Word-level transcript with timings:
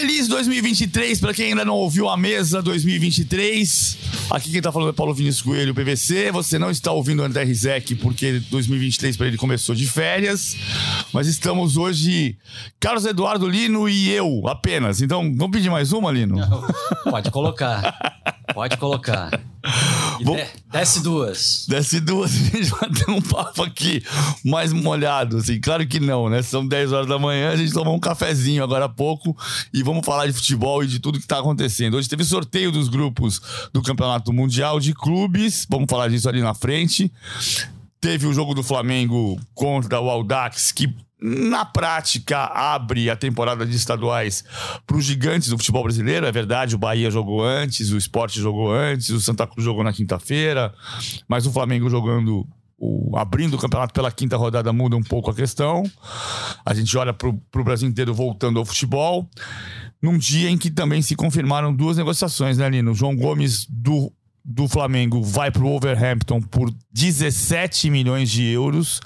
Feliz 0.00 0.28
2023 0.28 1.20
para 1.20 1.34
quem 1.34 1.48
ainda 1.48 1.62
não 1.62 1.74
ouviu 1.74 2.08
a 2.08 2.16
mesa 2.16 2.62
2023. 2.62 3.98
Aqui 4.30 4.50
quem 4.50 4.62
tá 4.62 4.72
falando 4.72 4.88
é 4.88 4.92
Paulo 4.94 5.12
Vinícius 5.12 5.42
Coelho, 5.42 5.74
PVC. 5.74 6.32
Você 6.32 6.58
não 6.58 6.70
está 6.70 6.90
ouvindo 6.90 7.20
o 7.20 7.22
André 7.22 7.44
Rizek 7.44 7.96
porque 7.96 8.40
2023 8.50 9.14
para 9.18 9.26
ele 9.26 9.36
começou 9.36 9.74
de 9.74 9.86
férias. 9.86 10.56
Mas 11.12 11.26
estamos 11.26 11.76
hoje 11.76 12.38
Carlos 12.80 13.04
Eduardo 13.04 13.46
Lino 13.46 13.90
e 13.90 14.10
eu 14.10 14.48
apenas. 14.48 15.02
Então, 15.02 15.20
vamos 15.36 15.50
pedir 15.50 15.68
mais 15.68 15.92
uma, 15.92 16.10
Lino? 16.10 16.36
Não, 16.36 16.66
pode 17.04 17.30
colocar. 17.30 17.94
Pode 18.54 18.76
colocar. 18.78 19.30
Bom, 20.24 20.36
desce 20.70 21.02
duas. 21.02 21.66
Desce 21.68 22.00
duas, 22.00 22.30
a 22.34 22.36
gente 22.36 22.70
vai 22.70 22.90
ter 22.90 23.10
um 23.10 23.20
papo 23.20 23.62
aqui 23.62 24.02
mais 24.44 24.72
molhado, 24.72 25.38
assim. 25.38 25.60
Claro 25.60 25.86
que 25.86 26.00
não, 26.00 26.28
né? 26.28 26.42
São 26.42 26.66
10 26.66 26.92
horas 26.92 27.06
da 27.06 27.18
manhã, 27.18 27.50
a 27.50 27.56
gente 27.56 27.72
tomou 27.72 27.94
um 27.94 28.00
cafezinho 28.00 28.62
agora 28.62 28.86
há 28.86 28.88
pouco 28.88 29.36
e 29.72 29.82
vamos 29.82 30.04
falar 30.04 30.26
de 30.26 30.32
futebol 30.32 30.82
e 30.84 30.86
de 30.86 30.98
tudo 30.98 31.20
que 31.20 31.26
tá 31.26 31.38
acontecendo. 31.38 31.96
Hoje 31.96 32.08
teve 32.08 32.24
sorteio 32.24 32.70
dos 32.70 32.88
grupos 32.88 33.40
do 33.72 33.82
Campeonato 33.82 34.32
Mundial 34.32 34.80
de 34.80 34.94
Clubes, 34.94 35.66
vamos 35.68 35.86
falar 35.88 36.08
disso 36.08 36.28
ali 36.28 36.40
na 36.40 36.54
frente. 36.54 37.12
Teve 38.00 38.26
o 38.26 38.32
jogo 38.32 38.54
do 38.54 38.62
Flamengo 38.62 39.38
contra 39.54 40.00
o 40.00 40.08
Audax, 40.08 40.72
que 40.72 40.94
na 41.22 41.64
prática, 41.64 42.44
abre 42.44 43.10
a 43.10 43.16
temporada 43.16 43.66
de 43.66 43.76
estaduais 43.76 44.44
para 44.86 44.96
os 44.96 45.04
gigantes 45.04 45.48
do 45.48 45.58
futebol 45.58 45.82
brasileiro. 45.82 46.26
É 46.26 46.32
verdade, 46.32 46.74
o 46.74 46.78
Bahia 46.78 47.10
jogou 47.10 47.44
antes, 47.44 47.90
o 47.90 47.98
Esporte 47.98 48.40
jogou 48.40 48.72
antes, 48.72 49.10
o 49.10 49.20
Santa 49.20 49.46
Cruz 49.46 49.64
jogou 49.64 49.84
na 49.84 49.92
quinta-feira, 49.92 50.72
mas 51.28 51.46
o 51.46 51.52
Flamengo 51.52 51.90
jogando 51.90 52.46
o, 52.80 53.16
abrindo 53.16 53.54
o 53.54 53.58
campeonato 53.58 53.92
pela 53.92 54.10
quinta 54.10 54.36
rodada 54.36 54.72
muda 54.72 54.96
um 54.96 55.02
pouco 55.02 55.30
a 55.30 55.34
questão. 55.34 55.82
A 56.64 56.72
gente 56.72 56.96
olha 56.96 57.12
para 57.12 57.28
o 57.28 57.64
Brasil 57.64 57.86
inteiro 57.86 58.14
voltando 58.14 58.58
ao 58.58 58.64
futebol. 58.64 59.28
Num 60.00 60.16
dia 60.16 60.48
em 60.48 60.56
que 60.56 60.70
também 60.70 61.02
se 61.02 61.14
confirmaram 61.14 61.74
duas 61.74 61.98
negociações, 61.98 62.56
né, 62.56 62.70
Lino? 62.70 62.94
João 62.94 63.14
Gomes 63.14 63.66
do 63.68 64.10
do 64.52 64.66
Flamengo 64.66 65.22
vai 65.22 65.48
para 65.48 65.62
o 65.62 65.68
Wolverhampton 65.68 66.40
por 66.40 66.74
17 66.92 67.88
milhões 67.88 68.28
de 68.28 68.44
euros 68.44 69.00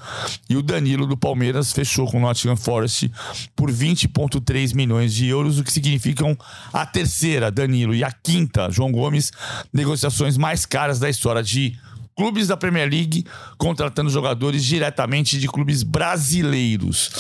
e 0.49 0.57
o 0.57 0.63
Danilo 0.63 1.07
do 1.07 1.19
Palmeiras 1.19 1.71
fechou 1.71 2.11
com 2.11 2.17
o 2.17 2.21
Nottingham 2.21 2.57
Forest 2.57 3.13
por 3.55 3.71
20,3 3.71 4.75
milhões 4.75 5.13
de 5.13 5.27
euros, 5.27 5.59
o 5.59 5.65
que 5.65 5.71
significam 5.71 6.35
a 6.73 6.87
terceira, 6.87 7.51
Danilo, 7.51 7.95
e 7.95 8.03
a 8.03 8.11
quinta, 8.11 8.71
João 8.71 8.91
Gomes, 8.91 9.31
negociações 9.71 10.39
mais 10.39 10.65
caras 10.65 10.99
da 10.99 11.11
história 11.11 11.43
de 11.43 11.79
clubes 12.17 12.49
da 12.49 12.57
Premier 12.57 12.89
League 12.89 13.27
contratando 13.59 14.09
jogadores 14.09 14.65
diretamente 14.65 15.39
de 15.39 15.47
clubes 15.47 15.83
brasileiros. 15.83 17.11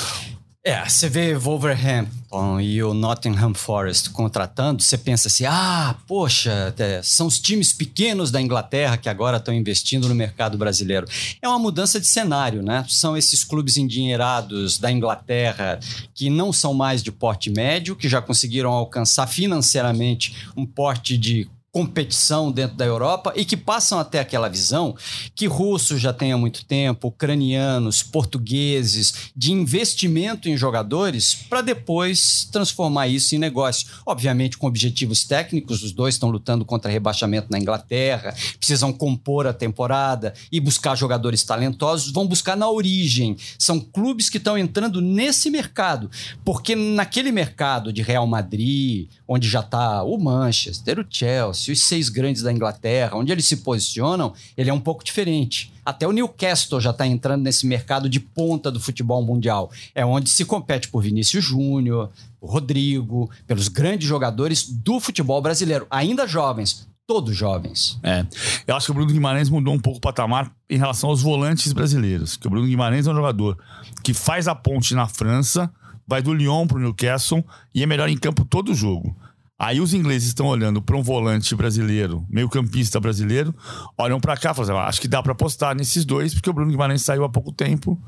É, 0.66 0.82
você 0.88 1.10
vê 1.10 1.36
Wolverhampton 1.36 2.58
e 2.58 2.82
o 2.82 2.94
Nottingham 2.94 3.52
Forest 3.52 4.08
contratando, 4.08 4.82
você 4.82 4.96
pensa 4.96 5.28
assim: 5.28 5.44
ah, 5.44 5.94
poxa, 6.08 6.74
é, 6.78 7.02
são 7.02 7.26
os 7.26 7.38
times 7.38 7.70
pequenos 7.70 8.30
da 8.30 8.40
Inglaterra 8.40 8.96
que 8.96 9.10
agora 9.10 9.36
estão 9.36 9.52
investindo 9.52 10.08
no 10.08 10.14
mercado 10.14 10.56
brasileiro. 10.56 11.06
É 11.42 11.46
uma 11.46 11.58
mudança 11.58 12.00
de 12.00 12.06
cenário, 12.06 12.62
né? 12.62 12.82
São 12.88 13.14
esses 13.14 13.44
clubes 13.44 13.76
endinheirados 13.76 14.78
da 14.78 14.90
Inglaterra 14.90 15.78
que 16.14 16.30
não 16.30 16.50
são 16.50 16.72
mais 16.72 17.02
de 17.02 17.12
porte 17.12 17.50
médio, 17.50 17.94
que 17.94 18.08
já 18.08 18.22
conseguiram 18.22 18.72
alcançar 18.72 19.26
financeiramente 19.26 20.48
um 20.56 20.64
porte 20.64 21.18
de 21.18 21.46
competição 21.74 22.52
dentro 22.52 22.76
da 22.76 22.84
Europa 22.84 23.32
e 23.34 23.44
que 23.44 23.56
passam 23.56 23.98
até 23.98 24.20
aquela 24.20 24.48
visão 24.48 24.94
que 25.34 25.48
russos 25.48 26.00
já 26.00 26.12
têm 26.12 26.32
há 26.32 26.38
muito 26.38 26.64
tempo, 26.64 27.08
ucranianos, 27.08 28.00
portugueses, 28.00 29.32
de 29.34 29.50
investimento 29.50 30.48
em 30.48 30.56
jogadores 30.56 31.34
para 31.34 31.62
depois 31.62 32.48
transformar 32.52 33.08
isso 33.08 33.34
em 33.34 33.38
negócio. 33.38 33.88
Obviamente 34.06 34.56
com 34.56 34.68
objetivos 34.68 35.24
técnicos, 35.24 35.82
os 35.82 35.90
dois 35.90 36.14
estão 36.14 36.30
lutando 36.30 36.64
contra 36.64 36.88
rebaixamento 36.88 37.48
na 37.50 37.58
Inglaterra, 37.58 38.32
precisam 38.56 38.92
compor 38.92 39.48
a 39.48 39.52
temporada 39.52 40.32
e 40.52 40.60
buscar 40.60 40.94
jogadores 40.94 41.42
talentosos, 41.42 42.12
vão 42.12 42.24
buscar 42.24 42.56
na 42.56 42.70
origem. 42.70 43.36
São 43.58 43.80
clubes 43.80 44.30
que 44.30 44.38
estão 44.38 44.56
entrando 44.56 45.00
nesse 45.00 45.50
mercado, 45.50 46.08
porque 46.44 46.76
naquele 46.76 47.32
mercado 47.32 47.92
de 47.92 48.00
Real 48.00 48.28
Madrid, 48.28 49.08
onde 49.26 49.48
já 49.48 49.58
está 49.58 50.04
o 50.04 50.16
Manchester, 50.16 51.00
o 51.00 51.06
Chelsea, 51.10 51.63
Os 51.70 51.82
seis 51.82 52.08
grandes 52.08 52.42
da 52.42 52.52
Inglaterra, 52.52 53.16
onde 53.16 53.32
eles 53.32 53.46
se 53.46 53.58
posicionam, 53.58 54.32
ele 54.56 54.70
é 54.70 54.74
um 54.74 54.80
pouco 54.80 55.04
diferente. 55.04 55.72
Até 55.84 56.06
o 56.06 56.12
Newcastle 56.12 56.80
já 56.80 56.90
está 56.90 57.06
entrando 57.06 57.42
nesse 57.42 57.66
mercado 57.66 58.08
de 58.08 58.18
ponta 58.18 58.70
do 58.70 58.80
futebol 58.80 59.22
mundial. 59.22 59.70
É 59.94 60.04
onde 60.04 60.30
se 60.30 60.44
compete 60.44 60.88
por 60.88 61.02
Vinícius 61.02 61.44
Júnior, 61.44 62.10
por 62.40 62.50
Rodrigo, 62.50 63.30
pelos 63.46 63.68
grandes 63.68 64.08
jogadores 64.08 64.66
do 64.66 64.98
futebol 64.98 65.40
brasileiro, 65.42 65.86
ainda 65.90 66.26
jovens, 66.26 66.86
todos 67.06 67.36
jovens. 67.36 67.98
É. 68.02 68.24
Eu 68.66 68.76
acho 68.76 68.86
que 68.86 68.92
o 68.92 68.94
Bruno 68.94 69.12
Guimarães 69.12 69.50
mudou 69.50 69.74
um 69.74 69.78
pouco 69.78 69.98
o 69.98 70.00
patamar 70.00 70.50
em 70.68 70.78
relação 70.78 71.10
aos 71.10 71.22
volantes 71.22 71.72
brasileiros. 71.72 72.36
Que 72.36 72.46
o 72.46 72.50
Bruno 72.50 72.66
Guimarães 72.66 73.06
é 73.06 73.10
um 73.10 73.14
jogador 73.14 73.58
que 74.02 74.14
faz 74.14 74.48
a 74.48 74.54
ponte 74.54 74.94
na 74.94 75.06
França, 75.06 75.70
vai 76.06 76.22
do 76.22 76.32
Lyon 76.32 76.66
para 76.66 76.78
o 76.78 76.80
Newcastle 76.80 77.44
e 77.74 77.82
é 77.82 77.86
melhor 77.86 78.08
em 78.08 78.16
campo 78.16 78.44
todo 78.44 78.74
jogo. 78.74 79.14
Aí 79.58 79.80
os 79.80 79.94
ingleses 79.94 80.28
estão 80.28 80.46
olhando 80.46 80.82
para 80.82 80.96
um 80.96 81.02
volante 81.02 81.54
brasileiro, 81.54 82.26
meio 82.28 82.48
campista 82.48 82.98
brasileiro, 82.98 83.54
olham 83.96 84.20
para 84.20 84.36
cá 84.36 84.50
e 84.50 84.54
falam 84.54 84.70
assim, 84.70 84.84
ah, 84.84 84.88
acho 84.88 85.00
que 85.00 85.08
dá 85.08 85.22
para 85.22 85.32
apostar 85.32 85.76
nesses 85.76 86.04
dois, 86.04 86.34
porque 86.34 86.50
o 86.50 86.52
Bruno 86.52 86.70
Guimarães 86.70 87.02
saiu 87.02 87.22
há 87.22 87.28
pouco 87.28 87.52
tempo, 87.52 88.00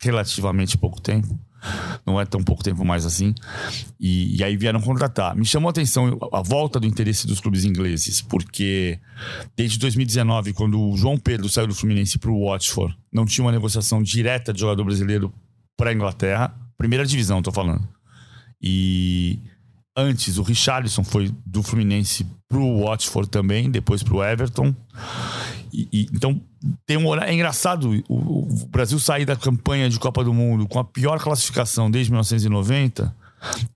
relativamente 0.00 0.78
pouco 0.78 1.00
tempo, 1.02 1.38
não 2.06 2.18
é 2.18 2.24
tão 2.24 2.42
pouco 2.42 2.62
tempo 2.62 2.84
mais 2.86 3.04
assim, 3.04 3.34
e, 4.00 4.38
e 4.38 4.42
aí 4.42 4.56
vieram 4.56 4.80
contratar. 4.80 5.36
Me 5.36 5.44
chamou 5.44 5.68
a 5.68 5.70
atenção 5.70 6.18
a 6.32 6.40
volta 6.40 6.80
do 6.80 6.86
interesse 6.86 7.26
dos 7.26 7.38
clubes 7.38 7.66
ingleses, 7.66 8.22
porque 8.22 8.98
desde 9.54 9.78
2019, 9.78 10.54
quando 10.54 10.80
o 10.80 10.96
João 10.96 11.18
Pedro 11.18 11.50
saiu 11.50 11.66
do 11.66 11.74
Fluminense 11.74 12.18
para 12.18 12.30
o 12.30 12.48
Watford, 12.48 12.96
não 13.12 13.26
tinha 13.26 13.44
uma 13.44 13.52
negociação 13.52 14.02
direta 14.02 14.54
de 14.54 14.60
jogador 14.60 14.84
brasileiro 14.84 15.32
para 15.76 15.90
a 15.90 15.92
Inglaterra, 15.92 16.54
primeira 16.78 17.04
divisão, 17.04 17.38
estou 17.38 17.52
falando. 17.52 17.86
E 18.60 19.38
Antes, 19.96 20.38
o 20.38 20.42
Richarlison 20.42 21.04
foi 21.04 21.32
do 21.46 21.62
Fluminense 21.62 22.26
pro 22.48 22.84
Watford 22.84 23.30
também, 23.30 23.70
depois 23.70 24.02
pro 24.02 24.22
Everton. 24.24 24.74
E, 25.72 25.88
e, 25.92 26.06
então, 26.12 26.40
tem 26.86 26.96
um 26.96 27.14
É 27.14 27.32
engraçado 27.32 28.02
o, 28.08 28.62
o 28.62 28.66
Brasil 28.66 28.98
sair 28.98 29.24
da 29.24 29.36
campanha 29.36 29.88
de 29.88 29.98
Copa 29.98 30.24
do 30.24 30.34
Mundo 30.34 30.66
com 30.66 30.78
a 30.78 30.84
pior 30.84 31.20
classificação 31.20 31.90
desde 31.90 32.10
1990 32.10 33.23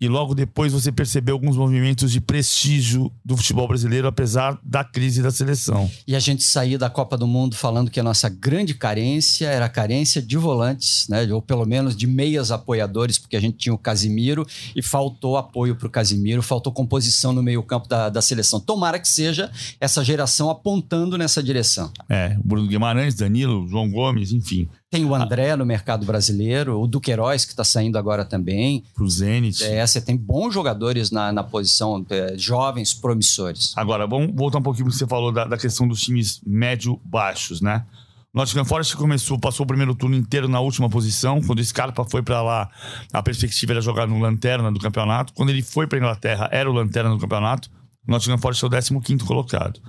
e 0.01 0.09
logo 0.09 0.35
depois 0.35 0.73
você 0.73 0.91
percebeu 0.91 1.35
alguns 1.35 1.57
movimentos 1.57 2.13
de 2.13 2.21
prestígio 2.21 3.13
do 3.25 3.37
futebol 3.37 3.69
brasileiro, 3.69 4.09
apesar 4.09 4.59
da 4.63 4.85
crise 4.85 5.23
da 5.23 5.31
seleção. 5.31 5.91
E 6.07 6.15
a 6.15 6.21
gente 6.21 6.43
saiu 6.43 6.79
da 6.79 6.91
Copa 6.91 7.17
do 7.17 7.27
Mundo 7.27 7.57
falando 7.57 7.91
que 7.91 8.01
a 8.01 8.03
nossa 8.03 8.29
grande 8.29 8.75
carência 8.75 9.47
era 9.47 9.67
a 9.67 9.69
carência 9.69 10.23
de 10.23 10.37
volantes, 10.37 11.07
né? 11.09 11.27
ou 11.33 11.43
pelo 11.43 11.67
menos 11.67 11.97
de 11.97 12.07
meias 12.07 12.51
apoiadores, 12.51 13.19
porque 13.19 13.37
a 13.37 13.41
gente 13.41 13.59
tinha 13.59 13.75
o 13.75 13.79
Casimiro 13.79 14.47
e 14.75 14.83
faltou 14.83 15.37
apoio 15.37 15.77
para 15.77 15.87
o 15.87 15.91
Casimiro, 15.91 16.43
faltou 16.43 16.73
composição 16.73 17.33
no 17.33 17.43
meio-campo 17.43 17.89
da, 17.89 18.09
da 18.09 18.23
seleção. 18.23 18.61
Tomara 18.61 18.99
que 18.99 19.09
seja 19.09 19.51
essa 19.81 20.05
geração 20.05 20.51
apontando 20.51 21.19
nessa 21.19 21.43
direção. 21.43 21.91
É, 22.09 22.37
Bruno 22.45 22.69
Guimarães, 22.69 23.15
Danilo, 23.15 23.67
João 23.69 23.91
Gomes, 23.91 24.33
enfim. 24.33 24.69
Tem 24.91 25.05
o 25.05 25.15
André 25.15 25.55
no 25.55 25.67
mercado 25.67 26.07
brasileiro, 26.07 26.81
o 26.81 26.87
Duqueiroz, 26.87 27.45
que 27.45 27.51
está 27.51 27.63
saindo 27.63 27.99
agora 27.99 28.25
também. 28.25 28.83
Pro 28.95 29.09
Zenit. 29.09 29.63
É, 29.63 29.87
você 29.87 30.01
tem 30.01 30.17
bons 30.17 30.55
jogadores 30.55 31.11
na, 31.11 31.31
na 31.31 31.45
posição, 31.45 32.05
é, 32.09 32.39
jovens, 32.39 32.95
promissores. 32.95 33.75
Agora, 33.77 34.07
vamos 34.07 34.35
voltar 34.35 34.59
um 34.59 34.63
pouquinho 34.63 34.87
para 34.87 34.93
que 34.93 34.99
você 34.99 35.07
falou 35.07 35.31
da, 35.31 35.45
da 35.45 35.59
questão 35.59 35.87
dos 35.87 36.01
times 36.01 36.41
médio-baixos, 36.47 37.61
né? 37.61 37.85
Nottingham 38.33 38.65
Forest 38.65 38.97
começou, 38.97 39.39
passou 39.39 39.65
o 39.65 39.67
primeiro 39.67 39.95
turno 39.95 40.17
inteiro 40.17 40.49
na 40.49 40.61
última 40.61 40.89
posição. 40.89 41.43
Quando 41.43 41.59
o 41.59 41.65
Scarpa 41.65 42.05
foi 42.05 42.23
para 42.23 42.41
lá, 42.41 42.71
a 43.13 43.23
perspectiva 43.23 43.73
era 43.73 43.81
jogar 43.83 44.07
no 44.07 44.19
lanterna 44.19 44.73
do 44.73 44.79
campeonato. 44.79 45.35
Quando 45.35 45.51
ele 45.51 45.63
foi 45.63 45.87
para 45.87 45.99
Inglaterra, 45.99 46.49
era 46.51 46.71
o 46.71 46.73
lanterna 46.73 47.11
do 47.11 47.19
campeonato. 47.19 47.71
Nottingham 48.07 48.39
Forest 48.39 48.65
é 48.65 48.97
o 48.97 49.01
15 49.01 49.25
colocado. 49.25 49.81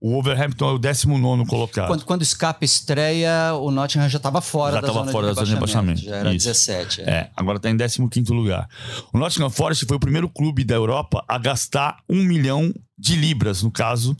O 0.00 0.10
Wolverhampton 0.12 0.70
é 0.70 0.72
o 0.72 0.78
19 0.78 1.46
colocado. 1.46 1.88
Quando, 1.88 2.04
quando 2.04 2.20
o 2.20 2.24
Escape 2.24 2.64
estreia, 2.64 3.54
o 3.54 3.70
Nottingham 3.70 4.08
já 4.08 4.16
estava 4.16 4.40
fora, 4.40 4.74
já 4.76 4.80
da, 4.80 4.92
zona 4.92 5.12
fora 5.12 5.26
da 5.28 5.34
zona 5.34 5.46
de 5.46 5.54
rebaixamento. 5.54 6.00
Já 6.00 6.16
era 6.16 6.34
Isso. 6.34 6.48
17. 6.48 7.02
É, 7.02 7.04
é 7.04 7.30
agora 7.36 7.58
está 7.58 7.70
em 7.70 7.76
15 7.76 8.32
lugar. 8.32 8.68
O 9.12 9.18
Nottingham 9.18 9.50
Forest 9.50 9.86
foi 9.86 9.96
o 9.96 10.00
primeiro 10.00 10.28
clube 10.28 10.64
da 10.64 10.74
Europa 10.74 11.24
a 11.28 11.38
gastar 11.38 11.98
um 12.08 12.22
milhão 12.22 12.72
de 12.98 13.16
libras, 13.16 13.62
no 13.62 13.70
caso, 13.70 14.16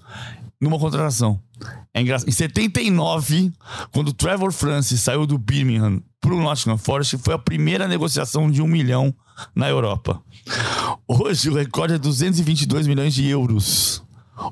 numa 0.61 0.79
contratação. 0.79 1.41
É 1.95 2.01
engraçado. 2.01 2.29
Em 2.29 2.33
79, 2.33 3.53
quando 3.93 4.09
o 4.09 4.13
Trevor 4.13 4.53
Francis 4.53 5.01
saiu 5.01 5.27
do 5.27 5.39
Birmingham 5.39 6.03
para 6.21 6.35
o 6.35 6.41
Nottingham 6.41 6.79
Forest, 6.79 7.19
foi 7.19 7.35
a 7.35 7.39
primeira 7.39 7.87
negociação 7.87 8.51
de 8.51 8.63
um 8.63 8.67
milhão 8.67 9.15
na 9.55 9.69
Europa. 9.69 10.23
Hoje 11.07 11.51
o 11.51 11.55
recorde 11.55 11.95
é 11.95 11.99
222 11.99 12.87
milhões 12.87 13.15
de 13.15 13.27
euros 13.29 14.03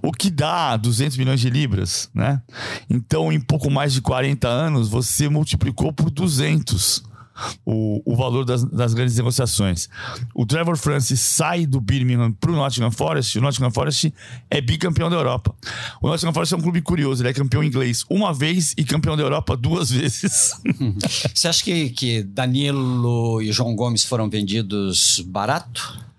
o 0.03 0.13
que 0.13 0.31
dá 0.31 0.77
200 0.77 1.17
milhões 1.17 1.41
de 1.41 1.51
libras, 1.51 2.11
né? 2.15 2.43
Então, 2.89 3.33
em 3.33 3.41
pouco 3.41 3.71
mais 3.71 3.93
de 3.93 4.01
40 4.01 4.49
anos, 4.49 4.89
você 4.89 5.29
multiplicou 5.29 5.93
por 5.93 6.11
200 6.11 7.11
o, 7.65 8.03
o 8.05 8.17
valor 8.17 8.45
das, 8.45 8.65
das 8.65 8.95
grandes 8.95 9.17
negociações. 9.17 9.89
O 10.35 10.45
Trevor 10.45 10.77
Francis 10.77 11.21
sai 11.21 11.67
do 11.67 11.81
Birmingham 11.81 12.33
para 12.33 12.51
o 12.51 12.55
Nottingham 12.55 12.91
Forest. 12.91 13.39
O 13.39 13.43
Nottingham 13.43 13.71
Forest 13.71 14.13
é 14.51 14.61
bicampeão 14.61 15.09
da 15.09 15.17
Europa. 15.17 15.55
O 16.01 16.09
Nottingham 16.09 16.33
Forest 16.33 16.55
é 16.55 16.57
um 16.57 16.61
clube 16.61 16.83
curioso. 16.83 17.23
Ele 17.23 17.31
é 17.31 17.33
campeão 17.33 17.63
inglês 17.63 18.05
uma 18.09 18.33
vez 18.33 18.75
e 18.77 18.85
campeão 18.85 19.17
da 19.17 19.23
Europa 19.23 19.57
duas 19.57 19.91
vezes. 19.91 20.53
Você 21.35 21.49
acha 21.49 21.65
que, 21.65 21.91
que 21.91 22.23
Danilo 22.23 23.41
e 23.43 23.53
João 23.53 23.75
Gomes 23.75 24.05
foram 24.05 24.29
vendidos 24.29 25.21
barato? 25.27 26.10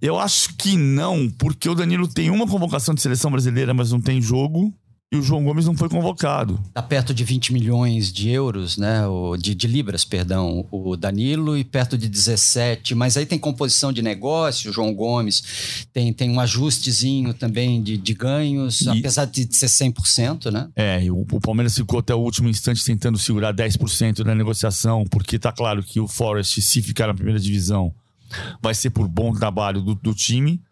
Eu 0.00 0.18
acho 0.18 0.54
que 0.56 0.76
não, 0.76 1.28
porque 1.30 1.68
o 1.68 1.74
Danilo 1.74 2.06
tem 2.06 2.30
uma 2.30 2.46
convocação 2.46 2.94
de 2.94 3.00
seleção 3.00 3.30
brasileira, 3.30 3.72
mas 3.72 3.90
não 3.90 4.00
tem 4.00 4.20
jogo 4.20 4.72
e 5.12 5.16
o 5.16 5.22
João 5.22 5.44
Gomes 5.44 5.66
não 5.66 5.76
foi 5.76 5.88
convocado. 5.88 6.60
Está 6.66 6.82
perto 6.82 7.14
de 7.14 7.22
20 7.22 7.52
milhões 7.52 8.12
de 8.12 8.28
euros, 8.28 8.76
né? 8.76 9.06
O, 9.06 9.36
de, 9.36 9.54
de, 9.54 9.68
libras, 9.68 10.04
perdão, 10.04 10.66
o 10.68 10.96
Danilo, 10.96 11.56
e 11.56 11.62
perto 11.62 11.96
de 11.96 12.08
17. 12.08 12.92
Mas 12.96 13.16
aí 13.16 13.24
tem 13.24 13.38
composição 13.38 13.92
de 13.92 14.02
negócio, 14.02 14.68
o 14.68 14.72
João 14.72 14.92
Gomes 14.92 15.86
tem, 15.92 16.12
tem 16.12 16.28
um 16.28 16.40
ajustezinho 16.40 17.32
também 17.32 17.80
de, 17.80 17.96
de 17.96 18.14
ganhos, 18.14 18.80
e, 18.80 18.88
apesar 18.88 19.26
de 19.26 19.46
ser 19.54 19.66
100%, 19.66 20.50
né? 20.50 20.68
É, 20.74 21.00
o, 21.08 21.20
o, 21.20 21.40
Palmeiras 21.40 21.76
ficou 21.76 22.00
até 22.00 22.12
o 22.12 22.18
último 22.18 22.48
instante 22.48 22.84
tentando 22.84 23.16
segurar 23.16 23.54
10% 23.54 24.24
da 24.24 24.34
negociação, 24.34 25.04
porque 25.08 25.38
tá 25.38 25.52
claro 25.52 25.84
que 25.84 26.00
o 26.00 26.08
Forest, 26.08 26.60
se 26.60 26.82
ficar 26.82 27.06
na 27.06 27.14
primeira 27.14 27.38
divisão, 27.38 27.94
vai 28.60 28.74
ser 28.74 28.90
por 28.90 29.08
bom 29.08 29.32
trabalho 29.32 29.80
do, 29.80 29.94
do 29.94 30.14
time. 30.14 30.62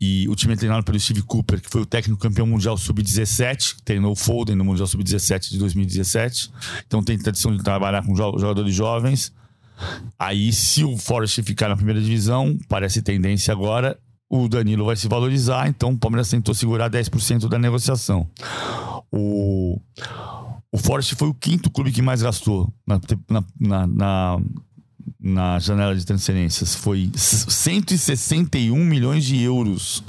E 0.00 0.28
o 0.28 0.34
time 0.34 0.54
é 0.54 0.56
treinado 0.56 0.82
pelo 0.84 0.98
Steve 0.98 1.22
Cooper, 1.22 1.60
que 1.60 1.70
foi 1.70 1.82
o 1.82 1.86
técnico 1.86 2.20
campeão 2.20 2.46
mundial 2.46 2.76
sub-17, 2.76 3.76
treinou 3.84 4.12
o 4.12 4.16
Foden 4.16 4.56
no 4.56 4.64
Mundial 4.64 4.86
Sub-17 4.86 5.50
de 5.50 5.58
2017. 5.58 6.50
Então 6.86 7.02
tem 7.02 7.16
tradição 7.16 7.56
de 7.56 7.62
trabalhar 7.62 8.04
com 8.04 8.14
jogadores 8.14 8.74
jovens. 8.74 9.32
Aí, 10.18 10.52
se 10.52 10.84
o 10.84 10.96
Forest 10.96 11.42
ficar 11.42 11.68
na 11.68 11.76
primeira 11.76 12.00
divisão, 12.00 12.58
parece 12.68 13.02
tendência 13.02 13.52
agora, 13.52 13.98
o 14.28 14.48
Danilo 14.48 14.84
vai 14.84 14.96
se 14.96 15.08
valorizar. 15.08 15.68
Então 15.68 15.90
o 15.90 15.98
Palmeiras 15.98 16.28
tentou 16.28 16.54
segurar 16.54 16.90
10% 16.90 17.48
da 17.48 17.58
negociação. 17.58 18.28
O, 19.12 19.78
o 20.72 20.78
Forest 20.78 21.14
foi 21.14 21.28
o 21.28 21.34
quinto 21.34 21.70
clube 21.70 21.92
que 21.92 22.02
mais 22.02 22.22
gastou 22.22 22.72
na, 22.86 23.00
na, 23.28 23.44
na 23.58 23.86
na 23.86 24.40
janela 25.60 25.94
de 25.94 26.04
transferências 26.04 26.74
foi 26.74 27.10
161 27.14 28.76
milhões 28.76 29.24
de 29.24 29.40
euros. 29.40 30.02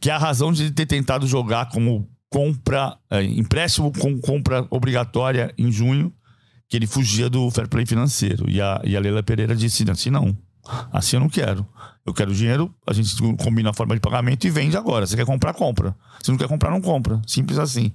Que 0.00 0.10
é 0.10 0.12
a 0.12 0.18
razão 0.18 0.52
de 0.52 0.70
ter 0.70 0.86
tentado 0.86 1.26
jogar 1.26 1.68
como 1.68 2.08
compra, 2.30 2.96
é, 3.10 3.22
empréstimo 3.22 3.92
com 3.92 4.18
compra 4.18 4.66
obrigatória 4.70 5.52
em 5.58 5.70
junho, 5.70 6.12
que 6.68 6.76
ele 6.76 6.86
fugia 6.86 7.28
do 7.28 7.50
fair 7.50 7.68
play 7.68 7.84
financeiro. 7.84 8.48
E 8.48 8.60
a, 8.60 8.80
e 8.84 8.96
a 8.96 9.00
Leila 9.00 9.22
Pereira 9.22 9.54
disse 9.54 9.84
assim: 9.90 10.08
não, 10.08 10.36
assim 10.92 11.16
eu 11.16 11.20
não 11.20 11.28
quero. 11.28 11.66
Eu 12.04 12.12
quero 12.12 12.34
dinheiro, 12.34 12.74
a 12.86 12.92
gente 12.92 13.14
combina 13.36 13.70
a 13.70 13.74
forma 13.74 13.94
de 13.94 14.00
pagamento 14.00 14.44
e 14.44 14.50
vende 14.50 14.76
agora. 14.76 15.06
Você 15.06 15.14
quer 15.14 15.26
comprar, 15.26 15.52
compra. 15.52 15.94
Se 16.20 16.30
não 16.30 16.38
quer 16.38 16.48
comprar, 16.48 16.70
não 16.70 16.80
compra. 16.80 17.20
Simples 17.26 17.58
assim. 17.58 17.92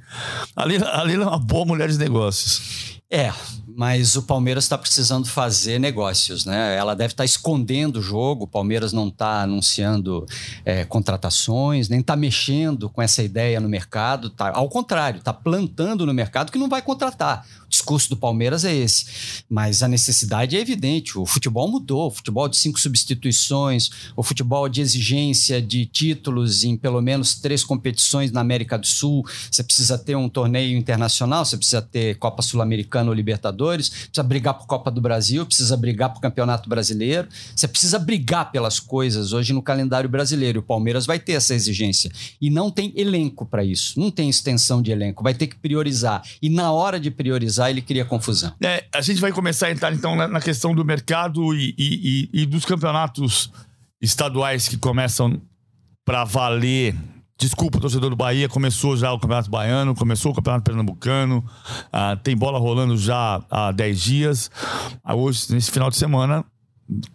A 0.55 0.63
Leila, 0.63 0.87
a 0.89 1.03
Leila 1.03 1.25
é 1.25 1.27
uma 1.27 1.39
boa 1.39 1.65
mulher 1.65 1.89
de 1.89 1.97
negócios. 1.97 2.96
É, 3.09 3.31
mas 3.65 4.18
o 4.18 4.24
Palmeiras 4.24 4.65
está 4.65 4.77
precisando 4.77 5.27
fazer 5.27 5.80
negócios, 5.80 6.44
né? 6.44 6.75
Ela 6.75 6.94
deve 6.94 7.13
estar 7.13 7.21
tá 7.21 7.25
escondendo 7.25 8.00
o 8.00 8.01
jogo, 8.01 8.44
o 8.44 8.48
Palmeiras 8.48 8.92
não 8.92 9.07
está 9.07 9.44
anunciando 9.44 10.25
é, 10.65 10.83
contratações, 10.83 11.88
nem 11.88 12.01
está 12.01 12.18
mexendo 12.18 12.89
com 12.89 13.01
essa 13.01 13.24
ideia 13.24 13.62
no 13.62 13.69
mercado. 13.69 14.30
Tá, 14.30 14.51
ao 14.54 14.68
contrário, 14.68 15.19
está 15.19 15.31
plantando 15.31 16.06
no 16.06 16.13
mercado 16.13 16.51
que 16.51 16.57
não 16.57 16.68
vai 16.68 16.81
contratar. 16.81 17.48
O 17.65 17.69
discurso 17.69 18.09
do 18.09 18.18
Palmeiras 18.18 18.65
é 18.65 18.75
esse. 18.75 19.44
Mas 19.50 19.81
a 19.81 19.88
necessidade 19.88 20.57
é 20.57 20.59
evidente. 20.59 21.18
O 21.18 21.25
futebol 21.25 21.69
mudou. 21.69 22.07
O 22.07 22.12
futebol 22.12 22.50
de 22.50 22.57
cinco 22.57 22.80
substituições, 22.80 23.89
o 24.18 24.24
futebol 24.24 24.68
de 24.68 24.81
exigência 24.81 25.62
de 25.62 25.86
títulos 25.86 26.65
em 26.65 26.75
pelo 26.75 27.01
menos 27.01 27.36
três 27.36 27.63
competições 27.63 28.33
na 28.33 28.42
América 28.42 28.77
do 28.77 28.88
Sul. 28.88 29.25
Você 29.50 29.63
precisa 29.63 29.98
ter 29.98 30.15
um 30.15 30.27
torneio 30.27 30.77
internacional, 30.77 31.45
você 31.45 31.56
precisa 31.56 31.81
ter 31.81 32.15
Copa 32.18 32.42
Sul-Americana 32.42 32.96
ou 33.05 33.13
Libertadores, 33.13 33.89
precisa 33.89 34.23
brigar 34.23 34.53
por 34.53 34.65
Copa 34.65 34.89
do 34.89 35.01
Brasil, 35.01 35.45
precisa 35.45 35.77
brigar 35.77 36.13
por 36.13 36.19
Campeonato 36.19 36.69
Brasileiro. 36.69 37.27
Você 37.55 37.67
precisa 37.67 37.99
brigar 37.99 38.51
pelas 38.51 38.79
coisas 38.79 39.33
hoje 39.33 39.53
no 39.53 39.61
calendário 39.61 40.09
brasileiro. 40.09 40.59
O 40.59 40.63
Palmeiras 40.63 41.05
vai 41.05 41.19
ter 41.19 41.33
essa 41.33 41.53
exigência. 41.53 42.11
E 42.41 42.49
não 42.49 42.71
tem 42.71 42.94
elenco 42.95 43.45
para 43.45 43.63
isso. 43.63 43.99
Não 43.99 44.09
tem 44.09 44.29
extensão 44.29 44.81
de 44.81 44.91
elenco. 44.91 45.23
Vai 45.23 45.33
ter 45.33 45.47
que 45.47 45.55
priorizar. 45.55 46.23
E 46.41 46.49
na 46.49 46.71
hora 46.71 46.99
de 46.99 47.11
priorizar, 47.11 47.69
ele 47.69 47.81
cria 47.81 48.05
confusão. 48.05 48.53
É, 48.63 48.85
a 48.94 49.01
gente 49.01 49.21
vai 49.21 49.31
começar 49.31 49.67
a 49.67 49.71
entrar 49.71 49.94
então 49.94 50.15
na 50.15 50.41
questão 50.41 50.73
do 50.73 50.83
mercado 50.83 51.53
e, 51.53 51.75
e, 51.77 52.29
e, 52.33 52.41
e 52.41 52.45
dos 52.45 52.65
campeonatos 52.65 53.51
estaduais 54.01 54.67
que 54.67 54.77
começam 54.77 55.41
para 56.05 56.23
valer. 56.23 56.95
Desculpa, 57.39 57.79
torcedor 57.79 58.09
do 58.09 58.15
Bahia, 58.15 58.49
começou 58.49 58.97
já 58.97 59.11
o 59.11 59.19
Campeonato 59.19 59.51
Baiano, 59.51 59.93
começou 59.93 60.31
o 60.31 60.35
Campeonato 60.35 60.63
Pernambucano, 60.63 61.45
uh, 61.93 62.17
tem 62.23 62.35
bola 62.35 62.57
rolando 62.57 62.97
já 62.97 63.39
há 63.51 63.71
10 63.71 64.01
dias. 64.01 64.51
Uh, 65.07 65.13
hoje, 65.13 65.45
nesse 65.51 65.69
final 65.69 65.91
de 65.91 65.97
semana, 65.97 66.43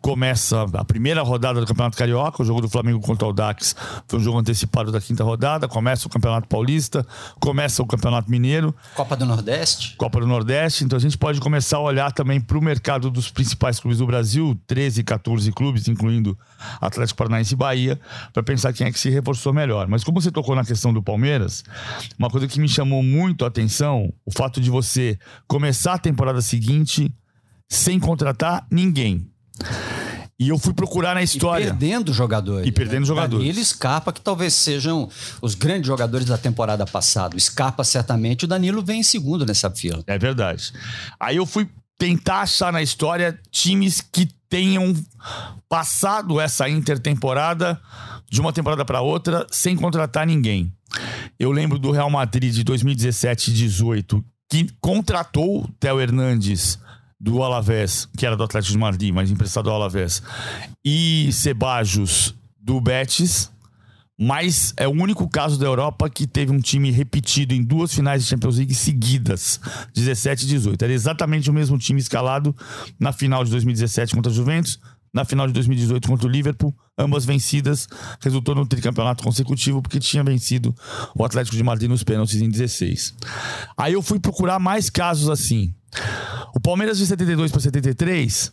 começa 0.00 0.66
a 0.74 0.84
primeira 0.84 1.22
rodada 1.22 1.60
do 1.60 1.66
Campeonato 1.66 1.96
Carioca, 1.96 2.42
o 2.42 2.44
jogo 2.44 2.60
do 2.60 2.68
Flamengo 2.68 3.00
contra 3.00 3.26
o 3.26 3.32
Dax 3.32 3.74
foi 4.06 4.18
um 4.18 4.22
jogo 4.22 4.38
antecipado 4.38 4.92
da 4.92 5.00
quinta 5.00 5.24
rodada, 5.24 5.66
começa 5.66 6.06
o 6.06 6.10
Campeonato 6.10 6.46
Paulista, 6.46 7.06
começa 7.40 7.82
o 7.82 7.86
Campeonato 7.86 8.30
Mineiro. 8.30 8.74
Copa 8.94 9.16
do 9.16 9.24
Nordeste. 9.24 9.96
Copa 9.96 10.20
do 10.20 10.26
Nordeste, 10.26 10.84
então 10.84 10.96
a 10.96 11.00
gente 11.00 11.16
pode 11.16 11.40
começar 11.40 11.78
a 11.78 11.80
olhar 11.80 12.12
também 12.12 12.40
para 12.40 12.58
o 12.58 12.62
mercado 12.62 13.10
dos 13.10 13.30
principais 13.30 13.80
clubes 13.80 13.98
do 13.98 14.06
Brasil, 14.06 14.58
13, 14.66 15.02
14 15.02 15.50
clubes, 15.52 15.88
incluindo 15.88 16.38
Atlético 16.80 17.18
Paranaense 17.18 17.54
e 17.54 17.56
Bahia, 17.56 17.98
para 18.32 18.42
pensar 18.42 18.72
quem 18.72 18.86
é 18.86 18.92
que 18.92 19.00
se 19.00 19.08
reforçou 19.08 19.52
melhor. 19.54 19.88
Mas 19.88 20.04
como 20.04 20.20
você 20.20 20.30
tocou 20.30 20.54
na 20.54 20.64
questão 20.64 20.92
do 20.92 21.02
Palmeiras, 21.02 21.64
uma 22.18 22.28
coisa 22.28 22.46
que 22.46 22.60
me 22.60 22.68
chamou 22.68 23.02
muito 23.02 23.44
a 23.44 23.48
atenção, 23.48 24.12
o 24.26 24.30
fato 24.30 24.60
de 24.60 24.70
você 24.70 25.18
começar 25.48 25.94
a 25.94 25.98
temporada 25.98 26.42
seguinte 26.42 27.10
sem 27.68 27.98
contratar 27.98 28.66
ninguém 28.70 29.31
e 30.38 30.48
eu 30.48 30.58
fui 30.58 30.72
procurar 30.74 31.14
na 31.14 31.22
história. 31.22 31.64
E 31.64 31.68
perdendo 31.68 32.12
jogadores. 32.12 32.66
E 32.66 32.72
perdendo 32.72 33.00
né? 33.00 33.06
jogadores. 33.06 33.46
Danilo 33.46 33.60
e 33.60 33.64
Scarpa, 33.64 34.12
que 34.12 34.20
talvez 34.20 34.52
sejam 34.54 35.08
os 35.40 35.54
grandes 35.54 35.86
jogadores 35.86 36.26
da 36.26 36.36
temporada 36.36 36.84
passada. 36.84 37.36
O 37.36 37.40
Scarpa, 37.40 37.84
certamente, 37.84 38.44
o 38.44 38.48
Danilo 38.48 38.82
vem 38.82 39.00
em 39.00 39.04
segundo 39.04 39.46
nessa 39.46 39.70
fila. 39.70 40.02
É 40.06 40.18
verdade. 40.18 40.72
Aí 41.20 41.36
eu 41.36 41.46
fui 41.46 41.68
tentar 41.96 42.40
achar 42.40 42.72
na 42.72 42.82
história 42.82 43.38
times 43.52 44.00
que 44.00 44.28
tenham 44.48 44.92
passado 45.68 46.40
essa 46.40 46.68
intertemporada 46.68 47.80
de 48.28 48.40
uma 48.40 48.52
temporada 48.52 48.84
para 48.84 49.00
outra 49.00 49.46
sem 49.50 49.76
contratar 49.76 50.26
ninguém. 50.26 50.72
Eu 51.38 51.52
lembro 51.52 51.78
do 51.78 51.92
Real 51.92 52.10
Madrid 52.10 52.52
de 52.52 52.64
2017 52.64 53.50
e 53.50 53.54
18, 53.54 54.24
que 54.50 54.66
contratou 54.80 55.68
Theo 55.78 56.00
Hernandes 56.00 56.78
do 57.22 57.40
Alavés, 57.40 58.08
que 58.18 58.26
era 58.26 58.36
do 58.36 58.42
Atlético 58.42 58.72
de 58.72 58.78
Madrid, 58.78 59.14
mas 59.14 59.30
emprestado 59.30 59.70
ao 59.70 59.76
Alavés, 59.76 60.20
e 60.84 61.30
Sebajos 61.32 62.34
do 62.60 62.80
Betis, 62.80 63.48
mas 64.18 64.74
é 64.76 64.88
o 64.88 64.90
único 64.90 65.28
caso 65.28 65.56
da 65.56 65.64
Europa 65.64 66.10
que 66.10 66.26
teve 66.26 66.50
um 66.50 66.58
time 66.58 66.90
repetido 66.90 67.54
em 67.54 67.62
duas 67.62 67.94
finais 67.94 68.24
de 68.24 68.28
Champions 68.28 68.56
League 68.56 68.74
seguidas, 68.74 69.60
17 69.94 70.44
e 70.44 70.48
18. 70.48 70.82
Era 70.82 70.92
exatamente 70.92 71.48
o 71.48 71.52
mesmo 71.52 71.78
time 71.78 72.00
escalado 72.00 72.54
na 72.98 73.12
final 73.12 73.44
de 73.44 73.52
2017 73.52 74.16
contra 74.16 74.30
a 74.30 74.34
Juventus, 74.34 74.80
na 75.14 75.24
final 75.24 75.46
de 75.46 75.52
2018 75.52 76.08
contra 76.08 76.26
o 76.26 76.30
Liverpool, 76.30 76.74
ambas 76.98 77.24
vencidas, 77.24 77.88
resultou 78.20 78.54
no 78.54 78.66
tricampeonato 78.66 79.22
consecutivo 79.22 79.80
porque 79.80 80.00
tinha 80.00 80.24
vencido 80.24 80.74
o 81.14 81.24
Atlético 81.24 81.56
de 81.56 81.62
Madrid 81.62 81.88
nos 81.88 82.02
pênaltis 82.02 82.40
em 82.40 82.50
16. 82.50 83.14
Aí 83.76 83.92
eu 83.92 84.02
fui 84.02 84.18
procurar 84.18 84.58
mais 84.58 84.90
casos 84.90 85.30
assim. 85.30 85.72
O 86.54 86.60
Palmeiras 86.60 86.98
de 86.98 87.06
72 87.06 87.50
para 87.50 87.60
73, 87.60 88.52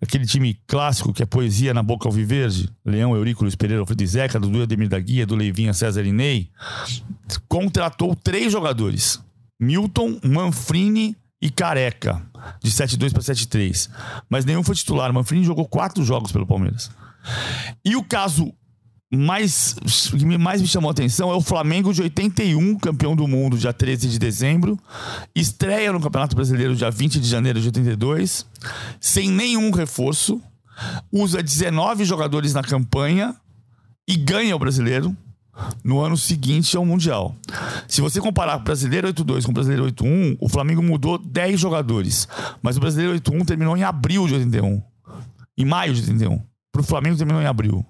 aquele 0.00 0.26
time 0.26 0.58
clássico 0.66 1.12
que 1.12 1.22
é 1.22 1.26
poesia 1.26 1.72
na 1.72 1.82
boca 1.82 2.08
alviverde, 2.08 2.68
Leão, 2.84 3.14
Eurico, 3.14 3.44
Luiz 3.44 3.54
Pereira, 3.54 3.80
Alfredo 3.80 4.06
Zeca, 4.06 4.40
do 4.40 4.62
Ademir 4.62 4.88
da 4.88 4.98
Guia, 4.98 5.24
do 5.24 5.36
Leivinha, 5.36 5.72
César 5.72 6.04
Inei, 6.04 6.50
contratou 7.48 8.16
três 8.16 8.50
jogadores. 8.50 9.20
Milton, 9.60 10.18
Manfrini 10.24 11.16
e 11.40 11.48
Careca, 11.48 12.20
de 12.60 12.70
7-2 12.70 13.12
para 13.12 13.22
7-3. 13.22 13.88
Mas 14.28 14.44
nenhum 14.44 14.64
foi 14.64 14.74
titular. 14.74 15.12
Manfrini 15.12 15.44
jogou 15.44 15.68
quatro 15.68 16.04
jogos 16.04 16.32
pelo 16.32 16.46
Palmeiras. 16.46 16.90
E 17.84 17.94
o 17.94 18.02
caso 18.02 18.52
mais, 19.16 19.74
que 20.10 20.24
mais 20.38 20.62
me 20.62 20.66
chamou 20.66 20.88
a 20.88 20.92
atenção 20.92 21.30
é 21.30 21.34
o 21.34 21.40
Flamengo 21.42 21.92
de 21.92 22.00
81, 22.00 22.78
campeão 22.78 23.14
do 23.14 23.28
mundo, 23.28 23.58
dia 23.58 23.72
13 23.72 24.08
de 24.08 24.18
dezembro. 24.18 24.78
Estreia 25.34 25.92
no 25.92 26.00
Campeonato 26.00 26.34
Brasileiro, 26.34 26.74
dia 26.74 26.90
20 26.90 27.20
de 27.20 27.28
janeiro 27.28 27.60
de 27.60 27.66
82, 27.66 28.46
sem 28.98 29.30
nenhum 29.30 29.70
reforço. 29.70 30.40
Usa 31.12 31.42
19 31.42 32.04
jogadores 32.04 32.54
na 32.54 32.62
campanha 32.62 33.36
e 34.08 34.16
ganha 34.16 34.56
o 34.56 34.58
brasileiro. 34.58 35.14
no 35.84 36.00
ano 36.00 36.16
seguinte 36.16 36.74
ao 36.76 36.84
Mundial. 36.84 37.36
Se 37.86 38.00
você 38.00 38.20
comparar 38.20 38.56
o 38.56 38.60
Brasileiro 38.60 39.12
8-2 39.12 39.44
com 39.44 39.50
o 39.50 39.54
Brasileiro 39.54 39.86
8-1, 39.92 40.38
o 40.40 40.48
Flamengo 40.48 40.82
mudou 40.82 41.18
10 41.18 41.60
jogadores. 41.60 42.26
Mas 42.62 42.78
o 42.78 42.80
Brasileiro 42.80 43.14
8-1 43.20 43.44
terminou 43.44 43.76
em 43.76 43.84
abril 43.84 44.26
de 44.26 44.34
81. 44.34 44.82
Em 45.58 45.64
maio 45.66 45.92
de 45.92 46.00
81. 46.00 46.40
Pro 46.72 46.82
Flamengo 46.82 47.18
terminou 47.18 47.42
em 47.42 47.46
abril. 47.46 47.84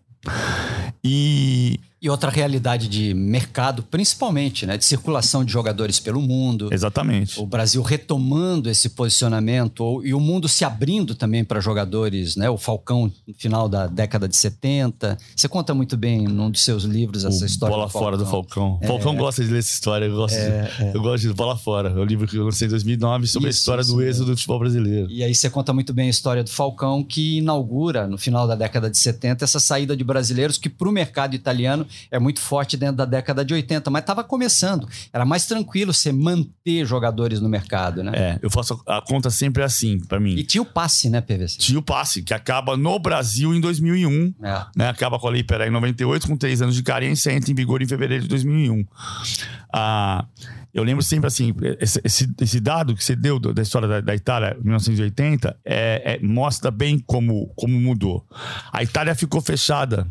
E 1.04 1.80
E 2.02 2.10
outra 2.10 2.30
realidade 2.30 2.88
de 2.88 3.14
mercado, 3.14 3.80
principalmente, 3.84 4.66
né? 4.66 4.76
De 4.76 4.84
circulação 4.84 5.44
de 5.44 5.52
jogadores 5.52 6.00
pelo 6.00 6.20
mundo. 6.20 6.68
exatamente. 6.72 7.38
O 7.38 7.46
Brasil 7.46 7.80
retomando 7.80 8.68
esse 8.68 8.88
posicionamento 8.88 9.80
ou- 9.84 10.04
e 10.04 10.12
o 10.12 10.18
mundo 10.18 10.48
se 10.48 10.64
abrindo 10.64 11.14
também 11.14 11.44
para 11.44 11.60
jogadores, 11.60 12.34
né? 12.34 12.50
O 12.50 12.58
Falcão 12.58 13.12
no 13.26 13.34
final 13.34 13.68
da 13.68 13.86
década 13.86 14.26
de 14.28 14.36
70. 14.36 15.16
Você 15.36 15.48
conta 15.48 15.72
muito 15.74 15.96
bem 15.96 16.22
num 16.26 16.50
dos 16.50 16.62
seus 16.62 16.82
livros 16.82 17.24
essa 17.24 17.44
O 17.44 17.46
história 17.46 17.74
Bola 17.76 17.86
do 17.86 17.92
fora 17.92 18.16
do 18.16 18.26
Falcão. 18.26 18.78
É. 18.82 18.86
Falcão 18.88 19.14
gosta 19.14 19.44
de 19.44 19.50
ler 19.52 19.60
essa 19.60 19.72
história. 19.72 20.06
Eu 20.06 20.16
gosto, 20.16 20.34
de, 20.36 20.94
eu 20.94 21.00
gosto 21.00 21.28
de 21.28 21.32
Bola 21.32 21.56
Fora. 21.56 21.90
É 21.90 21.94
o 22.00 22.04
livro 22.04 22.26
que 22.26 22.36
eu 22.36 22.44
lancei 22.44 22.66
em 22.66 22.70
2009 22.70 23.28
sobre 23.28 23.48
Isso, 23.48 23.58
a 23.58 23.60
história 23.60 23.82
isso 23.82 23.94
do 23.94 24.02
êxodo 24.02 24.26
do 24.32 24.36
futebol 24.36 24.58
brasileiro. 24.58 25.08
E 25.08 25.22
aí 25.22 25.32
você 25.34 25.48
conta 25.48 25.72
muito 25.72 25.92
bem 25.92 26.08
a 26.08 26.10
história 26.10 26.42
do 26.42 26.50
Falcão, 26.50 27.04
que 27.04 27.38
inaugura, 27.38 28.08
no 28.08 28.18
final 28.18 28.48
da 28.48 28.56
década 28.56 28.90
de 28.90 28.98
70, 28.98 29.44
essa 29.44 29.60
saída 29.60 29.96
de 29.96 30.02
brasileiros 30.02 30.58
que 30.58 30.68
para 30.68 30.88
o 30.88 30.92
mercado 30.92 31.34
italiano 31.36 31.86
é 32.10 32.18
muito 32.18 32.40
forte 32.40 32.76
dentro 32.76 32.96
da 32.96 33.04
década 33.04 33.44
de 33.44 33.54
80, 33.54 33.90
mas 33.90 34.02
estava 34.02 34.24
começando. 34.24 34.88
Era 35.12 35.24
mais 35.24 35.46
tranquilo 35.46 35.92
você 35.92 36.12
manter 36.12 36.84
jogadores 36.84 37.40
no 37.40 37.48
mercado, 37.48 38.02
né? 38.02 38.12
É, 38.14 38.38
eu 38.42 38.50
faço 38.50 38.80
a 38.86 39.00
conta 39.00 39.30
sempre 39.30 39.62
assim, 39.62 39.98
pra 39.98 40.20
mim. 40.20 40.34
E 40.34 40.44
tinha 40.44 40.62
o 40.62 40.66
passe, 40.66 41.08
né, 41.10 41.20
PVC? 41.20 41.58
Tinha 41.58 41.78
o 41.78 41.82
passe, 41.82 42.22
que 42.22 42.34
acaba 42.34 42.76
no 42.76 42.98
Brasil 42.98 43.54
em 43.54 43.60
2001. 43.60 44.34
É. 44.42 44.66
né? 44.76 44.88
Acaba 44.88 45.18
com 45.18 45.28
a 45.28 45.30
Lei 45.30 45.42
Pelé 45.42 45.68
em 45.68 45.70
98, 45.70 46.26
com 46.26 46.36
três 46.36 46.62
anos 46.62 46.74
de 46.74 46.82
carência, 46.82 47.32
entra 47.32 47.50
em 47.50 47.54
vigor 47.54 47.82
em 47.82 47.86
fevereiro 47.86 48.22
de 48.22 48.28
2001. 48.28 48.84
Ah, 49.72 50.26
eu 50.74 50.82
lembro 50.82 51.02
sempre 51.04 51.26
assim, 51.26 51.54
esse, 51.80 52.00
esse- 52.40 52.60
dado 52.60 52.94
que 52.94 53.04
você 53.04 53.14
deu 53.14 53.38
da 53.38 53.60
história 53.62 53.86
da, 53.86 54.00
da 54.00 54.14
Itália, 54.14 54.56
1980, 54.62 55.56
é, 55.64 56.14
é- 56.14 56.26
mostra 56.26 56.70
bem 56.70 56.98
como, 56.98 57.48
como 57.54 57.78
mudou. 57.78 58.24
A 58.72 58.82
Itália 58.82 59.14
ficou 59.14 59.40
fechada. 59.40 60.06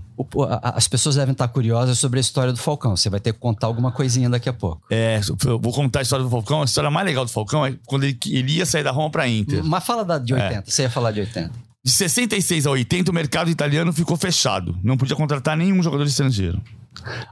As 0.61 0.87
pessoas 0.87 1.15
devem 1.15 1.31
estar 1.31 1.47
curiosas 1.47 1.97
sobre 1.97 2.19
a 2.19 2.21
história 2.21 2.53
do 2.53 2.59
Falcão. 2.59 2.95
Você 2.95 3.09
vai 3.09 3.19
ter 3.19 3.33
que 3.33 3.39
contar 3.39 3.67
alguma 3.67 3.91
coisinha 3.91 4.29
daqui 4.29 4.49
a 4.49 4.53
pouco. 4.53 4.81
É, 4.91 5.19
eu 5.45 5.57
vou 5.59 5.73
contar 5.73 5.99
a 5.99 6.01
história 6.03 6.23
do 6.23 6.29
Falcão. 6.29 6.61
A 6.61 6.65
história 6.65 6.91
mais 6.91 7.05
legal 7.07 7.25
do 7.25 7.31
Falcão 7.31 7.65
é 7.65 7.75
quando 7.87 8.03
ele, 8.03 8.17
ele 8.27 8.53
ia 8.57 8.65
sair 8.65 8.83
da 8.83 8.91
Roma 8.91 9.09
para 9.09 9.27
Inter. 9.27 9.63
Mas 9.63 9.83
fala 9.83 10.05
da 10.05 10.19
de 10.19 10.33
80. 10.33 10.63
Você 10.69 10.83
ia 10.83 10.89
falar 10.89 11.11
de 11.11 11.21
80. 11.21 11.51
De 11.83 11.91
66 11.91 12.67
a 12.67 12.71
80, 12.71 13.09
o 13.09 13.13
mercado 13.13 13.49
italiano 13.49 13.91
ficou 13.91 14.15
fechado. 14.15 14.77
Não 14.83 14.95
podia 14.95 15.15
contratar 15.15 15.57
nenhum 15.57 15.81
jogador 15.81 16.03
estrangeiro. 16.05 16.61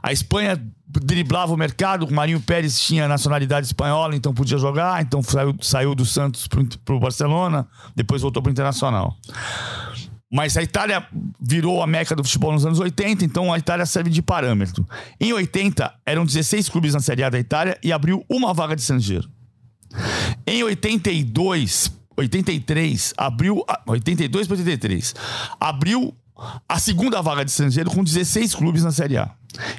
A 0.02 0.12
Espanha 0.12 0.60
driblava 0.86 1.52
o 1.52 1.56
mercado, 1.56 2.04
o 2.06 2.12
Marinho 2.12 2.40
Pérez 2.40 2.80
tinha 2.80 3.06
nacionalidade 3.06 3.66
espanhola, 3.66 4.16
então 4.16 4.34
podia 4.34 4.58
jogar, 4.58 5.00
então 5.02 5.22
saiu, 5.22 5.54
saiu 5.60 5.94
do 5.94 6.04
Santos 6.04 6.48
para 6.48 6.94
o 6.94 6.98
Barcelona, 7.00 7.68
depois 7.94 8.22
voltou 8.22 8.42
para 8.42 8.50
o 8.50 8.52
Internacional. 8.52 9.16
Mas 10.32 10.56
a 10.56 10.62
Itália 10.62 11.06
virou 11.40 11.82
a 11.82 11.86
meca 11.86 12.14
do 12.14 12.22
futebol 12.24 12.52
nos 12.52 12.64
anos 12.64 12.78
80, 12.78 13.24
então 13.24 13.52
a 13.52 13.58
Itália 13.58 13.84
serve 13.84 14.10
de 14.10 14.22
parâmetro. 14.22 14.86
Em 15.20 15.32
80, 15.32 15.92
eram 16.06 16.24
16 16.24 16.68
clubes 16.68 16.94
na 16.94 17.00
Série 17.00 17.22
A 17.24 17.30
da 17.30 17.38
Itália 17.38 17.76
e 17.82 17.92
abriu 17.92 18.24
uma 18.28 18.54
vaga 18.54 18.74
de 18.76 18.82
estrangeiro. 18.82 19.28
Em 20.46 20.62
82, 20.62 21.90
83, 22.16 23.14
abriu. 23.16 23.64
a- 23.68 23.80
82 23.86 24.46
para 24.46 24.56
83, 24.56 25.14
abriu 25.58 26.14
a 26.68 26.78
segunda 26.78 27.20
vaga 27.20 27.44
de 27.44 27.50
estrangeiro 27.50 27.90
com 27.90 28.02
16 28.04 28.54
clubes 28.54 28.84
na 28.84 28.92
Série 28.92 29.16
A. 29.16 29.30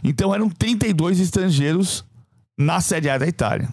Então 0.03 0.33
eram 0.33 0.49
32 0.49 1.19
estrangeiros 1.19 2.03
na 2.57 2.81
Série 2.81 3.09
A 3.09 3.17
da 3.17 3.27
Itália. 3.27 3.69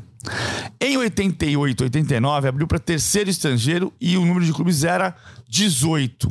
Em 0.80 0.96
88, 0.96 1.84
89, 1.84 2.48
abriu 2.48 2.66
para 2.66 2.78
terceiro 2.78 3.30
estrangeiro 3.30 3.92
e 4.00 4.16
o 4.16 4.24
número 4.24 4.44
de 4.44 4.52
clubes 4.52 4.84
era 4.84 5.14
18. 5.48 6.28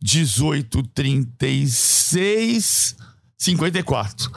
18, 0.00 0.82
36, 0.94 2.96
54. 3.38 4.30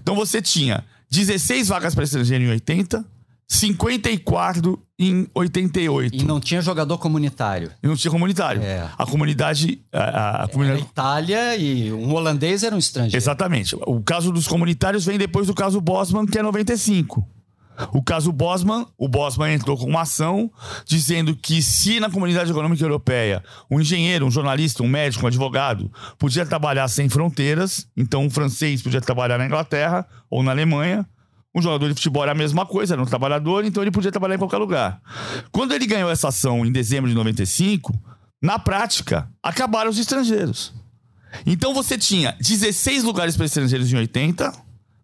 Então 0.00 0.14
você 0.14 0.42
tinha 0.42 0.84
16 1.10 1.68
vagas 1.68 1.94
para 1.94 2.04
estrangeiro 2.04 2.44
em 2.44 2.50
80, 2.50 3.04
54 3.46 4.82
em 4.98 5.28
88. 5.34 6.16
E 6.16 6.24
não 6.24 6.40
tinha 6.40 6.60
jogador 6.60 6.98
comunitário. 6.98 7.70
E 7.82 7.86
não 7.86 7.94
tinha 7.96 8.10
comunitário. 8.10 8.60
É. 8.62 8.88
A 8.98 9.06
comunidade. 9.06 9.80
A, 9.92 10.44
a- 10.44 10.48
comunidade 10.48 10.82
Itália 10.82 11.56
e 11.56 11.92
um 11.92 12.12
holandês 12.12 12.62
era 12.64 12.74
um 12.74 12.78
estrangeiro. 12.78 13.16
Exatamente. 13.16 13.76
O 13.86 14.00
caso 14.02 14.32
dos 14.32 14.48
comunitários 14.48 15.04
vem 15.04 15.16
depois 15.18 15.46
do 15.46 15.54
caso 15.54 15.80
Bosman, 15.80 16.26
que 16.26 16.38
é 16.38 16.42
95. 16.42 17.24
O 17.92 18.02
caso 18.02 18.32
Bosman, 18.32 18.84
o 18.98 19.06
Bosman 19.06 19.54
entrou 19.54 19.76
com 19.76 19.86
uma 19.86 20.00
ação 20.00 20.50
dizendo 20.84 21.36
que 21.36 21.62
se 21.62 22.00
na 22.00 22.10
comunidade 22.10 22.50
econômica 22.50 22.82
europeia 22.82 23.40
um 23.70 23.80
engenheiro, 23.80 24.26
um 24.26 24.30
jornalista, 24.32 24.82
um 24.82 24.88
médico, 24.88 25.22
um 25.24 25.28
advogado 25.28 25.88
podia 26.18 26.44
trabalhar 26.44 26.88
sem 26.88 27.08
fronteiras, 27.08 27.86
então 27.96 28.24
um 28.24 28.30
francês 28.30 28.82
podia 28.82 29.00
trabalhar 29.00 29.38
na 29.38 29.46
Inglaterra 29.46 30.04
ou 30.28 30.42
na 30.42 30.50
Alemanha, 30.50 31.06
um 31.58 31.62
jogador 31.62 31.88
de 31.88 31.94
futebol 31.94 32.22
era 32.22 32.32
a 32.32 32.34
mesma 32.34 32.64
coisa, 32.64 32.94
era 32.94 33.02
um 33.02 33.06
trabalhador, 33.06 33.64
então 33.64 33.82
ele 33.82 33.90
podia 33.90 34.10
trabalhar 34.10 34.36
em 34.36 34.38
qualquer 34.38 34.58
lugar. 34.58 35.00
Quando 35.50 35.74
ele 35.74 35.86
ganhou 35.86 36.10
essa 36.10 36.28
ação 36.28 36.64
em 36.64 36.72
dezembro 36.72 37.08
de 37.08 37.14
95, 37.14 37.92
na 38.40 38.58
prática, 38.58 39.28
acabaram 39.42 39.90
os 39.90 39.98
estrangeiros. 39.98 40.72
Então 41.44 41.74
você 41.74 41.98
tinha 41.98 42.34
16 42.40 43.04
lugares 43.04 43.36
para 43.36 43.46
estrangeiros 43.46 43.92
em 43.92 43.96
80. 43.96 44.52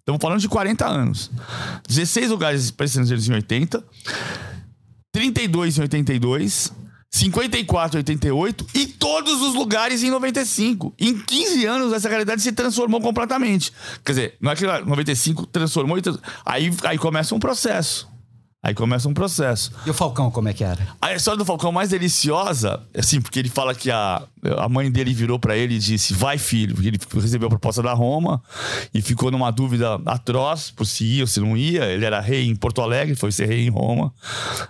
Estamos 0.00 0.20
falando 0.20 0.40
de 0.40 0.48
40 0.48 0.86
anos. 0.86 1.30
16 1.88 2.30
lugares 2.30 2.70
para 2.70 2.86
estrangeiros 2.86 3.28
em 3.28 3.32
80. 3.32 3.84
32 5.12 5.78
em 5.78 5.82
82. 5.82 6.72
54 7.14 7.96
em 7.96 8.00
88 8.00 8.66
e 8.74 8.86
todos 8.88 9.40
os 9.40 9.54
lugares 9.54 10.02
em 10.02 10.10
95. 10.10 10.92
Em 10.98 11.16
15 11.16 11.64
anos, 11.64 11.92
essa 11.92 12.08
realidade 12.08 12.42
se 12.42 12.50
transformou 12.50 13.00
completamente. 13.00 13.72
Quer 14.04 14.12
dizer, 14.12 14.36
não 14.40 14.50
é 14.50 14.56
que 14.56 14.66
95 14.66 15.46
transformou 15.46 15.96
e 15.96 16.02
aí, 16.44 16.72
aí 16.82 16.98
começa 16.98 17.32
um 17.32 17.38
processo. 17.38 18.12
Aí 18.64 18.72
começa 18.72 19.06
um 19.06 19.12
processo. 19.12 19.70
E 19.84 19.90
o 19.90 19.92
Falcão, 19.92 20.30
como 20.30 20.48
é 20.48 20.54
que 20.54 20.64
era? 20.64 20.88
A 20.98 21.12
história 21.12 21.36
do 21.36 21.44
Falcão 21.44 21.70
mais 21.70 21.90
deliciosa, 21.90 22.80
assim, 22.96 23.20
porque 23.20 23.38
ele 23.38 23.50
fala 23.50 23.74
que 23.74 23.90
a, 23.90 24.22
a 24.56 24.66
mãe 24.70 24.90
dele 24.90 25.12
virou 25.12 25.38
pra 25.38 25.54
ele 25.54 25.74
e 25.74 25.78
disse: 25.78 26.14
Vai, 26.14 26.38
filho, 26.38 26.74
porque 26.74 26.88
ele 26.88 26.98
recebeu 27.12 27.48
a 27.48 27.50
proposta 27.50 27.82
da 27.82 27.92
Roma 27.92 28.42
e 28.94 29.02
ficou 29.02 29.30
numa 29.30 29.50
dúvida 29.50 30.00
atroz 30.06 30.70
por 30.70 30.86
se 30.86 31.04
ia 31.04 31.24
ou 31.24 31.26
se 31.26 31.40
não 31.40 31.54
ia. 31.54 31.84
Ele 31.84 32.06
era 32.06 32.18
rei 32.20 32.48
em 32.48 32.56
Porto 32.56 32.80
Alegre, 32.80 33.14
foi 33.14 33.30
ser 33.30 33.48
rei 33.48 33.66
em 33.66 33.68
Roma. 33.68 34.14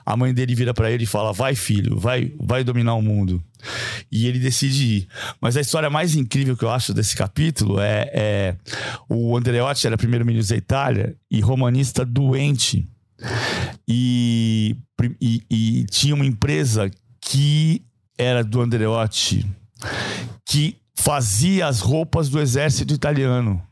A 0.05 0.17
mãe 0.17 0.35
dele 0.35 0.57
vira 0.57 0.75
pra 0.75 0.91
ele 0.91 1.05
e 1.05 1.07
fala: 1.07 1.33
Vai, 1.33 1.55
filho, 1.55 1.97
vai, 1.97 2.33
vai 2.41 2.65
dominar 2.65 2.95
o 2.95 3.03
mundo. 3.03 3.41
E 4.11 4.27
ele 4.27 4.41
decide 4.41 4.85
ir. 4.85 5.09
Mas 5.41 5.57
a 5.57 5.61
história 5.61 5.89
mais 5.89 6.17
incrível 6.17 6.57
que 6.57 6.65
eu 6.65 6.71
acho 6.71 6.93
desse 6.93 7.15
capítulo 7.15 7.79
é, 7.79 8.11
é 8.13 8.57
o 9.09 9.37
Andreotti 9.37 9.87
era 9.87 9.97
primeiro-ministro 9.97 10.53
da 10.53 10.59
Itália 10.59 11.17
e 11.31 11.41
romanista 11.41 12.05
doente 12.05 12.89
e, 13.89 14.77
e, 15.21 15.43
e 15.51 15.85
tinha 15.87 16.15
uma 16.15 16.27
empresa 16.27 16.91
que 17.21 17.83
era 18.19 18.43
do 18.45 18.61
Andreotti 18.61 19.47
que 20.47 20.77
fazia 20.97 21.67
as 21.67 21.81
roupas 21.81 22.29
do 22.29 22.41
exército 22.41 22.95
italiano. 22.95 23.63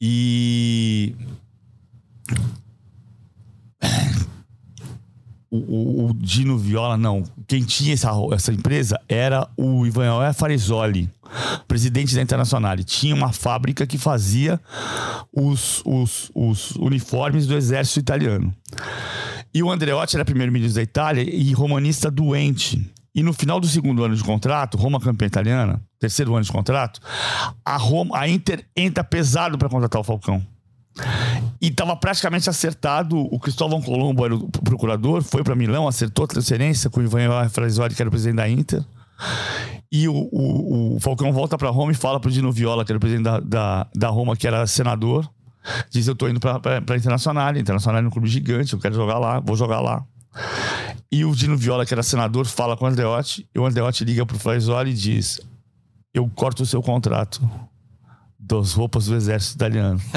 E 0.00 1.14
o, 5.50 5.56
o- 5.58 6.06
o 6.10 6.14
Dino 6.14 6.58
Viola, 6.58 6.96
não. 6.96 7.22
Quem 7.46 7.62
tinha 7.62 7.94
essa, 7.94 8.10
essa 8.32 8.52
empresa 8.52 9.00
era 9.08 9.48
o 9.56 9.86
Ivanhoe 9.86 10.32
Farisoli, 10.32 11.08
presidente 11.66 12.14
da 12.14 12.22
Internacional. 12.22 12.76
Tinha 12.78 13.14
uma 13.14 13.32
fábrica 13.32 13.86
que 13.86 13.98
fazia 13.98 14.60
os, 15.32 15.82
os, 15.84 16.30
os 16.34 16.70
uniformes 16.76 17.46
do 17.46 17.54
exército 17.54 18.00
italiano. 18.00 18.54
E 19.52 19.62
o 19.62 19.70
Andreotti 19.70 20.16
era 20.16 20.24
primeiro-ministro 20.24 20.76
da 20.76 20.82
Itália 20.82 21.22
e 21.22 21.52
romanista 21.52 22.10
doente. 22.10 22.92
E 23.14 23.22
no 23.22 23.32
final 23.32 23.60
do 23.60 23.68
segundo 23.68 24.02
ano 24.02 24.16
de 24.16 24.24
contrato, 24.24 24.76
Roma 24.76 25.00
campeã 25.00 25.26
italiana, 25.26 25.80
terceiro 26.00 26.34
ano 26.34 26.44
de 26.44 26.50
contrato, 26.50 27.00
a, 27.64 27.76
Roma, 27.76 28.18
a 28.18 28.28
Inter 28.28 28.66
entra 28.76 29.04
pesado 29.04 29.56
para 29.56 29.68
contratar 29.68 30.00
o 30.00 30.04
Falcão. 30.04 30.44
E 31.60 31.68
estava 31.68 31.96
praticamente 31.96 32.50
acertado. 32.50 33.16
O 33.16 33.38
Cristóvão 33.38 33.80
Colombo 33.80 34.24
era 34.24 34.34
o 34.34 34.48
procurador, 34.48 35.22
foi 35.22 35.42
para 35.44 35.54
Milão, 35.54 35.86
acertou 35.86 36.24
a 36.24 36.28
transferência 36.28 36.90
com 36.90 37.00
o 37.00 37.02
Ivan 37.02 37.48
Fraisoli, 37.48 37.94
que 37.94 38.02
era 38.02 38.08
o 38.08 38.10
presidente 38.10 38.36
da 38.36 38.48
Inter. 38.48 38.84
E 39.90 40.08
o, 40.08 40.14
o, 40.14 40.96
o 40.96 41.00
Falcão 41.00 41.32
volta 41.32 41.56
para 41.56 41.70
Roma 41.70 41.92
e 41.92 41.94
fala 41.94 42.18
para 42.18 42.28
o 42.28 42.32
Dino 42.32 42.50
Viola, 42.50 42.84
que 42.84 42.90
era 42.92 42.96
o 42.96 43.00
presidente 43.00 43.24
da, 43.24 43.40
da, 43.40 43.86
da 43.94 44.08
Roma, 44.08 44.36
que 44.36 44.46
era 44.46 44.66
senador. 44.66 45.30
Diz: 45.90 46.06
Eu 46.08 46.14
tô 46.14 46.28
indo 46.28 46.40
para 46.40 46.60
a 46.76 46.96
Internacional. 46.96 47.56
Internacional 47.56 48.02
é 48.02 48.06
um 48.06 48.10
clube 48.10 48.28
gigante, 48.28 48.72
eu 48.72 48.78
quero 48.78 48.94
jogar 48.94 49.18
lá, 49.18 49.40
vou 49.40 49.56
jogar 49.56 49.80
lá. 49.80 50.04
E 51.10 51.24
o 51.24 51.34
Dino 51.34 51.56
Viola, 51.56 51.86
que 51.86 51.94
era 51.94 52.02
senador, 52.02 52.44
fala 52.46 52.76
com 52.76 52.84
o 52.84 52.88
Andreotti. 52.88 53.48
E 53.54 53.58
o 53.58 53.64
Andreotti 53.64 54.04
liga 54.04 54.26
pro 54.26 54.38
Fraisoli 54.38 54.90
e 54.90 54.94
diz: 54.94 55.40
Eu 56.12 56.28
corto 56.34 56.64
o 56.64 56.66
seu 56.66 56.82
contrato. 56.82 57.40
Das 58.38 58.72
roupas 58.72 59.06
do 59.06 59.14
exército 59.14 59.54
italiano. 59.54 60.00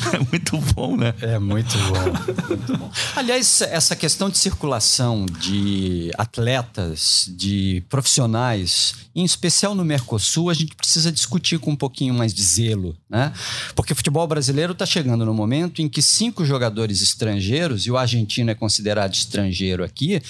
É 0.12 0.18
muito 0.18 0.58
bom, 0.74 0.96
né? 0.96 1.14
É 1.20 1.38
muito 1.38 1.76
bom. 1.78 2.48
muito 2.48 2.76
bom. 2.76 2.90
Aliás, 3.14 3.60
essa 3.62 3.94
questão 3.94 4.28
de 4.28 4.38
circulação 4.38 5.26
de 5.26 6.10
atletas, 6.16 7.30
de 7.30 7.82
profissionais, 7.88 8.94
em 9.14 9.24
especial 9.24 9.74
no 9.74 9.84
Mercosul, 9.84 10.50
a 10.50 10.54
gente 10.54 10.74
precisa 10.74 11.10
discutir 11.10 11.58
com 11.58 11.72
um 11.72 11.76
pouquinho 11.76 12.14
mais 12.14 12.32
de 12.32 12.42
zelo, 12.42 12.96
né? 13.08 13.32
Porque 13.74 13.92
o 13.92 13.96
futebol 13.96 14.26
brasileiro 14.26 14.72
está 14.72 14.86
chegando 14.86 15.24
no 15.26 15.34
momento 15.34 15.82
em 15.82 15.88
que 15.88 16.00
cinco 16.00 16.44
jogadores 16.44 17.02
estrangeiros, 17.02 17.86
e 17.86 17.90
o 17.90 17.96
argentino 17.96 18.50
é 18.50 18.54
considerado 18.54 19.14
estrangeiro 19.14 19.84
aqui, 19.84 20.22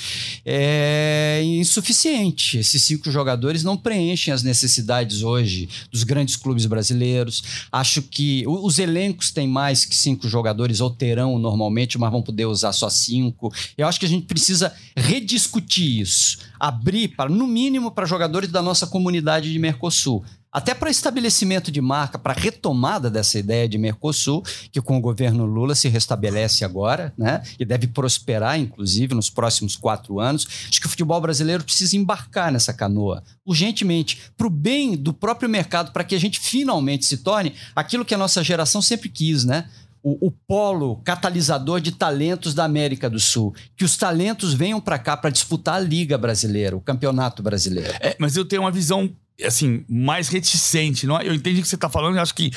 é 0.44 1.42
insuficiente. 1.44 2.58
Esses 2.58 2.82
cinco 2.82 3.10
jogadores 3.10 3.62
não 3.62 3.76
preenchem 3.76 4.32
as 4.32 4.42
necessidades 4.42 5.22
hoje 5.22 5.68
dos 5.92 6.02
grandes 6.02 6.36
clubes 6.36 6.66
brasileiros. 6.66 7.42
Acho 7.70 8.02
que 8.02 8.44
os 8.46 8.78
elencos 8.78 9.30
têm 9.30 9.46
mais 9.46 9.60
que 9.88 9.95
cinco 9.95 10.29
jogadores, 10.29 10.81
ou 10.81 10.90
terão 10.90 11.38
normalmente, 11.38 11.99
mas 11.99 12.11
vão 12.11 12.23
poder 12.23 12.47
usar 12.47 12.73
só 12.73 12.88
cinco. 12.88 13.52
Eu 13.76 13.87
acho 13.87 14.00
que 14.00 14.07
a 14.07 14.09
gente 14.09 14.26
precisa 14.26 14.75
rediscutir 14.97 16.00
isso. 16.00 16.38
Abrir, 16.59 17.09
para 17.09 17.31
no 17.31 17.47
mínimo, 17.47 17.90
para 17.90 18.07
jogadores 18.07 18.50
da 18.50 18.62
nossa 18.62 18.87
comunidade 18.87 19.52
de 19.52 19.59
Mercosul. 19.59 20.25
Até 20.52 20.75
para 20.75 20.90
estabelecimento 20.90 21.71
de 21.71 21.80
marca, 21.80 22.19
para 22.19 22.33
retomada 22.33 23.09
dessa 23.09 23.38
ideia 23.38 23.69
de 23.69 23.78
Mercosul, 23.78 24.42
que 24.73 24.80
com 24.80 24.97
o 24.97 25.00
governo 25.00 25.45
Lula 25.45 25.76
se 25.76 25.88
restabelece 25.88 26.64
agora, 26.64 27.14
né? 27.16 27.42
E 27.59 27.64
deve 27.64 27.87
prosperar, 27.87 28.59
inclusive, 28.59 29.14
nos 29.14 29.30
próximos 29.30 29.76
quatro 29.76 30.19
anos. 30.19 30.49
Acho 30.69 30.80
que 30.80 30.87
o 30.87 30.90
futebol 30.90 31.21
brasileiro 31.21 31.62
precisa 31.62 31.97
embarcar 31.97 32.50
nessa 32.50 32.73
canoa, 32.73 33.23
urgentemente, 33.47 34.21
para 34.37 34.47
o 34.47 34.50
bem 34.50 34.97
do 34.97 35.12
próprio 35.12 35.49
mercado, 35.49 35.92
para 35.92 36.02
que 36.02 36.16
a 36.16 36.21
gente 36.21 36.40
finalmente 36.40 37.07
se 37.07 37.19
torne 37.19 37.54
aquilo 37.75 38.04
que 38.04 38.14
a 38.14 38.19
nossa 38.19 38.42
geração 38.42 38.83
sempre 38.83 39.09
quis, 39.09 39.45
né? 39.45 39.66
o, 40.02 40.28
o, 40.28 40.30
polo 40.30 40.97
catalisador 41.04 41.80
de 41.80 41.92
talentos 41.92 42.54
da 42.54 42.64
América 42.64 43.09
do 43.09 43.21
Sul. 43.21 43.54
Que 43.76 43.85
os 43.85 43.97
talentos 43.97 44.54
venham 44.54 44.80
para 44.80 44.99
cá 44.99 45.16
para 45.16 45.30
disputar 45.30 45.75
a 45.76 45.80
Liga 45.80 46.16
Brasileira, 46.16 46.76
o 46.76 46.80
Campeonato 46.80 47.42
Brasileiro. 47.42 47.92
É, 48.00 48.16
mas 48.19 48.35
eu 48.35 48.45
tenho 48.45 48.62
uma 48.62 48.71
visão 48.71 49.11
assim, 49.44 49.85
mais 49.88 50.28
reticente. 50.28 51.06
Não 51.06 51.18
é? 51.18 51.26
Eu 51.26 51.35
entendi 51.35 51.61
o 51.61 51.62
que 51.62 51.68
você 51.68 51.75
está 51.75 51.88
falando, 51.88 52.16
eu 52.16 52.23
acho 52.23 52.35
que. 52.35 52.50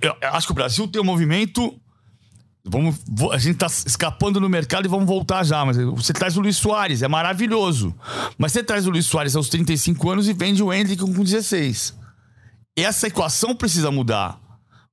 Eu, 0.00 0.14
acho 0.32 0.46
que 0.46 0.52
o 0.52 0.54
Brasil 0.54 0.86
tem 0.88 1.00
um 1.00 1.04
movimento. 1.04 1.78
Vamos, 2.62 2.96
a 3.32 3.38
gente 3.38 3.54
está 3.54 3.66
escapando 3.66 4.38
no 4.38 4.48
mercado 4.48 4.84
e 4.84 4.88
vamos 4.88 5.06
voltar 5.06 5.44
já. 5.44 5.64
Mas 5.64 5.76
você 5.76 6.12
traz 6.12 6.36
o 6.36 6.40
Luiz 6.40 6.56
Soares, 6.56 7.02
é 7.02 7.08
maravilhoso. 7.08 7.94
Mas 8.36 8.52
você 8.52 8.62
traz 8.62 8.86
o 8.86 8.90
Luiz 8.90 9.06
Soares 9.06 9.34
aos 9.34 9.48
35 9.48 10.10
anos 10.10 10.28
e 10.28 10.32
vende 10.32 10.62
o 10.62 10.72
Hendrick 10.72 11.02
com 11.02 11.24
16. 11.24 11.98
Essa 12.76 13.06
equação 13.06 13.54
precisa 13.54 13.90
mudar. 13.90 14.38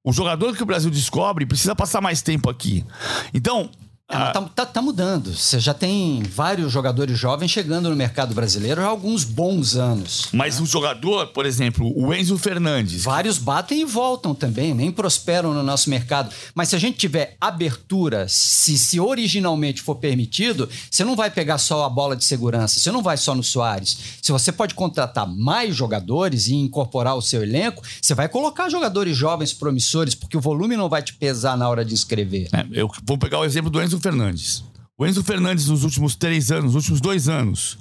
O 0.04 0.14
jogador 0.14 0.56
que 0.56 0.64
o 0.64 0.66
Brasil 0.66 0.90
descobre 0.90 1.46
precisa 1.46 1.76
passar 1.76 2.00
mais 2.00 2.22
tempo 2.22 2.50
aqui. 2.50 2.86
Então, 3.34 3.70
é, 4.10 4.32
tá, 4.32 4.42
tá, 4.56 4.66
tá, 4.66 4.82
mudando. 4.82 5.36
Você 5.36 5.60
já 5.60 5.74
tem 5.74 6.24
vários 6.24 6.72
jogadores 6.72 7.20
jovens 7.20 7.52
chegando 7.52 7.90
no 7.90 7.96
mercado 7.96 8.34
brasileiro 8.34 8.82
há 8.82 8.86
alguns 8.86 9.26
bons 9.26 9.76
anos. 9.76 10.30
Mas 10.32 10.58
né? 10.58 10.64
o 10.64 10.66
jogador, 10.66 11.28
por 11.28 11.46
exemplo, 11.46 11.92
o 11.94 12.14
Enzo 12.14 12.38
Fernandes. 12.38 13.04
Vários 13.04 13.38
batem 13.38 13.82
e 13.82 13.86
voltam 13.86 14.34
também, 14.34 14.74
nem 14.74 14.94
prosperam 14.94 15.54
no 15.54 15.62
nosso 15.62 15.90
mercado. 15.90 16.34
Mas 16.56 16.70
se 16.70 16.76
a 16.78 16.80
gente 16.80 16.98
tiver 16.98 17.36
abertura, 17.42 18.28
se, 18.30 18.78
se 18.78 18.98
originalmente 18.98 19.82
for 19.82 19.96
permitido, 19.96 20.70
você 20.90 21.04
não 21.04 21.16
vai 21.16 21.30
pegar 21.30 21.58
só 21.58 21.84
a 21.84 21.90
bola 21.90 22.16
de 22.16 22.24
segurança, 22.24 22.80
você 22.80 22.92
não 22.94 23.04
vai 23.04 23.18
só 23.18 23.36
no 23.36 23.44
Soares. 23.44 23.98
Se 24.22 24.32
você 24.32 24.54
pode 24.54 24.74
contratar 24.74 25.28
mais 25.28 25.76
jogadores 25.76 26.48
e 26.48 26.56
incorporar 26.56 27.18
o 27.18 27.22
seu 27.22 27.44
elenco, 27.44 27.84
você 28.02 28.16
vai 28.16 28.30
colocar 28.30 28.70
jogadores 28.70 29.18
jovens 29.18 29.52
promissores, 29.52 30.16
porque 30.16 30.38
o 30.38 30.42
volume 30.42 30.78
não 30.78 30.88
vai 30.88 31.02
te 31.02 31.14
pesar 31.14 31.58
na 31.58 31.68
hora 31.68 31.84
de 31.84 31.94
inscrever. 31.94 32.48
É, 32.54 32.66
eu 32.72 32.90
vou 33.04 33.18
pegar 33.18 33.40
o 33.40 33.44
exemplo 33.44 33.70
do 33.70 33.82
Enzo 33.82 33.97
Enzo 33.98 34.02
Fernandes. 34.02 34.64
O 34.98 35.06
Enzo 35.06 35.24
Fernandes, 35.24 35.68
nos 35.68 35.84
últimos 35.84 36.16
três 36.16 36.52
anos, 36.52 36.66
nos 36.66 36.76
últimos 36.76 37.02
dois 37.02 37.28
anos, 37.28 37.78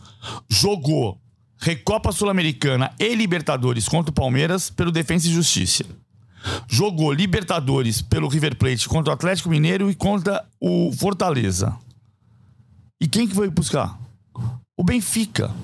jogou 0.49 1.21
Recopa 1.59 2.13
Sul-Americana 2.13 2.91
e 2.99 3.15
Libertadores 3.15 3.89
contra 3.89 4.11
o 4.11 4.15
Palmeiras 4.15 4.71
pelo 4.71 4.91
Defensa 4.91 5.27
e 5.27 5.33
Justiça. 5.33 5.85
Jogou 6.69 7.13
Libertadores 7.13 8.01
pelo 8.01 8.29
River 8.29 8.57
Plate 8.57 8.89
contra 8.89 9.11
o 9.11 9.15
Atlético 9.15 9.49
Mineiro 9.49 9.91
e 9.91 9.95
contra 9.95 10.45
o 10.61 10.93
Fortaleza. 10.93 11.77
E 13.01 13.07
quem 13.07 13.27
que 13.27 13.35
foi 13.35 13.51
buscar? 13.51 13.99
O 14.77 14.85
Benfica. 14.85 15.55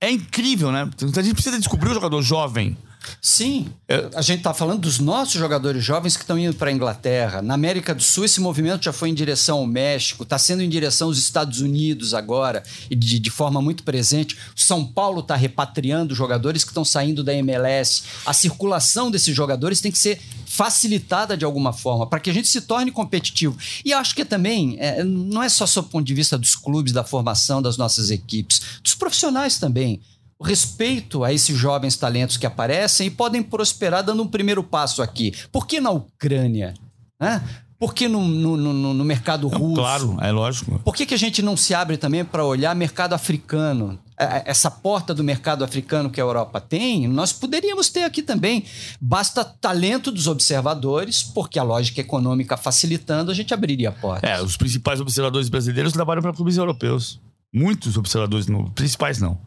É 0.00 0.10
incrível, 0.10 0.70
né? 0.70 0.88
A 1.16 1.22
gente 1.22 1.34
precisa 1.34 1.58
descobrir 1.58 1.90
o 1.90 1.94
jogador 1.94 2.22
jovem. 2.22 2.76
Sim, 3.20 3.68
é. 3.88 4.08
a 4.14 4.22
gente 4.22 4.38
está 4.38 4.54
falando 4.54 4.80
dos 4.80 4.98
nossos 4.98 5.34
jogadores 5.34 5.84
jovens 5.84 6.16
que 6.16 6.22
estão 6.22 6.38
indo 6.38 6.54
para 6.54 6.70
a 6.70 6.72
Inglaterra. 6.72 7.42
Na 7.42 7.54
América 7.54 7.94
do 7.94 8.02
Sul, 8.02 8.24
esse 8.24 8.40
movimento 8.40 8.84
já 8.84 8.92
foi 8.92 9.08
em 9.08 9.14
direção 9.14 9.58
ao 9.58 9.66
México, 9.66 10.22
está 10.22 10.38
sendo 10.38 10.62
em 10.62 10.68
direção 10.68 11.08
aos 11.08 11.18
Estados 11.18 11.60
Unidos 11.60 12.14
agora, 12.14 12.62
e 12.90 12.94
de, 12.94 13.18
de 13.18 13.30
forma 13.30 13.60
muito 13.60 13.82
presente. 13.82 14.36
São 14.54 14.84
Paulo 14.84 15.20
está 15.20 15.36
repatriando 15.36 16.14
jogadores 16.14 16.64
que 16.64 16.70
estão 16.70 16.84
saindo 16.84 17.22
da 17.22 17.34
MLS. 17.34 18.02
A 18.24 18.32
circulação 18.32 19.10
desses 19.10 19.34
jogadores 19.34 19.80
tem 19.80 19.92
que 19.92 19.98
ser 19.98 20.20
facilitada 20.46 21.36
de 21.36 21.44
alguma 21.44 21.72
forma, 21.72 22.06
para 22.06 22.20
que 22.20 22.30
a 22.30 22.32
gente 22.32 22.48
se 22.48 22.62
torne 22.62 22.90
competitivo. 22.90 23.56
E 23.84 23.92
acho 23.92 24.14
que 24.14 24.24
também, 24.24 24.76
é, 24.78 25.04
não 25.04 25.42
é 25.42 25.48
só 25.48 25.66
sob 25.66 25.88
o 25.88 25.90
ponto 25.90 26.06
de 26.06 26.14
vista 26.14 26.38
dos 26.38 26.54
clubes, 26.54 26.92
da 26.92 27.04
formação 27.04 27.60
das 27.60 27.76
nossas 27.76 28.10
equipes, 28.10 28.60
dos 28.82 28.94
profissionais 28.94 29.58
também 29.58 30.00
respeito 30.40 31.24
a 31.24 31.32
esses 31.32 31.56
jovens 31.56 31.96
talentos 31.96 32.36
que 32.36 32.46
aparecem 32.46 33.06
e 33.06 33.10
podem 33.10 33.42
prosperar 33.42 34.02
dando 34.02 34.22
um 34.22 34.28
primeiro 34.28 34.62
passo 34.62 35.02
aqui. 35.02 35.32
Por 35.50 35.66
que 35.66 35.80
na 35.80 35.90
Ucrânia? 35.90 36.74
Né? 37.20 37.42
Por 37.78 37.92
que 37.92 38.08
no, 38.08 38.22
no, 38.26 38.56
no, 38.56 38.94
no 38.94 39.04
mercado 39.04 39.48
russo? 39.48 39.74
Claro, 39.74 40.16
é 40.20 40.32
lógico. 40.32 40.78
Por 40.78 40.94
que, 40.94 41.04
que 41.04 41.12
a 41.12 41.18
gente 41.18 41.42
não 41.42 41.56
se 41.56 41.74
abre 41.74 41.98
também 41.98 42.24
para 42.24 42.42
olhar 42.44 42.74
mercado 42.74 43.12
africano? 43.12 43.98
É, 44.18 44.24
é, 44.24 44.42
essa 44.46 44.70
porta 44.70 45.12
do 45.12 45.22
mercado 45.22 45.62
africano 45.62 46.08
que 46.08 46.18
a 46.18 46.24
Europa 46.24 46.58
tem, 46.58 47.06
nós 47.06 47.34
poderíamos 47.34 47.90
ter 47.90 48.04
aqui 48.04 48.22
também. 48.22 48.64
Basta 48.98 49.44
talento 49.44 50.10
dos 50.10 50.26
observadores, 50.26 51.22
porque 51.22 51.58
a 51.58 51.62
lógica 51.62 52.00
econômica 52.00 52.56
facilitando, 52.56 53.30
a 53.30 53.34
gente 53.34 53.52
abriria 53.52 53.90
a 53.90 53.92
porta. 53.92 54.26
É, 54.26 54.40
os 54.40 54.56
principais 54.56 54.98
observadores 54.98 55.50
brasileiros 55.50 55.92
trabalham 55.92 56.22
para 56.22 56.32
clubes 56.32 56.56
europeus. 56.56 57.20
Muitos 57.52 57.98
observadores, 57.98 58.46
não, 58.46 58.70
principais 58.70 59.20
não 59.20 59.38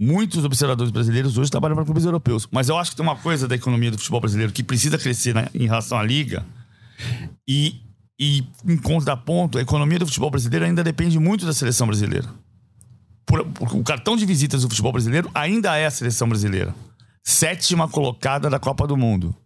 muitos 0.00 0.42
observadores 0.46 0.90
brasileiros 0.90 1.36
hoje 1.36 1.50
trabalham 1.50 1.76
para 1.76 1.84
clubes 1.84 2.06
europeus. 2.06 2.48
Mas 2.50 2.70
eu 2.70 2.78
acho 2.78 2.92
que 2.92 2.96
tem 2.96 3.04
uma 3.04 3.16
coisa 3.16 3.46
da 3.46 3.54
economia 3.54 3.90
do 3.90 3.98
futebol 3.98 4.20
brasileiro 4.20 4.50
que 4.50 4.62
precisa 4.62 4.96
crescer 4.96 5.34
né, 5.34 5.48
em 5.54 5.66
relação 5.66 5.98
à 5.98 6.02
liga. 6.02 6.44
E, 7.46 7.82
e, 8.18 8.42
em 8.66 8.78
contraponto, 8.78 9.58
a 9.58 9.60
economia 9.60 9.98
do 9.98 10.06
futebol 10.06 10.30
brasileiro 10.30 10.64
ainda 10.64 10.82
depende 10.82 11.18
muito 11.18 11.44
da 11.44 11.52
seleção 11.52 11.86
brasileira. 11.86 12.28
Por, 13.26 13.44
por, 13.46 13.76
o 13.76 13.84
cartão 13.84 14.16
de 14.16 14.24
visitas 14.24 14.62
do 14.62 14.70
futebol 14.70 14.92
brasileiro 14.92 15.30
ainda 15.34 15.76
é 15.76 15.84
a 15.84 15.90
seleção 15.90 16.26
brasileira. 16.26 16.74
Sétima 17.22 17.86
colocada 17.86 18.48
da 18.48 18.58
Copa 18.58 18.86
do 18.86 18.96
Mundo. 18.96 19.36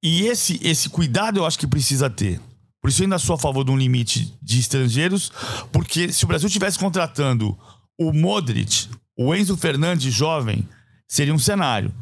E 0.00 0.22
esse, 0.22 0.60
esse 0.62 0.88
cuidado 0.88 1.40
eu 1.40 1.46
acho 1.46 1.58
que 1.58 1.66
precisa 1.66 2.08
ter. 2.08 2.40
Por 2.80 2.88
isso 2.88 3.02
eu 3.02 3.06
ainda 3.06 3.18
sou 3.18 3.34
a 3.34 3.38
favor 3.38 3.64
de 3.64 3.70
um 3.70 3.76
limite 3.76 4.32
de 4.40 4.58
estrangeiros, 4.58 5.32
porque 5.72 6.12
se 6.12 6.24
o 6.24 6.28
Brasil 6.28 6.46
estivesse 6.46 6.78
contratando 6.78 7.56
o 7.98 8.12
Modric, 8.12 8.88
o 9.16 9.34
Enzo 9.34 9.56
Fernandes 9.56 10.12
jovem 10.12 10.66
seria 11.06 11.34
um 11.34 11.38
cenário. 11.38 11.92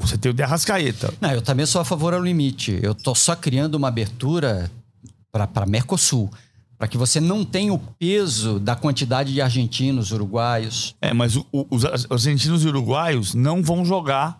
Você 0.00 0.18
tem 0.18 0.30
o 0.30 0.34
de 0.34 0.42
Arrascaeta. 0.42 1.12
Não, 1.20 1.30
eu 1.30 1.40
também 1.40 1.64
sou 1.64 1.80
a 1.80 1.84
favor 1.84 2.12
ao 2.12 2.22
limite. 2.22 2.78
Eu 2.82 2.94
tô 2.94 3.14
só 3.14 3.34
criando 3.34 3.76
uma 3.76 3.88
abertura 3.88 4.70
para 5.30 5.66
Mercosul. 5.66 6.30
Para 6.76 6.86
que 6.86 6.96
você 6.96 7.20
não 7.20 7.44
tenha 7.44 7.72
o 7.72 7.78
peso 7.78 8.60
da 8.60 8.76
quantidade 8.76 9.32
de 9.32 9.40
argentinos, 9.40 10.12
uruguaios. 10.12 10.94
É, 11.00 11.12
mas 11.12 11.36
o, 11.36 11.46
o, 11.50 11.66
os 11.70 11.84
argentinos 12.10 12.64
e 12.64 12.68
uruguaios 12.68 13.34
não 13.34 13.62
vão 13.62 13.84
jogar. 13.84 14.38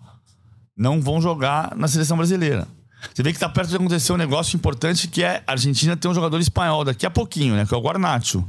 Não 0.77 1.01
vão 1.01 1.21
jogar 1.21 1.75
na 1.77 1.89
seleção 1.89 2.17
brasileira. 2.17 2.69
Você 3.13 3.23
vê 3.23 3.31
que 3.31 3.37
está 3.37 3.49
perto 3.49 3.71
de 3.71 3.77
acontecer 3.77 4.13
um 4.13 4.17
negócio 4.17 4.57
importante 4.57 5.09
que 5.09 5.23
é 5.23 5.43
a 5.47 5.53
Argentina 5.53 5.97
ter 5.97 6.09
um 6.09 6.15
jogador 6.15 6.39
espanhol 6.39 6.85
daqui 6.85 7.07
a 7.07 7.11
pouquinho, 7.11 7.55
né? 7.55 7.65
Que 7.67 7.75
é 7.75 7.77
o 7.77 7.81
Guarnacho. 7.81 8.45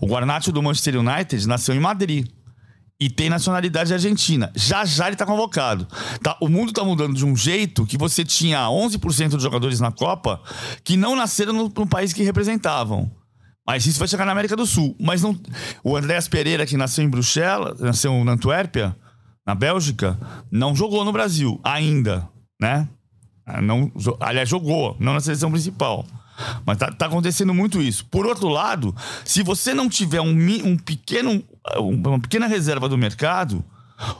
O 0.00 0.06
Guarnacho 0.06 0.52
do 0.52 0.62
Manchester 0.62 0.96
United 0.98 1.46
nasceu 1.46 1.74
em 1.74 1.80
Madrid 1.80 2.26
e 3.00 3.08
tem 3.08 3.30
nacionalidade 3.30 3.92
argentina. 3.94 4.52
Já 4.54 4.84
já 4.84 5.06
ele 5.06 5.14
está 5.14 5.24
convocado. 5.24 5.88
Tá, 6.22 6.36
o 6.40 6.48
mundo 6.48 6.68
está 6.68 6.84
mudando 6.84 7.14
de 7.14 7.24
um 7.24 7.34
jeito 7.34 7.86
que 7.86 7.96
você 7.96 8.22
tinha 8.24 8.66
11% 8.66 9.30
dos 9.30 9.42
jogadores 9.42 9.80
na 9.80 9.90
Copa 9.90 10.40
que 10.84 10.98
não 10.98 11.16
nasceram 11.16 11.54
no, 11.54 11.72
no, 11.74 11.86
país 11.86 12.12
que 12.12 12.22
representavam. 12.22 13.10
Mas 13.66 13.86
isso 13.86 13.98
vai 13.98 14.06
chegar 14.06 14.26
na 14.26 14.32
América 14.32 14.54
do 14.54 14.66
Sul. 14.66 14.94
Mas 15.00 15.22
não. 15.22 15.38
O 15.82 15.96
Andréas 15.96 16.28
Pereira, 16.28 16.66
que 16.66 16.76
nasceu 16.76 17.02
em 17.02 17.08
Bruxelas, 17.08 17.80
nasceu 17.80 18.22
na 18.22 18.32
Antuérpia, 18.32 18.94
na 19.46 19.54
Bélgica, 19.54 20.18
não 20.50 20.76
jogou 20.76 21.04
no 21.04 21.12
Brasil 21.12 21.58
ainda, 21.64 22.28
né? 22.60 22.86
Não, 23.62 23.90
aliás, 24.20 24.48
jogou, 24.48 24.96
não 25.00 25.14
na 25.14 25.20
seleção 25.20 25.50
principal. 25.50 26.04
Mas 26.64 26.78
tá, 26.78 26.90
tá, 26.90 27.06
acontecendo 27.06 27.52
muito 27.52 27.82
isso. 27.82 28.04
Por 28.06 28.26
outro 28.26 28.48
lado, 28.48 28.94
se 29.24 29.42
você 29.42 29.74
não 29.74 29.88
tiver 29.88 30.20
um, 30.20 30.36
um 30.64 30.76
pequeno, 30.76 31.42
uma 31.78 32.20
pequena 32.20 32.46
reserva 32.46 32.88
do 32.88 32.96
mercado, 32.98 33.64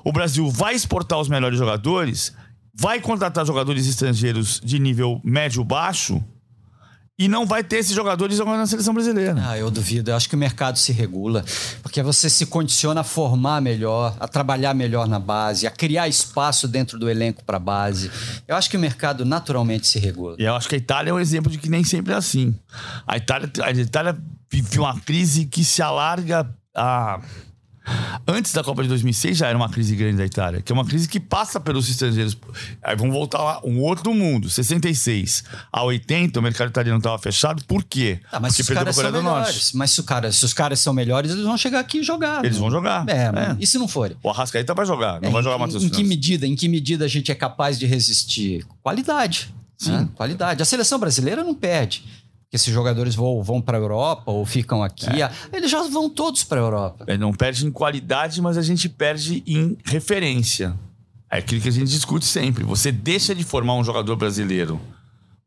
O 0.05 0.13
Brasil 0.13 0.49
vai 0.51 0.75
exportar 0.75 1.19
os 1.19 1.29
melhores 1.29 1.59
jogadores, 1.59 2.33
vai 2.75 3.01
contratar 3.01 3.47
jogadores 3.47 3.87
estrangeiros 3.87 4.61
de 4.63 4.79
nível 4.79 5.21
médio-baixo 5.25 6.23
e 7.19 7.29
não 7.29 7.45
vai 7.45 7.63
ter 7.63 7.77
esses 7.77 7.95
jogadores 7.95 8.39
jogando 8.39 8.57
na 8.57 8.67
seleção 8.67 8.95
brasileira. 8.95 9.37
Ah, 9.39 9.59
eu 9.59 9.71
duvido. 9.71 10.11
Eu 10.11 10.17
acho 10.17 10.27
que 10.27 10.35
o 10.35 10.39
mercado 10.39 10.79
se 10.79 10.91
regula. 10.91 11.45
Porque 11.83 12.03
você 12.03 12.31
se 12.31 12.47
condiciona 12.47 13.03
a 13.03 13.05
formar 13.05 13.61
melhor, 13.61 14.17
a 14.19 14.27
trabalhar 14.27 14.73
melhor 14.73 15.07
na 15.07 15.19
base, 15.19 15.67
a 15.67 15.71
criar 15.71 16.09
espaço 16.09 16.67
dentro 16.67 16.99
do 16.99 17.11
elenco 17.11 17.45
para 17.45 17.59
base. 17.59 18.11
Eu 18.49 18.57
acho 18.57 18.71
que 18.71 18.77
o 18.77 18.81
mercado 18.81 19.27
naturalmente 19.27 19.87
se 19.87 19.99
regula. 19.99 20.37
E 20.39 20.45
eu 20.45 20.55
acho 20.55 20.67
que 20.67 20.77
a 20.77 20.79
Itália 20.79 21.11
é 21.11 21.13
um 21.13 21.21
exemplo 21.21 21.53
de 21.53 21.59
que 21.59 21.69
nem 21.69 21.85
sempre 21.85 22.15
é 22.15 22.17
assim. 22.17 22.55
A 23.07 23.19
Itália, 23.19 23.51
a 23.65 23.71
Itália 23.71 24.17
vive 24.51 24.79
uma 24.79 24.99
crise 25.01 25.45
que 25.45 25.63
se 25.63 25.83
alarga 25.83 26.49
a 26.75 27.21
Antes 28.27 28.53
da 28.53 28.63
Copa 28.63 28.83
de 28.83 28.89
2006 28.89 29.37
já 29.37 29.49
era 29.49 29.57
uma 29.57 29.69
crise 29.69 29.97
grande 29.97 30.19
da 30.19 30.25
Itália, 30.25 30.61
que 30.61 30.71
é 30.71 30.75
uma 30.75 30.85
crise 30.85 31.09
que 31.09 31.19
passa 31.19 31.59
pelos 31.59 31.89
estrangeiros. 31.89 32.37
Aí 32.83 32.95
vamos 32.95 33.13
voltar 33.13 33.43
lá, 33.43 33.61
um 33.65 33.81
outro 33.81 34.15
mundo. 34.15 34.49
66 34.49 35.45
a 35.73 35.83
80, 35.83 36.39
o 36.39 36.43
mercado 36.43 36.69
italiano 36.69 36.99
estava 36.99 37.19
fechado. 37.19 37.65
Por 37.65 37.83
quê? 37.83 38.21
Tá, 38.31 38.39
mas 38.39 38.53
Porque 38.53 38.63
se 38.63 38.71
os 38.73 38.79
caras 38.79 38.97
são 38.97 39.11
melhores. 39.11 39.73
Mas 39.73 39.91
se, 39.91 40.03
cara, 40.03 40.31
se, 40.31 40.45
os 40.45 40.53
caras 40.53 40.79
são 40.79 40.93
melhores, 40.93 41.33
eles 41.33 41.45
vão 41.45 41.57
chegar 41.57 41.81
aqui 41.81 41.99
e 41.99 42.03
jogar. 42.03 42.45
Eles 42.45 42.59
vão 42.59 42.71
jogar. 42.71 43.09
É, 43.09 43.25
é. 43.25 43.57
e 43.59 43.67
se 43.67 43.79
não 43.79 43.89
forem? 43.89 44.17
O 44.23 44.31
Arrascaeta 44.31 44.75
vai 44.75 44.87
jogar, 44.87 45.21
não 45.21 45.29
é, 45.29 45.33
vai 45.33 45.43
jogar 45.43 45.57
em, 45.57 45.61
Matheus 45.61 45.83
Em 45.83 45.89
que 45.89 46.05
medida? 46.05 46.47
Em 46.47 46.55
que 46.55 46.69
medida 46.69 47.07
a 47.07 47.09
gente 47.09 47.33
é 47.33 47.35
capaz 47.35 47.79
de 47.79 47.87
resistir? 47.87 48.65
Qualidade. 48.83 49.53
Sim. 49.77 49.93
Né? 49.93 50.09
Qualidade. 50.15 50.63
A 50.63 50.65
seleção 50.65 50.99
brasileira 50.99 51.43
não 51.43 51.55
perde 51.55 52.05
que 52.51 52.57
esses 52.57 52.75
jogadores 52.75 53.15
vão, 53.15 53.41
vão 53.45 53.63
para 53.63 53.79
a 53.79 53.81
Europa 53.81 54.33
ou 54.33 54.45
ficam 54.45 54.83
aqui. 54.83 55.23
É. 55.23 55.31
Eles 55.53 55.71
já 55.71 55.83
vão 55.85 56.11
todos 56.11 56.43
para 56.43 56.61
a 56.61 56.65
Europa. 56.65 57.05
É, 57.07 57.17
não 57.17 57.33
perde 57.33 57.65
em 57.65 57.71
qualidade, 57.71 58.43
mas 58.43 58.59
a 58.59 58.63
gente 58.63 58.89
perde 58.89 59.45
em 59.47 59.79
referência. 59.85 60.77
É 61.31 61.39
aquilo 61.39 61.61
que 61.61 61.69
a 61.69 61.73
gente 61.73 61.89
discute 61.89 62.27
sempre. 62.27 62.65
Você 62.65 62.91
deixa 62.91 63.37
de 63.37 63.45
formar 63.45 63.75
um 63.75 63.85
jogador 63.85 64.17
brasileiro. 64.17 64.81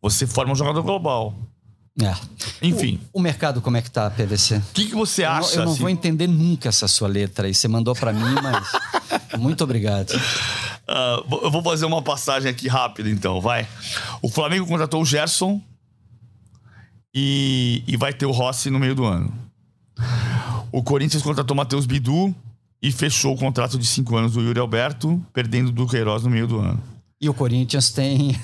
Você 0.02 0.26
forma 0.26 0.54
um 0.54 0.56
jogador 0.56 0.82
global. 0.82 1.36
É. 2.02 2.16
Enfim. 2.62 3.02
O, 3.12 3.20
o, 3.20 3.22
mercado, 3.22 3.62
como 3.62 3.76
é 3.76 3.82
que 3.82 3.92
tá, 3.92 4.10
PVC? 4.10 4.58
O 4.58 4.64
que, 4.74 4.86
que 4.86 4.96
você 4.96 5.26
acha? 5.26 5.50
Eu 5.50 5.56
não, 5.56 5.62
eu 5.62 5.66
não 5.66 5.72
assim? 5.74 5.82
vou 5.82 5.90
entender 5.90 6.28
nunca 6.28 6.70
essa 6.70 6.88
sua 6.88 7.10
letra 7.10 7.48
aí. 7.48 7.54
Você 7.54 7.68
mandou 7.68 7.94
para 7.94 8.14
mim, 8.14 8.34
mas. 8.42 8.66
Muito 9.38 9.62
obrigado. 9.62 10.12
Uh, 10.14 11.44
eu 11.44 11.52
vou 11.52 11.62
fazer 11.62 11.86
uma 11.86 12.02
passagem 12.02 12.50
aqui 12.50 12.70
rápida, 12.70 13.10
então, 13.10 13.42
vai. 13.42 13.68
O 14.22 14.30
Flamengo 14.30 14.66
contratou 14.66 15.02
o 15.02 15.06
Gerson 15.06 15.62
e, 17.14 17.84
e 17.88 17.96
vai 17.96 18.14
ter 18.14 18.26
o 18.26 18.32
Rossi 18.32 18.70
no 18.70 18.80
meio 18.80 18.96
do 18.96 19.06
ano. 19.06 19.34
O 20.72 20.82
Corinthians 20.82 21.22
contratou 21.22 21.56
Matheus 21.56 21.86
Bidu 21.86 22.34
e 22.82 22.92
fechou 22.92 23.34
o 23.34 23.38
contrato 23.38 23.78
de 23.78 23.86
cinco 23.86 24.16
anos 24.18 24.34
do 24.34 24.42
Yuri 24.42 24.60
Alberto, 24.60 25.22
perdendo 25.32 25.72
do 25.72 25.88
Queiroz 25.88 26.24
no 26.24 26.30
meio 26.30 26.48
do 26.48 26.60
ano. 26.60 26.82
E 27.22 27.30
o 27.30 27.34
Corinthians 27.34 27.90
tem. 27.92 28.36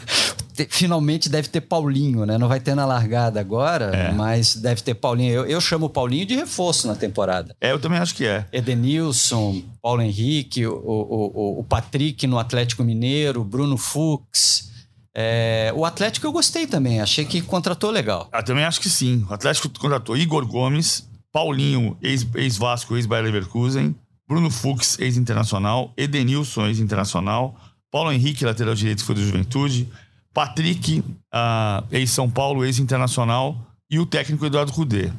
Finalmente 0.70 1.28
deve 1.28 1.48
ter 1.48 1.60
Paulinho, 1.60 2.24
né? 2.24 2.38
Não 2.38 2.48
vai 2.48 2.60
ter 2.60 2.74
na 2.74 2.86
largada 2.86 3.40
agora, 3.40 3.86
é. 3.94 4.12
mas 4.12 4.54
deve 4.54 4.80
ter 4.82 4.94
Paulinho. 4.94 5.32
Eu, 5.32 5.46
eu 5.46 5.60
chamo 5.60 5.86
o 5.86 5.90
Paulinho 5.90 6.24
de 6.24 6.34
reforço 6.34 6.86
na 6.86 6.94
temporada. 6.94 7.54
É, 7.60 7.72
eu 7.72 7.78
também 7.78 7.98
acho 7.98 8.14
que 8.14 8.24
é. 8.24 8.46
Edenilson, 8.52 9.62
Paulo 9.82 10.00
Henrique, 10.00 10.66
o, 10.66 10.74
o, 10.74 11.60
o 11.60 11.64
Patrick 11.64 12.26
no 12.26 12.38
Atlético 12.38 12.84
Mineiro, 12.84 13.44
Bruno 13.44 13.76
Fux. 13.76 14.71
É, 15.14 15.72
o 15.76 15.84
Atlético 15.84 16.26
eu 16.26 16.32
gostei 16.32 16.66
também, 16.66 17.00
achei 17.00 17.24
que 17.24 17.42
contratou 17.42 17.90
legal. 17.90 18.28
Eu 18.32 18.38
ah, 18.38 18.42
também 18.42 18.64
acho 18.64 18.80
que 18.80 18.88
sim. 18.88 19.26
O 19.28 19.34
Atlético 19.34 19.68
contratou 19.78 20.16
Igor 20.16 20.46
Gomes, 20.46 21.06
Paulinho, 21.30 21.96
ex-Vasco, 22.02 22.96
ex-Bayer 22.96 23.24
Leverkusen, 23.24 23.94
Bruno 24.26 24.50
Fux, 24.50 24.98
ex-internacional, 24.98 25.92
Edenilson, 25.96 26.66
ex-internacional, 26.66 27.54
Paulo 27.90 28.10
Henrique, 28.10 28.44
lateral 28.44 28.74
direito, 28.74 29.04
foi 29.04 29.14
do 29.14 29.22
Juventude, 29.22 29.88
Patrick, 30.32 31.00
uh, 31.00 31.84
ex-São 31.90 32.30
Paulo, 32.30 32.64
ex-internacional, 32.64 33.56
e 33.90 33.98
o 33.98 34.06
técnico 34.06 34.46
Eduardo 34.46 34.72
Cudê. 34.72 35.12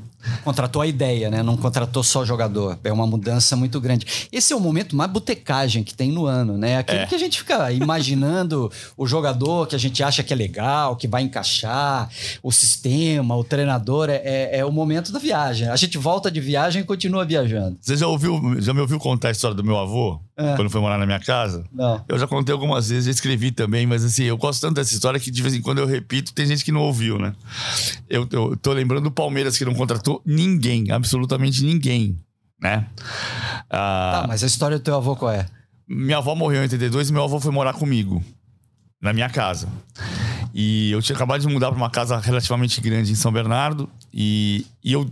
Contratou 0.44 0.82
a 0.82 0.88
ideia, 0.88 1.30
né? 1.30 1.42
Não 1.42 1.56
contratou 1.56 2.04
só 2.04 2.26
jogador. 2.26 2.78
É 2.84 2.92
uma 2.92 3.08
mudança 3.08 3.56
muito 3.56 3.80
grande. 3.80 4.06
Esse 4.32 4.54
é 4.54 4.56
o 4.56 4.60
momento 4.60 4.96
mais 4.96 5.10
botecagem 5.10 5.84
que 5.84 5.94
tem 5.94 6.12
no 6.12 6.26
ano, 6.26 6.58
né? 6.58 6.78
Aquilo 6.78 7.00
é. 7.00 7.06
que 7.06 7.16
a 7.16 7.18
gente 7.18 7.40
fica 7.40 7.72
imaginando 7.72 8.72
o 8.98 9.08
jogador 9.08 9.68
que 9.68 9.76
a 9.76 9.80
gente 9.80 10.04
acha 10.04 10.24
que 10.24 10.34
é 10.34 10.36
legal, 10.36 10.96
que 10.96 11.08
vai 11.08 11.22
encaixar, 11.22 12.10
o 12.42 12.52
sistema, 12.52 13.36
o 13.36 13.44
treinador. 13.44 14.10
É, 14.10 14.22
é, 14.24 14.58
é 14.60 14.66
o 14.66 14.72
momento 14.72 15.12
da 15.12 15.20
viagem. 15.20 15.68
A 15.68 15.76
gente 15.76 15.98
volta 15.98 16.30
de 16.30 16.40
viagem 16.40 16.82
e 16.82 16.86
continua 16.86 17.26
viajando. 17.26 17.78
Você 17.80 17.96
já 17.96 18.08
ouviu, 18.08 18.62
já 18.62 18.74
me 18.74 18.82
ouviu 18.82 19.00
contar 19.00 19.30
a 19.30 19.32
história 19.32 19.56
do 19.56 19.64
meu 19.64 19.78
avô? 19.78 20.20
É. 20.36 20.56
Quando 20.56 20.70
foi 20.70 20.82
morar 20.82 20.98
na 20.98 21.06
minha 21.06 21.20
casa? 21.20 21.64
Não. 21.72 22.04
Eu 22.08 22.18
já 22.18 22.26
contei 22.28 22.52
algumas 22.52 22.90
vezes, 22.90 23.06
já 23.06 23.12
escrevi 23.12 23.52
também, 23.52 23.86
mas 23.86 24.04
assim, 24.04 24.24
eu 24.24 24.36
gosto 24.36 24.62
tanto 24.62 24.76
dessa 24.76 24.94
história 24.94 25.20
que 25.20 25.30
de 25.30 25.42
vez 25.42 25.54
em 25.54 25.62
quando 25.62 25.78
eu 25.78 25.86
repito, 25.86 26.34
tem 26.34 26.46
gente 26.46 26.66
que 26.66 26.72
não 26.72 26.82
ouviu, 26.82 27.20
né? 27.20 27.36
Eu, 28.10 28.28
eu 28.32 28.58
tô 28.58 28.74
lembrando 28.74 29.04
do 29.04 29.12
Palmeiras 29.12 29.58
que 29.58 29.66
não 29.66 29.76
contratou 29.76 30.22
ninguém, 30.26 30.92
absolutamente 30.92 31.64
ninguém, 31.64 32.18
né? 32.60 32.88
Ah, 33.70 34.22
tá, 34.22 34.26
mas 34.28 34.44
a 34.44 34.48
história 34.48 34.80
do 34.80 34.84
teu 34.84 34.96
avô 34.96 35.16
qual 35.16 35.32
é? 35.32 35.46
Minha 35.88 36.18
avó 36.18 36.34
morreu 36.34 36.62
em 36.62 36.64
82 36.64 37.10
e 37.10 37.14
meu 37.14 37.24
avô 37.24 37.40
foi 37.40 37.52
morar 37.52 37.74
comigo, 37.74 38.24
na 39.00 39.14
minha 39.14 39.30
casa. 39.30 39.68
E 40.52 40.92
eu 40.92 41.02
tinha 41.02 41.16
acabado 41.16 41.42
de 41.42 41.48
mudar 41.48 41.70
para 41.70 41.78
uma 41.78 41.90
casa 41.90 42.18
relativamente 42.18 42.82
grande 42.82 43.12
em 43.12 43.16
São 43.16 43.32
Bernardo 43.32 43.88
e, 44.12 44.66
e 44.84 44.94
eu 44.94 45.10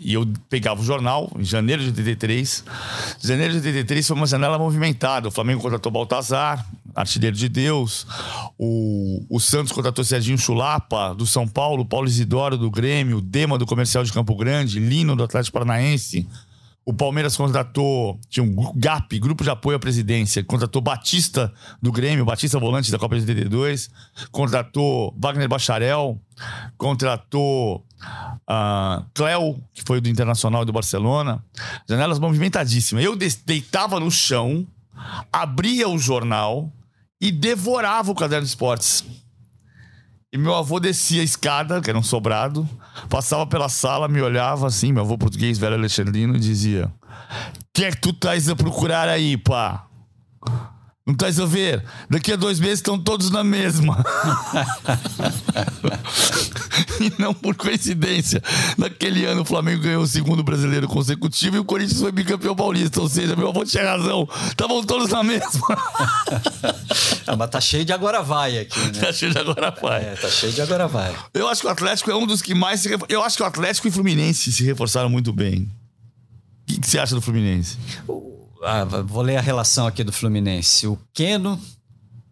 e 0.00 0.14
eu 0.14 0.26
pegava 0.48 0.80
o 0.80 0.84
jornal 0.84 1.30
em 1.38 1.44
janeiro 1.44 1.82
de 1.82 1.88
83. 1.88 2.64
Janeiro 3.20 3.52
de 3.52 3.58
83 3.58 4.06
foi 4.06 4.16
uma 4.16 4.26
janela 4.26 4.58
movimentada. 4.58 5.28
O 5.28 5.30
Flamengo 5.30 5.60
contratou 5.60 5.92
Baltazar, 5.92 6.66
artilheiro 6.94 7.36
de 7.36 7.48
Deus. 7.48 8.06
O, 8.58 9.24
o 9.28 9.38
Santos 9.38 9.72
contratou 9.72 10.04
Serginho 10.04 10.38
Chulapa, 10.38 11.14
do 11.14 11.26
São 11.26 11.46
Paulo, 11.46 11.84
Paulo 11.84 12.08
Isidoro, 12.08 12.56
do 12.56 12.70
Grêmio, 12.70 13.20
Dema, 13.20 13.58
do 13.58 13.66
Comercial 13.66 14.02
de 14.02 14.12
Campo 14.12 14.34
Grande, 14.34 14.80
Lino, 14.80 15.14
do 15.14 15.24
Atlético 15.24 15.54
Paranaense. 15.54 16.26
O 16.90 16.92
Palmeiras 16.92 17.36
contratou, 17.36 18.18
tinha 18.28 18.42
um 18.42 18.72
GAP, 18.74 19.20
Grupo 19.20 19.44
de 19.44 19.50
Apoio 19.50 19.76
à 19.76 19.78
Presidência, 19.78 20.42
contratou 20.42 20.82
Batista 20.82 21.54
do 21.80 21.92
Grêmio, 21.92 22.24
Batista 22.24 22.58
volante 22.58 22.90
da 22.90 22.98
Copa 22.98 23.14
de 23.14 23.22
82, 23.22 23.88
contratou 24.32 25.14
Wagner 25.16 25.48
Bacharel, 25.48 26.20
contratou 26.76 27.86
uh, 28.02 29.06
Cléo, 29.14 29.62
que 29.72 29.84
foi 29.86 30.00
do 30.00 30.08
Internacional 30.08 30.64
e 30.64 30.66
do 30.66 30.72
Barcelona. 30.72 31.44
Janelas 31.88 32.18
movimentadíssimas. 32.18 33.04
Eu 33.04 33.14
deitava 33.14 34.00
no 34.00 34.10
chão, 34.10 34.66
abria 35.32 35.88
o 35.88 35.96
jornal 35.96 36.72
e 37.20 37.30
devorava 37.30 38.10
o 38.10 38.16
caderno 38.16 38.42
de 38.42 38.48
esportes. 38.48 39.04
E 40.32 40.38
meu 40.38 40.54
avô 40.54 40.78
descia 40.78 41.22
a 41.22 41.24
escada, 41.24 41.80
que 41.80 41.90
era 41.90 41.98
um 41.98 42.02
sobrado, 42.02 42.68
passava 43.08 43.44
pela 43.46 43.68
sala, 43.68 44.06
me 44.06 44.22
olhava 44.22 44.68
assim, 44.68 44.92
meu 44.92 45.02
avô 45.02 45.18
português, 45.18 45.58
velho 45.58 45.74
Alexandrino, 45.74 46.36
e 46.36 46.40
dizia: 46.40 46.92
que 47.74 47.84
é 47.84 47.90
que 47.90 48.00
tu 48.00 48.10
estás 48.10 48.48
a 48.48 48.54
procurar 48.54 49.08
aí, 49.08 49.36
pá? 49.36 49.86
Não 51.10 51.14
estás 51.14 51.40
a 51.40 51.44
ver? 51.44 51.82
Daqui 52.08 52.32
a 52.32 52.36
dois 52.36 52.60
meses 52.60 52.78
estão 52.78 52.96
todos 52.96 53.30
na 53.30 53.42
mesma. 53.42 53.98
e 57.00 57.12
não 57.20 57.34
por 57.34 57.56
coincidência. 57.56 58.40
Naquele 58.78 59.24
ano 59.24 59.42
o 59.42 59.44
Flamengo 59.44 59.82
ganhou 59.82 60.04
o 60.04 60.06
segundo 60.06 60.44
brasileiro 60.44 60.86
consecutivo 60.86 61.56
e 61.56 61.58
o 61.58 61.64
Corinthians 61.64 62.00
foi 62.00 62.12
bicampeão 62.12 62.54
paulista. 62.54 63.00
Ou 63.00 63.08
seja, 63.08 63.34
meu 63.34 63.48
avô 63.48 63.64
tinha 63.64 63.82
razão. 63.82 64.28
Estavam 64.46 64.84
todos 64.84 65.08
na 65.08 65.24
mesma. 65.24 65.50
ah, 67.26 67.34
mas 67.36 67.50
tá 67.50 67.60
cheio 67.60 67.84
de 67.84 67.92
agora 67.92 68.22
vai 68.22 68.60
aqui, 68.60 68.78
né? 68.78 69.00
Tá 69.00 69.12
cheio 69.12 69.32
de 69.32 69.38
agora 69.38 69.74
vai. 69.82 70.04
É, 70.04 70.14
tá 70.14 70.28
cheio 70.28 70.52
de 70.52 70.62
agora 70.62 70.86
vai. 70.86 71.12
Eu 71.34 71.48
acho 71.48 71.62
que 71.62 71.66
o 71.66 71.70
Atlético 71.70 72.12
é 72.12 72.14
um 72.14 72.24
dos 72.24 72.40
que 72.40 72.54
mais 72.54 72.82
se. 72.82 72.96
Eu 73.08 73.24
acho 73.24 73.36
que 73.36 73.42
o 73.42 73.46
Atlético 73.46 73.88
e 73.88 73.90
o 73.90 73.92
Fluminense 73.92 74.52
se 74.52 74.62
reforçaram 74.62 75.10
muito 75.10 75.32
bem. 75.32 75.62
O 75.62 76.72
que, 76.72 76.80
que 76.80 76.86
você 76.86 77.00
acha 77.00 77.16
do 77.16 77.20
Fluminense? 77.20 77.76
O 78.06 78.29
ah, 78.62 78.84
vou 78.84 79.22
ler 79.22 79.36
a 79.36 79.40
relação 79.40 79.86
aqui 79.86 80.04
do 80.04 80.12
Fluminense. 80.12 80.86
O 80.86 80.98
Queno, 81.12 81.60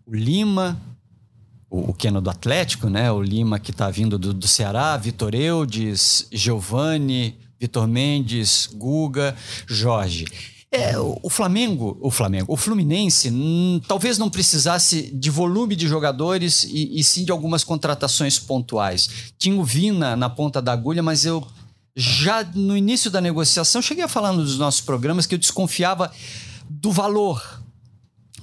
o 0.07 0.15
Lima, 0.15 0.79
o, 1.71 1.91
o 1.91 1.95
Queno 1.95 2.21
do 2.21 2.31
Atlético, 2.31 2.89
né? 2.89 3.11
O 3.11 3.23
Lima 3.23 3.59
que 3.59 3.71
está 3.71 3.91
vindo 3.91 4.19
do, 4.19 4.35
do 4.35 4.47
Ceará, 4.47 4.97
Vitor 4.97 5.35
Eudes, 5.35 6.27
Giovanni, 6.31 7.39
Vitor 7.59 7.87
Mendes, 7.87 8.69
Guga, 8.73 9.35
Jorge. 9.67 10.27
É, 10.71 10.99
o 10.99 11.31
Flamengo, 11.31 11.97
o 11.99 12.11
Flamengo, 12.11 12.53
o 12.53 12.57
Fluminense 12.57 13.31
hum, 13.31 13.81
talvez 13.89 14.19
não 14.19 14.29
precisasse 14.29 15.11
de 15.15 15.31
volume 15.31 15.75
de 15.75 15.89
jogadores 15.89 16.63
e, 16.65 17.01
e, 17.01 17.03
sim 17.03 17.25
de 17.25 17.33
algumas 17.33 17.65
contratações 17.65 18.39
pontuais. 18.39 19.33
Tinha 19.39 19.59
o 19.59 19.65
Vina 19.65 20.15
na 20.15 20.29
ponta 20.29 20.61
da 20.61 20.71
agulha, 20.75 21.03
mas 21.03 21.25
eu 21.25 21.47
já 22.01 22.45
no 22.55 22.77
início 22.77 23.11
da 23.11 23.21
negociação, 23.21 23.83
cheguei 23.83 24.05
a 24.05 24.09
falar 24.09 24.33
nos 24.33 24.57
nossos 24.57 24.81
programas 24.81 25.27
que 25.27 25.35
eu 25.35 25.39
desconfiava 25.39 26.13
do 26.71 26.93
valor 26.93 27.61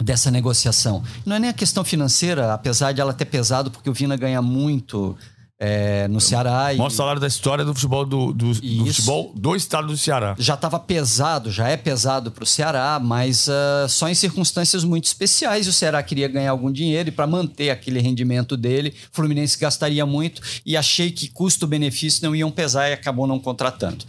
dessa 0.03 0.29
negociação. 0.29 1.01
Não 1.25 1.37
é 1.37 1.39
nem 1.39 1.49
a 1.49 1.53
questão 1.53 1.81
financeira, 1.85 2.53
apesar 2.53 2.91
de 2.91 2.99
ela 2.99 3.13
ter 3.13 3.23
pesado, 3.23 3.71
porque 3.71 3.89
o 3.89 3.93
Vina 3.93 4.17
ganha 4.17 4.41
muito 4.41 5.17
é, 5.59 6.07
no 6.07 6.19
Ceará. 6.19 6.73
E... 6.73 6.77
Maior 6.77 6.89
salário 6.89 7.21
da 7.21 7.27
história 7.27 7.63
do 7.63 7.73
futebol 7.73 8.05
do, 8.05 8.33
do, 8.33 8.53
do 8.53 8.85
futebol 8.85 9.31
do 9.35 9.55
estado 9.55 9.87
do 9.87 9.97
Ceará. 9.97 10.35
Já 10.37 10.55
estava 10.55 10.79
pesado, 10.79 11.51
já 11.51 11.67
é 11.67 11.77
pesado 11.77 12.31
para 12.31 12.43
o 12.43 12.47
Ceará, 12.47 12.99
mas 13.01 13.47
uh, 13.47 13.87
só 13.87 14.09
em 14.09 14.15
circunstâncias 14.15 14.83
muito 14.83 15.05
especiais 15.05 15.67
o 15.67 15.73
Ceará 15.73 16.01
queria 16.03 16.27
ganhar 16.27 16.51
algum 16.51 16.71
dinheiro 16.71 17.09
e 17.09 17.11
para 17.11 17.27
manter 17.27 17.69
aquele 17.69 17.99
rendimento 17.99 18.57
dele, 18.57 18.93
o 19.11 19.15
Fluminense 19.15 19.57
gastaria 19.57 20.05
muito 20.05 20.41
e 20.65 20.75
achei 20.75 21.11
que 21.11 21.29
custo-benefício 21.29 22.23
não 22.23 22.35
iam 22.35 22.51
pesar 22.51 22.89
e 22.89 22.93
acabou 22.93 23.25
não 23.25 23.39
contratando. 23.39 24.03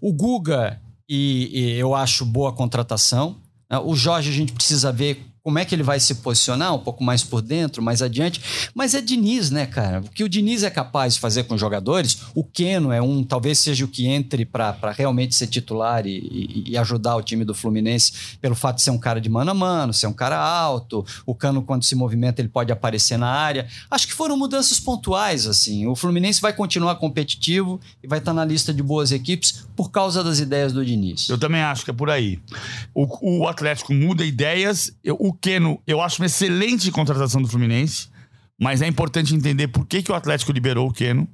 O 0.00 0.12
Guga, 0.12 0.80
e, 1.08 1.50
e 1.52 1.78
eu 1.78 1.94
acho 1.94 2.24
boa 2.24 2.52
contratação. 2.52 3.36
Né? 3.70 3.78
O 3.78 3.94
Jorge 3.94 4.30
a 4.30 4.32
gente 4.32 4.52
precisa 4.52 4.92
ver 4.92 5.31
como 5.42 5.58
é 5.58 5.64
que 5.64 5.74
ele 5.74 5.82
vai 5.82 5.98
se 5.98 6.14
posicionar 6.16 6.74
um 6.74 6.78
pouco 6.78 7.02
mais 7.02 7.24
por 7.24 7.42
dentro, 7.42 7.82
mais 7.82 8.00
adiante. 8.00 8.40
Mas 8.74 8.94
é 8.94 9.00
Diniz, 9.00 9.50
né, 9.50 9.66
cara? 9.66 10.00
O 10.00 10.10
que 10.10 10.22
o 10.22 10.28
Diniz 10.28 10.62
é 10.62 10.70
capaz 10.70 11.14
de 11.14 11.20
fazer 11.20 11.44
com 11.44 11.54
os 11.54 11.60
jogadores, 11.60 12.18
o 12.34 12.44
Keno 12.44 12.92
é 12.92 13.02
um, 13.02 13.24
talvez 13.24 13.58
seja 13.58 13.84
o 13.84 13.88
que 13.88 14.06
entre 14.06 14.44
para 14.44 14.92
realmente 14.96 15.34
ser 15.34 15.48
titular 15.48 16.06
e, 16.06 16.64
e, 16.66 16.78
ajudar 16.78 17.16
o 17.16 17.22
time 17.22 17.44
do 17.44 17.54
Fluminense, 17.54 18.36
pelo 18.40 18.54
fato 18.54 18.76
de 18.76 18.82
ser 18.82 18.90
um 18.90 18.98
cara 18.98 19.20
de 19.20 19.28
mano 19.28 19.50
a 19.50 19.54
mano, 19.54 19.92
ser 19.92 20.06
um 20.06 20.12
cara 20.12 20.38
alto. 20.38 21.04
O 21.26 21.34
Cano, 21.34 21.62
quando 21.62 21.82
se 21.82 21.94
movimenta, 21.94 22.40
ele 22.40 22.48
pode 22.48 22.72
aparecer 22.72 23.16
na 23.16 23.28
área. 23.28 23.66
Acho 23.90 24.06
que 24.06 24.14
foram 24.14 24.36
mudanças 24.36 24.78
pontuais, 24.78 25.46
assim. 25.46 25.86
O 25.86 25.96
Fluminense 25.96 26.40
vai 26.40 26.52
continuar 26.52 26.96
competitivo 26.96 27.80
e 28.02 28.06
vai 28.06 28.20
estar 28.20 28.32
na 28.32 28.44
lista 28.44 28.72
de 28.72 28.82
boas 28.82 29.10
equipes 29.10 29.64
por 29.74 29.90
causa 29.90 30.22
das 30.22 30.38
ideias 30.38 30.72
do 30.72 30.84
Diniz. 30.84 31.28
Eu 31.28 31.38
também 31.38 31.62
acho 31.62 31.84
que 31.84 31.90
é 31.90 31.94
por 31.94 32.10
aí. 32.10 32.38
O, 32.94 33.40
o 33.42 33.48
Atlético 33.48 33.92
muda 33.92 34.24
ideias. 34.24 34.92
o 35.04 35.31
o 35.32 35.34
Keno, 35.34 35.80
eu 35.86 36.02
acho 36.02 36.20
uma 36.20 36.26
excelente 36.26 36.90
contratação 36.90 37.40
do 37.40 37.48
Fluminense, 37.48 38.08
mas 38.60 38.82
é 38.82 38.86
importante 38.86 39.34
entender 39.34 39.68
por 39.68 39.86
que, 39.86 40.02
que 40.02 40.12
o 40.12 40.14
Atlético 40.14 40.52
liberou 40.52 40.88
o 40.88 40.92
Keno. 40.92 41.26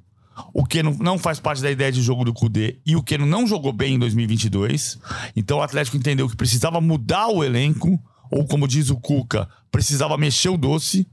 O 0.55 0.65
Keno 0.65 0.97
não 1.01 1.19
faz 1.19 1.41
parte 1.41 1.61
da 1.61 1.69
ideia 1.69 1.91
de 1.91 2.01
jogo 2.01 2.25
do 2.25 2.33
Cudê 2.33 2.79
e 2.87 2.95
o 2.95 3.03
Keno 3.03 3.27
não 3.27 3.45
jogou 3.45 3.73
bem 3.73 3.97
em 3.97 3.99
2022. 3.99 5.01
Então 5.35 5.59
o 5.59 5.63
Atlético 5.63 5.97
entendeu 5.97 6.29
que 6.29 6.37
precisava 6.37 6.81
mudar 6.81 7.27
o 7.27 7.43
elenco, 7.43 8.01
ou 8.31 8.47
como 8.47 8.69
diz 8.69 8.89
o 8.89 8.97
Cuca, 8.97 9.49
precisava 9.69 10.17
mexer 10.17 10.49
o 10.49 10.57
doce. 10.57 11.05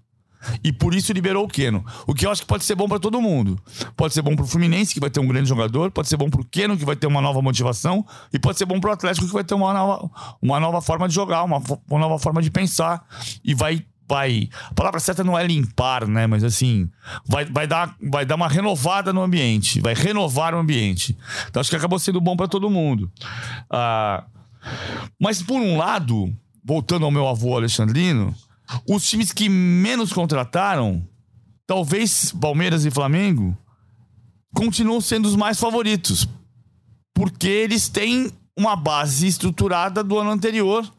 E 0.63 0.71
por 0.71 0.93
isso 0.93 1.12
liberou 1.13 1.45
o 1.45 1.47
Keno. 1.47 1.86
O 2.08 2.13
que 2.13 2.25
eu 2.25 2.31
acho 2.31 2.41
que 2.41 2.47
pode 2.47 2.65
ser 2.65 2.75
bom 2.75 2.88
para 2.88 2.99
todo 2.99 3.21
mundo. 3.21 3.60
Pode 3.95 4.13
ser 4.13 4.21
bom 4.21 4.36
para 4.36 4.45
o 4.45 4.47
Fluminense, 4.47 4.93
que 4.93 4.99
vai 4.99 5.10
ter 5.10 5.19
um 5.19 5.27
grande 5.27 5.49
jogador. 5.49 5.91
Pode 5.91 6.08
ser 6.08 6.17
bom 6.17 6.29
para 6.29 6.41
o 6.41 6.45
Keno, 6.45 6.77
que 6.77 6.86
vai 6.86 6.95
ter 6.95 7.08
uma 7.08 7.21
nova 7.21 7.41
motivação. 7.41 8.05
E 8.34 8.39
pode 8.39 8.58
ser 8.58 8.65
bom 8.65 8.79
para 8.79 8.89
o 8.89 8.93
Atlético, 8.93 9.27
que 9.27 9.34
vai 9.34 9.43
ter 9.43 9.55
uma 9.55 9.73
nova, 9.73 10.10
uma 10.41 10.60
nova 10.60 10.81
forma 10.81 11.08
de 11.08 11.13
jogar, 11.13 11.43
uma, 11.43 11.62
uma 11.89 11.99
nova 11.99 12.19
forma 12.19 12.41
de 12.41 12.51
pensar. 12.51 13.05
E 13.43 13.53
vai 13.53 13.86
vai. 14.08 14.49
A 14.69 14.73
palavra 14.73 14.99
certa 14.99 15.23
não 15.23 15.38
é 15.38 15.45
limpar, 15.45 16.08
né? 16.08 16.27
Mas 16.27 16.43
assim, 16.43 16.89
vai, 17.25 17.45
vai, 17.45 17.67
dar, 17.67 17.95
vai 18.01 18.25
dar 18.25 18.36
uma 18.36 18.47
renovada 18.47 19.12
no 19.12 19.21
ambiente, 19.21 19.81
vai 19.81 19.93
renovar 19.93 20.53
o 20.53 20.60
ambiente. 20.60 21.17
Então 21.49 21.60
acho 21.60 21.69
que 21.69 21.75
acabou 21.75 21.99
sendo 21.99 22.21
bom 22.21 22.36
para 22.36 22.47
todo 22.47 22.69
mundo. 22.69 23.12
Ah, 23.69 24.23
mas 25.19 25.41
por 25.41 25.60
um 25.60 25.77
lado, 25.77 26.34
voltando 26.63 27.05
ao 27.05 27.12
meu 27.12 27.27
avô 27.27 27.55
Alexandrino, 27.55 28.36
os 28.89 29.08
times 29.08 29.32
que 29.32 29.49
menos 29.49 30.12
contrataram, 30.12 31.08
talvez 31.67 32.32
Palmeiras 32.32 32.86
e 32.86 32.91
Flamengo, 32.91 33.58
continuam 34.56 35.01
sendo 35.01 35.28
os 35.28 35.36
mais 35.36 35.60
favoritos. 35.60 36.28
Porque 37.13 37.47
eles 37.47 37.89
têm 37.89 38.32
uma 38.58 38.75
base 38.75 39.28
estruturada 39.28 40.04
do 40.04 40.17
ano 40.17 40.32
anterior. 40.32 40.89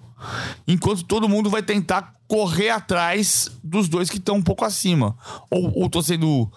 Enquanto 0.66 1.05
todo 1.05 1.29
mundo 1.29 1.50
vai 1.50 1.62
tentar 1.62 2.15
correr 2.29 2.71
atrás 2.71 3.51
dos 3.62 3.89
dois 3.89 4.11
que 4.11 4.17
estão 4.17 4.37
um 4.37 4.43
pouco 4.43 4.65
acima. 4.65 5.17
Ou, 5.51 5.83
ou 5.83 5.89
tô 5.89 6.03
sendo 6.03 6.51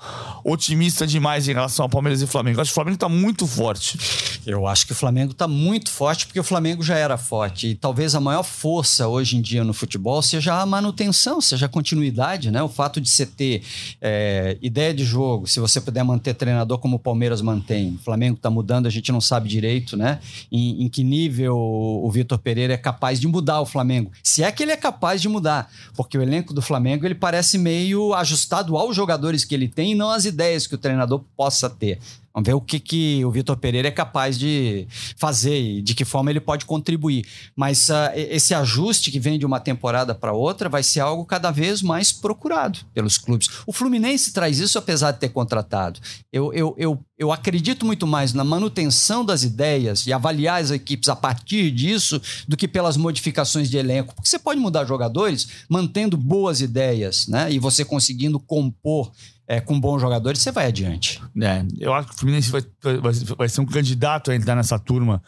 otimista 0.44 1.06
demais 1.06 1.48
em 1.48 1.54
relação 1.54 1.84
ao 1.84 1.90
Palmeiras 1.90 2.22
e 2.22 2.28
Flamengo? 2.28 2.60
Acho 2.60 2.70
que 2.70 2.74
o 2.74 2.76
Flamengo 2.76 2.96
está 2.96 3.10
muito 3.10 3.46
forte. 3.46 3.98
Eu 4.46 4.66
acho 4.66 4.86
que 4.86 4.94
o 4.94 4.96
Flamengo 4.96 5.32
está 5.32 5.48
muito 5.48 5.92
forte 5.92 6.26
porque 6.26 6.40
o 6.40 6.44
Flamengo 6.44 6.82
já 6.82 6.96
era 6.96 7.18
forte. 7.18 7.68
E 7.68 7.76
talvez 7.76 8.16
a 8.16 8.20
maior 8.20 8.44
força 8.44 9.08
hoje 9.08 9.38
em 9.38 9.42
dia 9.42 9.64
no 9.64 9.74
futebol 9.74 10.22
seja 10.22 10.60
a 10.60 10.66
manutenção, 10.66 11.40
seja 11.40 11.68
a 11.68 11.70
continuidade, 11.70 12.50
né? 12.50 12.62
O 12.64 12.70
fato 12.70 13.00
de 13.00 13.10
você 13.10 13.26
ter 13.26 13.62
é, 14.02 14.58
ideia 14.62 14.94
de 14.94 15.04
jogo, 15.04 15.48
se 15.48 15.60
você 15.60 15.80
puder 15.80 16.04
manter 16.04 16.34
treinador 16.34 16.80
como 16.80 16.96
o 16.96 17.00
Palmeiras 17.00 17.42
mantém. 17.42 17.96
O 17.96 18.04
Flamengo 18.04 18.38
está 18.38 18.50
mudando, 18.50 18.88
a 18.88 18.90
gente 18.90 19.12
não 19.12 19.22
sabe 19.22 19.48
direito, 19.48 19.96
né? 19.96 20.20
Em, 20.52 20.84
em 20.84 20.90
que 20.90 21.04
nível 21.04 21.56
o 21.58 22.10
Vitor 22.10 22.38
Pereira 22.40 22.74
é 22.74 22.78
capaz 22.78 23.20
de 23.20 23.28
mudar 23.28 23.62
o 23.62 23.66
Flamengo. 23.66 24.12
Se 24.24 24.44
é 24.44 24.52
que 24.52 24.64
ele 24.64 24.72
é 24.72 24.78
capaz 24.78 25.22
de 25.22 25.28
mudar 25.30 25.59
porque 25.96 26.18
o 26.18 26.22
elenco 26.22 26.54
do 26.54 26.62
Flamengo 26.62 27.06
ele 27.06 27.16
parece 27.16 27.58
meio 27.58 28.14
ajustado 28.14 28.78
aos 28.78 28.96
jogadores 28.96 29.46
que 29.46 29.56
ele 29.56 29.68
tem 29.68 29.92
e 29.92 29.96
não 29.96 30.10
às 30.10 30.26
ideias 30.26 30.68
que 30.68 30.76
o 30.76 30.78
treinador 30.78 31.22
possa 31.36 31.70
ter. 31.70 32.00
Vamos 32.34 32.48
ver 32.48 32.54
o 32.54 32.62
que, 32.62 32.80
que 32.80 33.26
o 33.26 33.32
Vitor 33.32 33.58
Pereira 33.58 33.88
é 33.88 33.92
capaz 33.92 34.38
de 34.38 34.88
fazer 35.18 35.60
e 35.60 35.82
de 35.82 35.96
que 35.96 36.06
forma 36.06 36.30
ele 36.30 36.40
pode 36.40 36.66
contribuir. 36.66 37.26
Mas 37.56 37.90
uh, 37.90 38.12
esse 38.16 38.54
ajuste 38.54 39.12
que 39.12 39.20
vem 39.20 39.40
de 39.40 39.46
uma 39.46 39.60
temporada 39.60 40.14
para 40.14 40.32
outra 40.32 40.70
vai 40.70 40.84
ser 40.84 41.00
algo 41.00 41.26
cada 41.26 41.52
vez 41.52 41.82
mais 41.82 42.12
procurado 42.12 42.80
pelos 42.94 43.18
clubes. 43.18 43.50
O 43.66 43.74
Fluminense 43.74 44.32
traz 44.32 44.60
isso 44.60 44.78
apesar 44.78 45.12
de 45.12 45.20
ter 45.20 45.30
contratado. 45.30 46.00
Eu, 46.32 46.54
eu, 46.54 46.76
eu, 46.78 47.00
eu 47.18 47.32
acredito 47.32 47.86
muito 47.86 48.06
mais 48.06 48.34
na 48.34 48.44
manutenção 48.44 49.26
das 49.26 49.44
ideias 49.44 50.06
e 50.06 50.14
avaliar 50.14 50.62
as 50.62 50.72
equipes 50.72 51.10
a 51.10 51.16
partir 51.16 51.72
disso 51.72 52.22
do 52.48 52.56
que 52.56 52.68
pelas 52.68 52.96
modificações 52.96 53.70
de 53.70 53.78
elenco. 53.78 54.14
Porque 54.14 54.30
você 54.30 54.40
pode 54.40 54.60
mudar 54.60 54.86
jogadores 54.86 55.48
mantendo 55.68 56.16
boas 56.16 56.62
ideias 56.62 57.28
né? 57.28 57.52
e 57.52 57.58
você 57.58 57.84
conseguindo 57.84 58.40
compor 58.40 59.12
é, 59.50 59.60
com 59.60 59.80
bons 59.80 60.00
jogadores, 60.00 60.40
você 60.40 60.52
vai 60.52 60.68
adiante. 60.68 61.20
É, 61.42 61.66
eu 61.80 61.92
acho 61.92 62.10
que 62.10 62.14
o 62.14 62.18
Fluminense 62.20 62.52
vai, 62.52 62.62
vai, 63.02 63.14
vai 63.36 63.50
ser 63.50 63.62
um 63.62 63.66
candidato 63.66 64.30
a 64.30 64.36
entrar 64.36 64.56
nessa 64.56 64.78
turma 64.78 65.24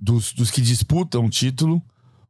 dos, 0.00 0.32
dos 0.32 0.50
que 0.50 0.60
disputam 0.60 1.24
o 1.24 1.30
título. 1.30 1.80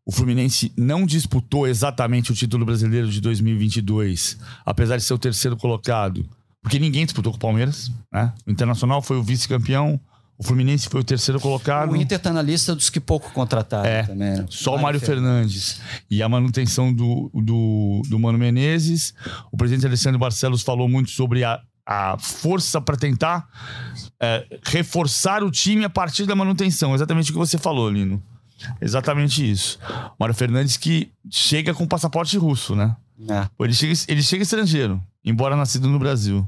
O 0.05 0.13
Fluminense 0.13 0.75
não 0.77 1.07
disputou 1.07 1.67
exatamente 1.67 2.31
o 2.31 2.35
título 2.35 2.67
brasileiro 2.67 3.09
de 3.09 3.23
2022, 3.23 4.39
apesar 4.65 4.99
de 4.99 5.05
ser 5.05 5.15
o 5.15 5.19
terceiro 5.19 5.57
colocado, 5.57 6.29
porque 6.63 6.79
ninguém 6.79 7.07
disputou 7.07 7.33
com 7.33 7.39
o 7.39 7.41
Palmeiras. 7.41 7.91
Né? 8.13 8.31
O 8.47 8.51
Internacional 8.51 9.01
foi 9.01 9.17
o 9.17 9.23
vice-campeão, 9.23 9.99
o 10.39 10.45
Fluminense 10.45 10.89
foi 10.89 11.01
o 11.01 11.05
terceiro 11.05 11.41
colocado. 11.41 11.93
O 11.93 11.97
Inter 11.97 12.19
tá 12.19 12.33
na 12.33 12.43
lista 12.43 12.75
dos 12.75 12.91
que 12.91 13.01
pouco 13.01 13.31
contrataram 13.33 13.89
é, 13.89 14.03
também. 14.03 14.37
Né? 14.37 14.47
Só 14.51 14.77
o 14.77 14.81
Mário 14.81 15.01
Fernandes. 15.01 15.81
E 16.11 16.23
a 16.23 16.29
manutenção 16.29 16.93
do, 16.93 17.31
do, 17.33 18.03
do 18.09 18.19
Mano 18.19 18.39
Menezes. 18.39 19.15
O 19.51 19.57
presidente 19.57 19.87
Alessandro 19.87 20.19
Barcelos 20.19 20.63
falou 20.63 20.89
muito 20.89 21.11
sobre 21.11 21.43
a, 21.43 21.61
a 21.87 22.19
força 22.19 22.81
para 22.83 22.97
tentar 22.97 23.49
é, 24.21 24.47
reforçar 24.65 25.43
o 25.43 25.51
time 25.51 25.85
a 25.85 25.91
partir 25.91 26.27
da 26.27 26.37
manutenção. 26.37 26.95
Exatamente 26.95 27.31
o 27.31 27.33
que 27.33 27.39
você 27.39 27.57
falou, 27.57 27.89
Lino. 27.89 28.23
Exatamente 28.81 29.51
isso. 29.51 29.79
O 29.89 30.17
Mário 30.21 30.35
Fernandes 30.35 30.77
que 30.77 31.11
chega 31.31 31.73
com 31.73 31.87
passaporte 31.87 32.37
russo, 32.37 32.75
né? 32.75 32.95
É. 33.29 33.49
Ele, 33.65 33.73
chega, 33.73 33.95
ele 34.09 34.23
chega 34.23 34.43
estrangeiro, 34.43 35.03
embora 35.25 35.57
nascido 35.57 35.89
no 35.89 35.99
Brasil 35.99 36.47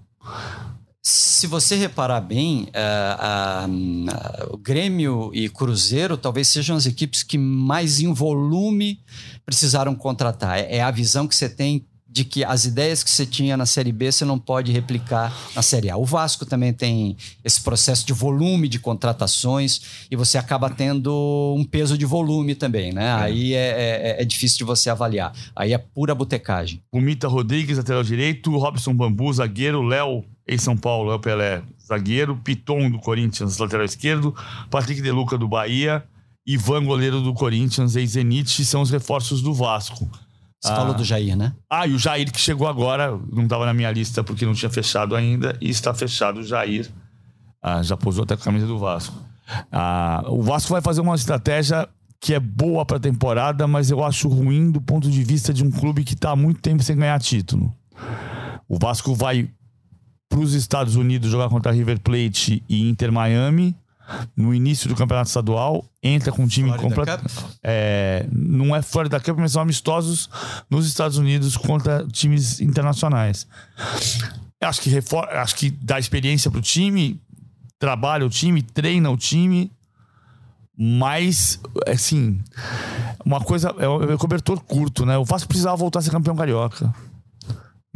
se 1.02 1.46
você 1.46 1.76
reparar 1.76 2.20
bem, 2.20 2.68
uh, 2.74 3.68
uh, 3.68 4.50
uh, 4.50 4.54
o 4.54 4.56
Grêmio 4.56 5.30
e 5.32 5.48
Cruzeiro 5.48 6.16
talvez 6.16 6.48
sejam 6.48 6.76
as 6.76 6.86
equipes 6.86 7.22
que 7.22 7.38
mais 7.38 8.00
em 8.00 8.12
volume 8.12 9.00
precisaram 9.46 9.94
contratar. 9.94 10.58
É, 10.58 10.76
é 10.76 10.82
a 10.82 10.90
visão 10.90 11.26
que 11.26 11.34
você 11.34 11.48
tem 11.48 11.86
de 12.10 12.24
que 12.24 12.42
as 12.42 12.64
ideias 12.64 13.04
que 13.04 13.10
você 13.10 13.26
tinha 13.26 13.56
na 13.56 13.66
Série 13.66 13.92
B 13.92 14.10
você 14.10 14.24
não 14.24 14.38
pode 14.38 14.72
replicar 14.72 15.32
na 15.54 15.62
Série 15.62 15.90
A. 15.90 15.96
O 15.96 16.04
Vasco 16.04 16.46
também 16.46 16.72
tem 16.72 17.16
esse 17.44 17.60
processo 17.60 18.06
de 18.06 18.12
volume 18.12 18.66
de 18.66 18.78
contratações 18.78 20.06
e 20.10 20.16
você 20.16 20.38
acaba 20.38 20.70
tendo 20.70 21.54
um 21.56 21.64
peso 21.64 21.98
de 21.98 22.06
volume 22.06 22.54
também, 22.54 22.92
né? 22.92 23.06
É. 23.06 23.12
Aí 23.12 23.54
é, 23.54 23.58
é, 23.58 24.22
é, 24.22 24.24
difícil 24.24 24.58
de 24.58 24.64
você 24.64 24.88
avaliar. 24.88 25.32
Aí 25.54 25.72
é 25.72 25.78
pura 25.78 26.14
botecagem. 26.14 26.82
O 26.90 27.00
Mita 27.00 27.28
Rodrigues, 27.28 27.76
lateral 27.76 28.02
direito, 28.02 28.56
Robson 28.56 28.94
Bambu, 28.94 29.32
zagueiro, 29.32 29.82
Léo 29.82 30.24
em 30.48 30.58
São 30.58 30.76
Paulo 30.76 31.12
é 31.12 31.14
o 31.14 31.20
Pelé, 31.20 31.62
zagueiro, 31.86 32.36
Piton 32.36 32.90
do 32.90 32.98
Corinthians, 32.98 33.58
lateral 33.58 33.84
esquerdo, 33.84 34.34
Patrick 34.70 35.02
De 35.02 35.10
Luca 35.10 35.36
do 35.36 35.46
Bahia, 35.46 36.02
Ivan, 36.46 36.84
goleiro 36.84 37.20
do 37.20 37.34
Corinthians, 37.34 37.94
ex-Zenit, 37.94 38.64
são 38.64 38.80
os 38.80 38.90
reforços 38.90 39.42
do 39.42 39.52
Vasco. 39.52 40.08
Você 40.60 40.72
ah, 40.72 40.76
falou 40.76 40.94
do 40.94 41.04
Jair, 41.04 41.36
né? 41.36 41.52
Ah, 41.70 41.86
e 41.86 41.92
o 41.92 41.98
Jair 41.98 42.32
que 42.32 42.40
chegou 42.40 42.66
agora, 42.66 43.18
não 43.30 43.44
estava 43.44 43.66
na 43.66 43.74
minha 43.74 43.90
lista 43.92 44.24
porque 44.24 44.46
não 44.46 44.54
tinha 44.54 44.70
fechado 44.70 45.14
ainda, 45.14 45.56
e 45.60 45.68
está 45.68 45.92
fechado 45.92 46.40
o 46.40 46.42
Jair. 46.42 46.90
Ah, 47.62 47.82
já 47.82 47.96
posou 47.96 48.24
até 48.24 48.34
com 48.34 48.42
a 48.42 48.44
camisa 48.44 48.66
do 48.66 48.78
Vasco. 48.78 49.14
Ah, 49.70 50.24
o 50.26 50.42
Vasco 50.42 50.72
vai 50.72 50.80
fazer 50.80 51.00
uma 51.00 51.14
estratégia 51.14 51.88
que 52.20 52.34
é 52.34 52.40
boa 52.40 52.84
para 52.84 52.96
a 52.96 53.00
temporada, 53.00 53.66
mas 53.68 53.90
eu 53.90 54.02
acho 54.02 54.28
ruim 54.28 54.70
do 54.70 54.80
ponto 54.80 55.10
de 55.10 55.22
vista 55.22 55.52
de 55.52 55.62
um 55.62 55.70
clube 55.70 56.02
que 56.02 56.14
está 56.14 56.30
há 56.30 56.36
muito 56.36 56.60
tempo 56.60 56.82
sem 56.82 56.96
ganhar 56.96 57.20
título. 57.20 57.72
O 58.68 58.78
Vasco 58.78 59.14
vai 59.14 59.48
para 60.28 60.40
os 60.40 60.54
Estados 60.54 60.94
Unidos 60.96 61.30
jogar 61.30 61.48
contra 61.48 61.72
River 61.72 62.00
Plate 62.00 62.62
e 62.68 62.88
Inter 62.88 63.10
Miami 63.10 63.74
no 64.36 64.54
início 64.54 64.88
do 64.88 64.94
campeonato 64.94 65.28
estadual, 65.28 65.84
entra 66.02 66.32
com 66.32 66.42
um 66.42 66.48
time 66.48 66.74
completo. 66.76 67.24
É, 67.62 68.26
não 68.32 68.74
é 68.74 68.80
Florida 68.80 69.20
Cup, 69.20 69.38
mas 69.38 69.52
são 69.52 69.62
amistosos 69.62 70.30
nos 70.70 70.86
Estados 70.86 71.18
Unidos 71.18 71.56
contra 71.56 72.06
times 72.06 72.60
internacionais. 72.60 73.46
Acho 74.60 74.80
que, 74.80 74.90
refor 74.90 75.24
acho 75.28 75.54
que 75.56 75.70
dá 75.70 75.98
experiência 75.98 76.50
pro 76.50 76.60
time, 76.60 77.20
trabalha 77.78 78.24
o 78.24 78.30
time, 78.30 78.62
treina 78.62 79.10
o 79.10 79.16
time. 79.16 79.70
Mas, 80.80 81.60
assim, 81.88 82.40
uma 83.24 83.40
coisa. 83.40 83.74
É 83.78 83.88
o 83.88 84.12
é 84.12 84.16
cobertor 84.16 84.60
curto, 84.60 85.04
né? 85.04 85.18
O 85.18 85.24
Vasco 85.24 85.48
precisava 85.48 85.76
voltar 85.76 85.98
a 85.98 86.02
ser 86.02 86.10
campeão 86.10 86.36
carioca. 86.36 86.94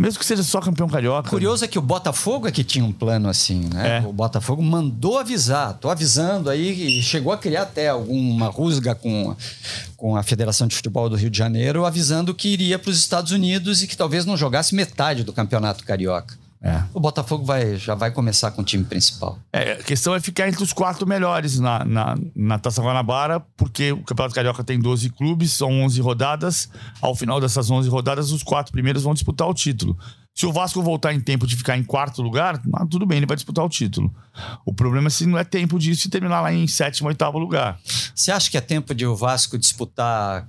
Mesmo 0.02 0.18
que 0.18 0.26
seja 0.26 0.42
só 0.42 0.60
campeão 0.60 0.88
carioca. 0.88 1.30
Curioso 1.30 1.64
é 1.64 1.68
que 1.68 1.78
o 1.78 1.82
Botafogo 1.82 2.48
é 2.48 2.50
que 2.50 2.64
tinha 2.64 2.84
um 2.84 2.90
plano 2.90 3.28
assim, 3.28 3.70
né? 3.72 3.98
É. 3.98 4.06
O 4.06 4.12
Botafogo 4.12 4.60
mandou 4.60 5.16
avisar. 5.16 5.74
Tô 5.74 5.88
avisando 5.88 6.50
aí 6.50 6.98
e 6.98 7.02
chegou 7.02 7.32
a 7.32 7.38
criar 7.38 7.62
até 7.62 7.88
alguma 7.88 8.48
rusga 8.48 8.96
com, 8.96 9.36
com 9.96 10.16
a 10.16 10.24
Federação 10.24 10.66
de 10.66 10.74
Futebol 10.74 11.08
do 11.08 11.14
Rio 11.14 11.30
de 11.30 11.38
Janeiro, 11.38 11.86
avisando 11.86 12.34
que 12.34 12.48
iria 12.48 12.80
para 12.80 12.90
os 12.90 12.98
Estados 12.98 13.30
Unidos 13.30 13.80
e 13.80 13.86
que 13.86 13.96
talvez 13.96 14.26
não 14.26 14.36
jogasse 14.36 14.74
metade 14.74 15.22
do 15.22 15.32
campeonato 15.32 15.84
carioca. 15.84 16.41
É. 16.62 16.84
O 16.94 17.00
Botafogo 17.00 17.44
vai, 17.44 17.74
já 17.74 17.96
vai 17.96 18.12
começar 18.12 18.52
com 18.52 18.62
o 18.62 18.64
time 18.64 18.84
principal. 18.84 19.36
É, 19.52 19.72
a 19.72 19.82
questão 19.82 20.14
é 20.14 20.20
ficar 20.20 20.48
entre 20.48 20.62
os 20.62 20.72
quatro 20.72 21.04
melhores 21.06 21.58
na, 21.58 21.84
na, 21.84 22.14
na 22.36 22.58
Taça 22.58 22.80
Guanabara, 22.80 23.40
porque 23.56 23.90
o 23.90 24.02
Campeonato 24.04 24.34
Carioca 24.34 24.62
tem 24.62 24.78
12 24.78 25.10
clubes, 25.10 25.52
são 25.52 25.82
11 25.82 26.00
rodadas. 26.00 26.68
Ao 27.00 27.16
final 27.16 27.40
dessas 27.40 27.68
11 27.68 27.88
rodadas, 27.88 28.30
os 28.30 28.44
quatro 28.44 28.72
primeiros 28.72 29.02
vão 29.02 29.12
disputar 29.12 29.48
o 29.48 29.54
título. 29.54 29.98
Se 30.34 30.46
o 30.46 30.52
Vasco 30.52 30.80
voltar 30.80 31.12
em 31.12 31.20
tempo 31.20 31.46
de 31.46 31.56
ficar 31.56 31.76
em 31.76 31.82
quarto 31.82 32.22
lugar, 32.22 32.62
ah, 32.74 32.86
tudo 32.86 33.04
bem, 33.04 33.18
ele 33.18 33.26
vai 33.26 33.36
disputar 33.36 33.64
o 33.64 33.68
título. 33.68 34.14
O 34.64 34.72
problema 34.72 35.08
é 35.08 35.10
se 35.10 35.26
não 35.26 35.36
é 35.38 35.44
tempo 35.44 35.78
disso 35.78 36.06
e 36.06 36.10
terminar 36.10 36.40
lá 36.40 36.54
em 36.54 36.66
sétimo, 36.66 37.08
oitavo 37.08 37.38
lugar. 37.38 37.78
Você 38.14 38.30
acha 38.30 38.50
que 38.50 38.56
é 38.56 38.60
tempo 38.60 38.94
de 38.94 39.04
o 39.04 39.16
Vasco 39.16 39.58
disputar 39.58 40.48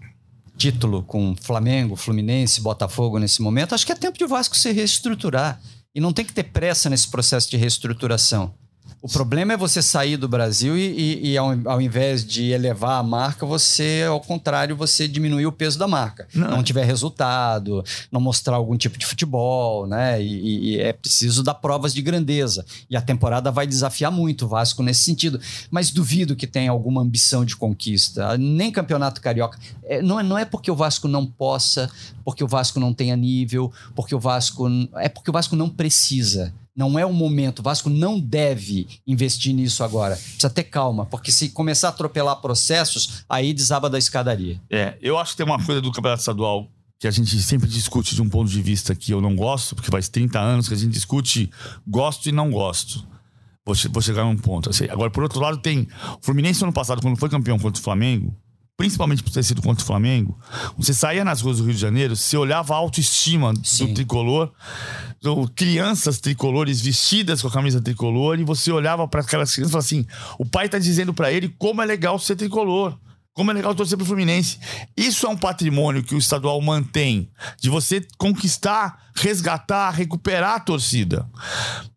título 0.56 1.02
com 1.04 1.36
Flamengo, 1.36 1.96
Fluminense, 1.96 2.62
Botafogo 2.62 3.18
nesse 3.18 3.42
momento? 3.42 3.76
Acho 3.76 3.86
que 3.86 3.92
é 3.92 3.96
tempo 3.96 4.18
de 4.18 4.24
o 4.24 4.28
Vasco 4.28 4.56
se 4.56 4.72
reestruturar. 4.72 5.60
E 5.96 6.02
não 6.02 6.12
tem 6.12 6.26
que 6.26 6.34
ter 6.34 6.44
pressa 6.44 6.90
nesse 6.90 7.08
processo 7.08 7.50
de 7.50 7.58
reestruturação. 7.58 8.56
O 9.06 9.10
problema 9.10 9.52
é 9.52 9.58
você 9.58 9.82
sair 9.82 10.16
do 10.16 10.30
Brasil 10.30 10.78
e, 10.78 10.82
e, 10.82 11.32
e 11.32 11.38
ao, 11.38 11.50
ao, 11.66 11.82
invés 11.82 12.26
de 12.26 12.52
elevar 12.52 13.02
a 13.02 13.04
marca, 13.04 13.46
você, 13.46 14.06
ao 14.08 14.22
contrário, 14.22 14.78
você 14.78 15.10
diminuir 15.10 15.46
o 15.46 15.52
peso 15.52 15.78
da 15.78 15.86
marca. 15.90 16.26
Não, 16.34 16.52
não 16.52 16.64
tiver 16.64 16.86
resultado, 16.86 17.84
não 18.10 18.22
mostrar 18.22 18.56
algum 18.56 18.78
tipo 18.78 18.98
de 18.98 19.06
futebol, 19.06 19.86
né? 19.88 20.24
E, 20.24 20.76
e, 20.76 20.80
é 20.80 20.94
preciso 20.94 21.44
dar 21.44 21.56
provas 21.56 21.94
de 21.94 22.02
grandeza. 22.02 22.66
E 22.90 22.96
a 22.96 23.02
temporada 23.02 23.52
vai 23.52 23.68
desafiar 23.68 24.10
muito 24.10 24.46
o 24.46 24.48
Vasco 24.48 24.82
nesse 24.82 25.04
sentido. 25.04 25.38
Mas 25.70 25.92
duvido 25.92 26.34
que 26.34 26.48
tenha 26.48 26.72
alguma 26.72 27.02
ambição 27.02 27.44
de 27.44 27.58
conquista. 27.58 28.38
Nem 28.38 28.72
campeonato 28.72 29.20
carioca. 29.20 29.60
É, 29.84 30.02
não, 30.02 30.18
é, 30.18 30.24
não 30.24 30.38
é 30.38 30.46
porque 30.46 30.72
o 30.72 30.76
Vasco 30.78 31.10
não 31.10 31.26
possa, 31.26 31.92
porque 32.24 32.42
o 32.42 32.48
Vasco 32.48 32.80
não 32.80 32.94
tenha 32.94 33.18
nível, 33.18 33.70
porque 33.94 34.16
o 34.16 34.20
Vasco. 34.20 34.66
É 34.96 35.10
porque 35.10 35.30
o 35.30 35.34
Vasco 35.34 35.58
não 35.58 35.68
precisa. 35.68 36.54
Não 36.76 36.98
é 36.98 37.06
o 37.06 37.14
momento. 37.14 37.60
O 37.60 37.64
Vasco 37.64 37.90
não 37.90 38.20
deve 38.20 38.88
investir 39.06 39.54
nisso 39.54 39.84
agora. 39.84 40.16
Precisa 40.16 40.50
ter 40.50 40.64
calma, 40.64 41.06
porque 41.06 41.32
se 41.32 41.50
começar 41.50 41.88
a 41.88 41.92
atropelar 41.92 42.42
processos, 42.42 43.24
aí 43.30 43.54
desaba 43.54 43.90
da 43.90 43.98
escadaria. 43.98 44.60
É, 44.70 44.98
eu 45.02 45.18
acho 45.18 45.32
que 45.32 45.38
tem 45.38 45.46
uma 45.46 45.64
coisa 45.64 45.82
do 45.82 45.92
Campeonato 45.92 46.22
Estadual 46.22 46.68
que 47.00 47.08
a 47.08 47.12
gente 47.12 47.38
sempre 47.42 47.68
discute 47.68 48.16
de 48.16 48.22
um 48.22 48.30
ponto 48.30 48.50
de 48.50 48.62
vista 48.62 48.96
que 48.96 49.12
eu 49.12 49.20
não 49.20 49.36
gosto, 49.36 49.76
porque 49.76 49.92
faz 49.92 50.08
30 50.08 50.40
anos 50.40 50.68
que 50.70 50.74
a 50.74 50.78
gente 50.78 50.94
discute 50.94 51.52
gosto 51.86 52.30
e 52.30 52.32
não 52.32 52.50
gosto. 52.50 53.06
Vou, 53.66 53.76
vou 53.92 54.02
chegar 54.02 54.24
num 54.24 54.38
ponto. 54.38 54.70
Assim. 54.70 54.86
Agora, 54.86 55.12
por 55.12 55.24
outro 55.24 55.40
lado, 55.40 55.58
tem. 55.58 55.82
O 55.82 56.20
Fluminense, 56.22 56.64
ano 56.64 56.74
passado, 56.74 57.02
quando 57.02 57.18
foi 57.18 57.30
campeão 57.30 57.60
contra 57.60 57.80
o 57.80 57.84
Flamengo, 57.84 58.36
principalmente 58.84 59.24
por 59.24 59.32
ter 59.32 59.44
sido 59.44 59.62
contra 59.62 59.82
o 59.82 59.88
Flamengo, 59.88 60.38
você 60.78 60.94
saía 60.94 61.24
nas 61.24 61.40
ruas 61.40 61.58
do 61.58 61.64
Rio 61.64 61.74
de 61.74 61.80
Janeiro, 61.80 62.18
você 62.18 62.36
olhava 62.36 62.74
a 62.74 62.78
autoestima 62.78 63.54
Sim. 63.64 63.88
do 63.88 63.94
tricolor, 63.94 64.52
crianças 65.56 66.20
tricolores 66.20 66.82
vestidas 66.82 67.42
com 67.42 67.48
a 67.48 67.52
camisa 67.52 67.80
tricolor, 67.80 68.38
e 68.42 68.44
você 68.44 68.74
olhava 68.74 69.08
para 69.08 69.22
aquelas 69.22 69.54
crianças 69.56 69.70
e 69.70 69.72
falava 69.72 69.86
assim: 69.86 70.06
o 70.38 70.46
pai 70.46 70.68
tá 70.68 70.78
dizendo 70.78 71.14
para 71.14 71.32
ele 71.32 71.48
como 71.58 71.82
é 71.82 71.86
legal 71.86 72.20
ser 72.20 72.36
tricolor. 72.36 72.98
Como 73.34 73.50
é 73.50 73.54
legal 73.54 73.74
torcer 73.74 73.98
pro 73.98 74.06
Fluminense. 74.06 74.60
Isso 74.96 75.26
é 75.26 75.30
um 75.30 75.36
patrimônio 75.36 76.04
que 76.04 76.14
o 76.14 76.20
estadual 76.20 76.62
mantém. 76.62 77.32
De 77.60 77.68
você 77.68 78.06
conquistar, 78.16 79.10
resgatar, 79.16 79.90
recuperar 79.90 80.58
a 80.58 80.60
torcida. 80.60 81.28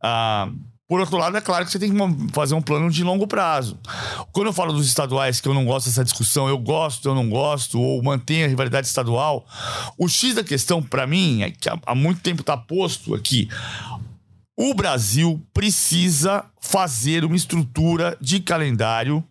Ah, 0.02 0.48
por 0.88 1.00
outro 1.00 1.16
lado, 1.16 1.36
é 1.36 1.40
claro 1.40 1.64
que 1.64 1.72
você 1.72 1.78
tem 1.78 1.90
que 1.90 2.32
fazer 2.32 2.54
um 2.54 2.62
plano 2.62 2.88
de 2.90 3.02
longo 3.02 3.26
prazo. 3.26 3.76
Quando 4.30 4.46
eu 4.46 4.52
falo 4.52 4.72
dos 4.72 4.86
estaduais, 4.86 5.40
que 5.40 5.48
eu 5.48 5.54
não 5.54 5.64
gosto 5.64 5.86
dessa 5.86 6.04
discussão, 6.04 6.48
eu 6.48 6.58
gosto, 6.58 7.08
eu 7.08 7.14
não 7.14 7.28
gosto, 7.28 7.80
ou 7.80 8.00
mantém 8.02 8.44
a 8.44 8.46
rivalidade 8.46 8.86
estadual, 8.86 9.44
o 9.98 10.08
X 10.08 10.34
da 10.34 10.44
questão, 10.44 10.80
para 10.80 11.06
mim, 11.06 11.42
é 11.42 11.50
que 11.50 11.68
há 11.68 11.94
muito 11.94 12.20
tempo 12.20 12.42
está 12.42 12.56
posto 12.56 13.14
aqui. 13.14 13.48
O 14.56 14.74
Brasil 14.74 15.44
precisa 15.52 16.44
fazer 16.60 17.24
uma 17.24 17.36
estrutura 17.36 18.16
de 18.20 18.38
calendário 18.40 19.24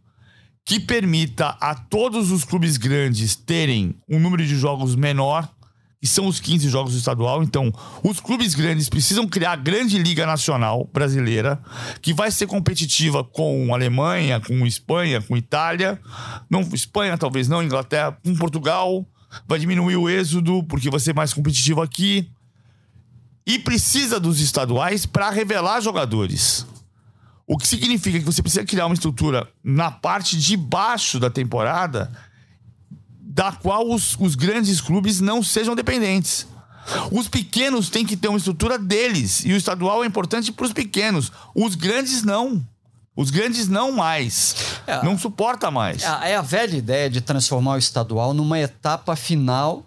que 0.65 0.79
permita 0.79 1.55
a 1.61 1.75
todos 1.75 2.31
os 2.31 2.43
clubes 2.43 2.75
grandes 2.75 3.35
terem 3.35 3.95
um 4.09 4.19
número 4.19 4.45
de 4.45 4.55
jogos 4.57 4.95
menor 4.95 5.47
que 6.05 6.11
são 6.11 6.27
os 6.27 6.39
15 6.39 6.69
jogos 6.69 6.93
do 6.93 6.99
estadual. 6.99 7.41
Então, 7.41 7.73
os 8.03 8.19
clubes 8.19 8.53
grandes 8.53 8.87
precisam 8.87 9.27
criar 9.27 9.53
a 9.53 9.55
grande 9.55 9.97
liga 9.97 10.23
nacional 10.23 10.87
brasileira, 10.93 11.59
que 11.99 12.13
vai 12.13 12.29
ser 12.29 12.45
competitiva 12.45 13.23
com 13.23 13.73
Alemanha, 13.73 14.39
com 14.39 14.67
Espanha, 14.67 15.19
com 15.19 15.35
Itália. 15.35 15.99
Não, 16.47 16.61
Espanha 16.61 17.17
talvez 17.17 17.47
não, 17.47 17.63
Inglaterra, 17.63 18.15
com 18.23 18.35
Portugal. 18.35 19.03
Vai 19.47 19.57
diminuir 19.57 19.95
o 19.95 20.07
êxodo, 20.07 20.61
porque 20.65 20.91
vai 20.91 20.99
ser 20.99 21.15
mais 21.15 21.33
competitivo 21.33 21.81
aqui. 21.81 22.29
E 23.43 23.57
precisa 23.57 24.19
dos 24.19 24.39
estaduais 24.39 25.07
para 25.07 25.31
revelar 25.31 25.81
jogadores. 25.81 26.67
O 27.47 27.57
que 27.57 27.67
significa 27.67 28.19
que 28.19 28.25
você 28.25 28.43
precisa 28.43 28.63
criar 28.63 28.85
uma 28.85 28.93
estrutura 28.93 29.47
na 29.63 29.89
parte 29.89 30.37
de 30.37 30.55
baixo 30.55 31.19
da 31.19 31.31
temporada 31.31 32.11
da 33.35 33.51
qual 33.51 33.91
os, 33.91 34.15
os 34.17 34.33
grandes 34.33 34.79
clubes 34.79 35.19
não 35.19 35.43
sejam 35.43 35.75
dependentes. 35.75 36.47
Os 37.11 37.27
pequenos 37.27 37.89
têm 37.89 38.05
que 38.05 38.15
ter 38.15 38.29
uma 38.29 38.37
estrutura 38.37 38.79
deles. 38.79 39.43
E 39.43 39.51
o 39.51 39.57
estadual 39.57 40.05
é 40.05 40.07
importante 40.07 40.53
para 40.53 40.65
os 40.65 40.71
pequenos. 40.71 41.33
Os 41.53 41.75
grandes 41.75 42.23
não. 42.23 42.65
Os 43.13 43.29
grandes 43.29 43.67
não 43.67 43.91
mais. 43.91 44.55
É, 44.87 45.03
não 45.03 45.17
suporta 45.17 45.69
mais. 45.69 46.03
É, 46.03 46.31
é 46.31 46.35
a 46.37 46.41
velha 46.41 46.77
ideia 46.77 47.09
de 47.09 47.19
transformar 47.19 47.73
o 47.73 47.77
estadual 47.77 48.33
numa 48.33 48.57
etapa 48.57 49.17
final 49.17 49.85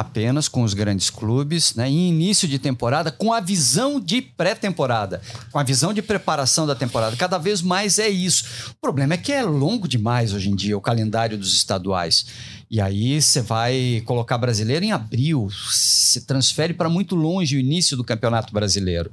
apenas 0.00 0.48
com 0.48 0.62
os 0.62 0.72
grandes 0.72 1.10
clubes, 1.10 1.74
né, 1.74 1.88
em 1.88 2.08
início 2.08 2.48
de 2.48 2.58
temporada, 2.58 3.12
com 3.12 3.32
a 3.32 3.40
visão 3.40 4.00
de 4.00 4.22
pré-temporada, 4.22 5.20
com 5.52 5.58
a 5.58 5.62
visão 5.62 5.92
de 5.92 6.00
preparação 6.00 6.66
da 6.66 6.74
temporada. 6.74 7.16
Cada 7.16 7.36
vez 7.36 7.60
mais 7.60 7.98
é 7.98 8.08
isso. 8.08 8.70
O 8.70 8.80
problema 8.80 9.14
é 9.14 9.18
que 9.18 9.30
é 9.30 9.42
longo 9.42 9.86
demais 9.86 10.32
hoje 10.32 10.48
em 10.48 10.54
dia 10.54 10.76
o 10.76 10.80
calendário 10.80 11.36
dos 11.36 11.54
estaduais. 11.54 12.26
E 12.70 12.80
aí 12.80 13.20
você 13.20 13.42
vai 13.42 14.02
colocar 14.06 14.38
brasileiro 14.38 14.84
em 14.84 14.92
abril, 14.92 15.48
se 15.70 16.22
transfere 16.22 16.72
para 16.72 16.88
muito 16.88 17.14
longe 17.14 17.56
o 17.56 17.60
início 17.60 17.96
do 17.96 18.04
Campeonato 18.04 18.54
Brasileiro. 18.54 19.10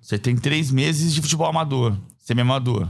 Você 0.00 0.18
tem 0.18 0.36
três 0.36 0.70
meses 0.70 1.12
de 1.14 1.20
futebol 1.20 1.48
amador, 1.48 1.96
semi-amador. 2.18 2.88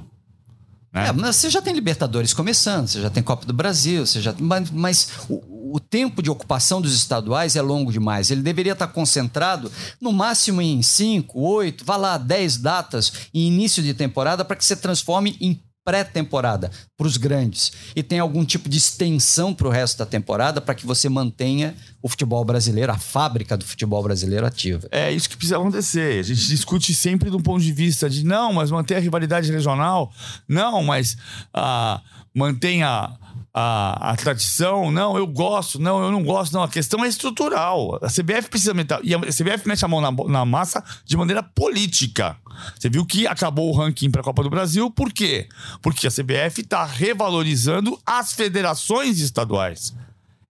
Né? 0.92 1.09
É, 1.09 1.12
mas 1.12 1.37
você 1.37 1.48
já 1.48 1.62
tem 1.62 1.72
Libertadores 1.72 2.35
começando, 2.35 2.87
você 2.87 3.00
já 3.00 3.09
tem 3.09 3.22
Copa 3.22 3.46
do 3.46 3.52
Brasil, 3.52 4.05
você 4.05 4.20
já 4.20 4.35
mas, 4.38 4.70
mas 4.70 5.09
o, 5.28 5.76
o, 5.76 5.81
tempo 5.81 6.22
de 6.22 6.31
ocupação 6.31 6.83
dos 6.83 6.94
estaduais 6.94 7.57
é 7.57 7.62
longo 7.62 7.90
demais. 7.90 8.31
Ele 8.31 8.42
deveria 8.42 8.72
estar 8.72 8.88
concentrado 8.88 9.72
no 10.00 10.12
máximo 10.12 10.61
em 10.61 10.83
5, 10.83 11.40
8, 11.40 11.85
vá 11.85 11.96
lá, 11.96 12.18
10 12.18 12.59
datas 12.59 13.12
em 13.33 13.46
início 13.46 13.83
de 13.83 13.94
temporada 13.94 14.44
para 14.44 14.55
que 14.55 14.64
você 14.64 14.76
transforme 14.76 15.37
em 15.40 15.59
pré-temporada 15.85 16.71
para 16.97 17.07
os 17.07 17.16
grandes 17.16 17.73
e 17.95 18.03
tem 18.03 18.18
algum 18.18 18.45
tipo 18.45 18.68
de 18.68 18.79
extensão 18.79 19.53
para 19.53 19.66
o 19.66 19.71
resto 19.71 19.99
da 19.99 20.07
temporada 20.07 20.61
para 20.61 20.75
que 20.75 20.87
você 20.87 21.09
mantenha 21.09 21.75
o 22.01 22.09
futebol 22.09 22.45
brasileiro, 22.45 22.92
a 22.92 22.99
fábrica 22.99 23.57
do 23.57 23.64
futebol 23.64 24.03
brasileiro 24.03 24.47
ativa. 24.47 24.87
É 24.90 25.11
isso 25.11 25.29
que 25.29 25.37
precisa 25.37 25.57
acontecer. 25.57 26.21
A 26.21 26.23
gente 26.23 26.47
discute 26.47 26.95
sempre 26.95 27.31
do 27.31 27.40
ponto 27.40 27.62
de 27.62 27.73
vista 27.73 28.09
de 28.09 28.25
não, 28.25 28.53
mas 28.53 28.71
manter 28.71 28.97
a 28.97 29.01
rivalidade 29.01 29.51
regional, 29.51 30.12
não, 30.49 30.83
mas 30.83 31.16
ah, 31.53 32.01
mantenha 32.35 33.11
a, 33.55 34.12
a 34.12 34.17
tradição, 34.17 34.91
não, 34.91 35.17
eu 35.17 35.27
gosto, 35.27 35.79
não, 35.79 36.03
eu 36.03 36.11
não 36.11 36.23
gosto, 36.23 36.55
não. 36.55 36.62
A 36.62 36.69
questão 36.69 37.05
é 37.05 37.09
estrutural. 37.09 37.98
A 38.03 38.09
CBF 38.09 38.48
precisa 38.48 38.73
meter. 38.73 38.98
E 39.03 39.15
a 39.15 39.19
CBF 39.19 39.69
mete 39.69 39.85
a 39.85 39.88
mão 39.88 40.00
na, 40.00 40.11
na 40.11 40.44
massa 40.46 40.83
de 41.05 41.17
maneira 41.17 41.42
política. 41.42 42.37
Você 42.79 42.88
viu 42.88 43.05
que 43.05 43.27
acabou 43.27 43.71
o 43.71 43.77
ranking 43.77 44.11
para 44.11 44.23
a 44.23 44.25
Copa 44.25 44.42
do 44.42 44.48
Brasil, 44.48 44.90
por 44.90 45.13
quê? 45.13 45.48
Porque 45.83 46.07
a 46.07 46.11
CBF 46.11 46.63
está 46.63 46.85
revalorizando 46.85 47.98
as 48.07 48.33
federações 48.33 49.21
estaduais. 49.21 49.94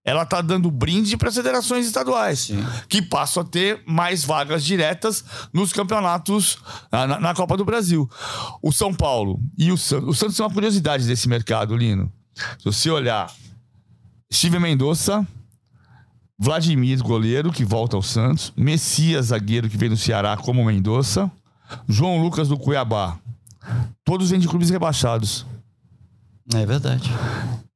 Ela 0.05 0.25
está 0.25 0.41
dando 0.41 0.71
brinde 0.71 1.17
para 1.17 1.29
as 1.29 1.35
federações 1.37 1.87
estaduais, 1.87 2.41
Sim. 2.41 2.65
que 2.89 3.01
passam 3.01 3.43
a 3.43 3.47
ter 3.47 3.83
mais 3.87 4.25
vagas 4.25 4.65
diretas 4.65 5.25
nos 5.53 5.73
campeonatos 5.73 6.59
na, 6.91 7.21
na 7.21 7.35
Copa 7.35 7.57
do 7.57 7.65
Brasil. 7.65 8.11
O 8.61 8.73
São 8.73 8.93
Paulo 8.93 9.41
e 9.57 9.71
o 9.71 9.79
Santos. 9.79 10.09
O 10.09 10.15
Santos 10.15 10.41
é 10.41 10.43
uma 10.43 10.51
curiosidade 10.53 11.07
desse 11.07 11.29
mercado, 11.29 11.77
Lino. 11.77 12.13
Se 12.35 12.65
você 12.65 12.91
olhar 12.91 13.33
Steve 14.33 14.59
Mendonça, 14.59 15.27
Vladimir, 16.39 17.03
goleiro, 17.03 17.53
que 17.53 17.65
volta 17.65 17.97
ao 17.97 18.03
Santos. 18.03 18.53
Messias, 18.57 19.27
zagueiro, 19.27 19.69
que 19.69 19.77
vem 19.77 19.89
do 19.89 19.97
Ceará 19.97 20.37
como 20.37 20.65
Mendonça. 20.65 21.31
João 21.89 22.21
Lucas 22.21 22.49
do 22.49 22.59
Cuiabá. 22.59 23.19
Todos 24.05 24.31
vêm 24.31 24.41
de 24.41 24.49
clubes 24.49 24.71
rebaixados. 24.71 25.47
É 26.53 26.67
verdade. 26.67 27.09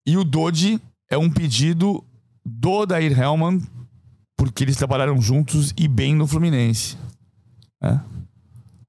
E 0.05 0.17
o 0.17 0.25
Dodi 0.25 0.81
é 1.09 1.17
um 1.17 1.31
pedido 1.31 2.03
do 2.45 2.87
Dair 2.87 3.19
Hellman, 3.19 3.63
porque 4.37 4.65
eles 4.65 4.77
trabalharam 4.77 5.21
juntos 5.21 5.73
e 5.77 5.87
bem 5.87 6.15
no 6.15 6.27
Fluminense. 6.27 6.97
É. 7.83 8.01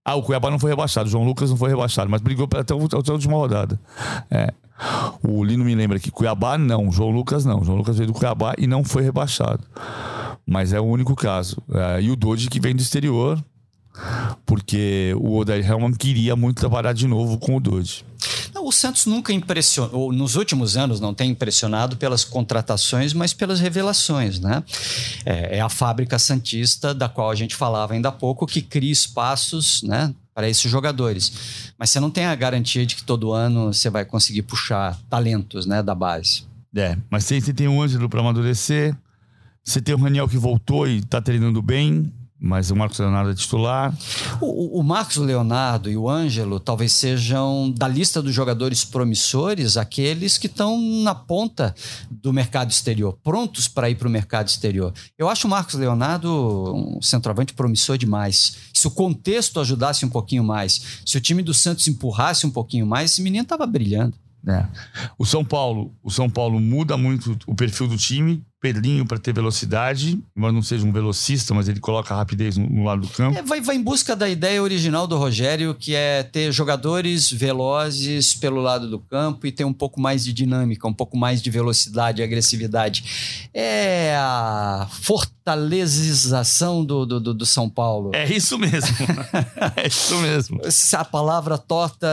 Ah, 0.04 0.16
o 0.16 0.24
Cuiabá 0.24 0.50
não 0.50 0.58
foi 0.58 0.72
rebaixado, 0.72 1.08
o 1.08 1.12
João 1.12 1.26
Lucas 1.26 1.50
não 1.50 1.58
foi 1.58 1.70
rebaixado, 1.70 2.10
mas 2.10 2.22
brigou 2.22 2.46
até, 2.46 2.60
até 2.60 2.74
a 2.74 3.14
última 3.14 3.34
rodada. 3.34 3.80
É. 4.32 4.54
O 5.24 5.44
Lino 5.44 5.66
me 5.66 5.74
lembra 5.76 6.00
que 6.00 6.12
Cuiabá 6.12 6.58
não, 6.58 6.92
João 6.92 7.10
Lucas 7.10 7.46
não. 7.46 7.64
João 7.64 7.78
Lucas 7.78 7.98
veio 7.98 8.08
do 8.08 8.14
Cuiabá 8.14 8.54
e 8.58 8.68
não 8.68 8.84
foi 8.84 9.04
rebaixado. 9.04 9.64
Mas 10.46 10.74
é 10.74 10.80
o 10.80 10.86
único 10.86 11.16
caso. 11.16 11.58
É, 11.74 12.02
e 12.02 12.12
o 12.12 12.16
Dodi 12.16 12.50
que 12.50 12.60
vem 12.60 12.76
do 12.76 12.82
exterior, 12.82 13.44
porque 14.46 15.14
o 15.20 15.38
Odair 15.38 15.70
Helman 15.70 15.94
queria 15.94 16.36
muito 16.36 16.60
trabalhar 16.60 16.94
de 16.94 17.08
novo 17.08 17.38
com 17.38 17.58
o 17.58 17.60
Dodi. 17.60 18.06
O 18.68 18.72
Santos 18.72 19.06
nunca 19.06 19.32
impressionou, 19.32 20.12
nos 20.12 20.36
últimos 20.36 20.76
anos 20.76 21.00
não 21.00 21.14
tem 21.14 21.32
impressionado 21.32 21.96
pelas 21.96 22.26
contratações, 22.26 23.14
mas 23.14 23.34
pelas 23.34 23.62
revelações, 23.62 24.42
né? 24.42 24.62
É, 25.26 25.58
é, 25.58 25.62
a 25.62 25.70
fábrica 25.70 26.20
santista 26.20 26.94
da 26.94 27.08
qual 27.08 27.32
a 27.32 27.36
gente 27.36 27.56
falava 27.56 27.94
ainda 27.94 28.10
há 28.10 28.12
pouco 28.12 28.46
que 28.46 28.62
cria 28.62 28.92
espaços, 28.92 29.82
né? 29.84 30.14
Para 30.38 30.48
esses 30.48 30.70
jogadores. 30.70 31.74
Mas 31.80 31.90
você 31.90 32.00
não 32.00 32.12
tem 32.12 32.26
a 32.26 32.36
garantia 32.36 32.86
de 32.86 32.96
que 32.96 33.04
todo 33.04 33.34
ano 33.34 33.74
você 33.74 33.90
vai 33.90 34.06
conseguir 34.06 34.44
puxar 34.44 34.96
talentos, 35.10 35.66
né? 35.66 35.82
Da 35.82 35.96
base. 35.96 36.44
É, 36.76 36.96
mas 37.10 37.24
você 37.24 37.52
tem 37.52 37.68
um 37.68 37.82
Ângelo 37.82 38.08
para 38.08 38.20
amadurecer, 38.20 38.96
você 39.64 39.82
tem 39.82 39.96
o 39.96 39.98
Raniel 39.98 40.28
que 40.28 40.38
voltou 40.38 40.88
e 40.88 41.00
está 41.00 41.20
treinando 41.20 41.60
bem, 41.60 42.14
mas 42.40 42.70
o 42.70 42.76
Marcos 42.76 43.00
Leonardo 43.00 43.32
é 43.32 43.34
titular. 43.34 43.98
O, 44.40 44.80
o, 44.80 44.84
Marcos 44.84 45.18
Leonardo 45.18 45.90
e 45.90 45.98
o 45.98 46.08
Ângelo 46.08 46.60
talvez 46.60 46.94
sejam, 46.94 47.72
da 47.76 47.88
lista 47.88 48.22
dos 48.22 48.34
jogadores 48.34 48.86
promissores, 48.86 49.76
aqueles 49.76 50.38
que 50.38 50.46
estão 50.46 50.80
na 50.80 51.16
ponta 51.16 51.74
do 52.10 52.32
mercado 52.32 52.70
exterior, 52.70 53.18
prontos 53.24 53.68
para 53.68 53.90
ir 53.90 53.96
para 53.96 54.08
o 54.08 54.12
mercado 54.12 54.48
exterior. 54.48 54.94
Eu 55.18 55.28
acho 55.30 55.48
o 55.48 55.50
Marcos 55.50 55.76
Leonardo 55.76 56.28
um 56.76 57.02
centroavante 57.02 57.54
promissor 57.54 57.98
demais. 57.98 58.58
Se 58.74 58.88
o 58.88 58.92
contexto 58.92 59.60
ajudasse 59.60 60.06
um 60.06 60.10
pouquinho 60.10 60.44
mais, 60.44 61.02
se 61.06 61.18
o 61.18 61.22
time 61.22 61.42
do 61.42 61.54
Santos 61.54 61.88
empurrasse 61.88 62.46
um 62.46 62.52
pouquinho 62.52 62.86
mais, 62.86 63.12
esse 63.12 63.22
menino 63.22 63.44
estava 63.44 63.66
brilhando. 63.66 64.14
É. 64.48 64.66
O 65.18 65.26
São 65.26 65.44
Paulo, 65.44 65.94
o 66.02 66.10
São 66.10 66.30
Paulo 66.30 66.60
muda 66.60 66.96
muito 66.96 67.38
o 67.46 67.54
perfil 67.54 67.88
do 67.88 67.98
time. 67.98 68.46
Pedrinho 68.60 69.06
para 69.06 69.20
ter 69.20 69.34
velocidade, 69.34 70.20
embora 70.36 70.52
não 70.52 70.64
seja 70.64 70.84
um 70.84 70.92
velocista, 70.92 71.54
mas 71.54 71.70
ele 71.70 71.80
coloca 71.80 72.16
rapidez 72.16 72.58
no, 72.58 72.68
no 72.68 72.84
lado 72.84 73.02
do 73.02 73.08
campo. 73.10 73.38
É, 73.38 73.44
vai, 73.44 73.62
vai 73.62 73.76
em 73.76 73.84
busca 73.84 74.16
da 74.16 74.28
ideia 74.28 74.64
original 74.64 75.06
do 75.06 75.16
Rogério, 75.16 75.76
que 75.76 75.94
é 75.94 76.24
ter 76.24 76.52
jogadores 76.52 77.32
velozes 77.32 78.34
pelo 78.34 78.60
lado 78.60 78.90
do 78.90 78.98
campo 78.98 79.46
e 79.46 79.52
ter 79.52 79.64
um 79.64 79.74
pouco 79.74 80.02
mais 80.02 80.26
de 80.26 80.34
dinâmica, 80.34 80.88
um 80.88 80.94
pouco 80.94 81.16
mais 81.16 81.40
de 81.40 81.52
velocidade 81.52 82.20
e 82.20 82.24
agressividade. 82.24 83.50
É 83.54 84.16
a 84.18 84.88
fortalezização 84.90 86.84
do, 86.84 87.06
do, 87.06 87.34
do, 87.34 87.46
São 87.46 87.70
Paulo. 87.70 88.12
É 88.16 88.26
isso 88.26 88.58
mesmo. 88.58 88.98
é 89.78 89.88
isso 89.88 90.18
mesmo. 90.18 90.60
A 90.94 91.06
palavra 91.06 91.60
torta 91.60 92.08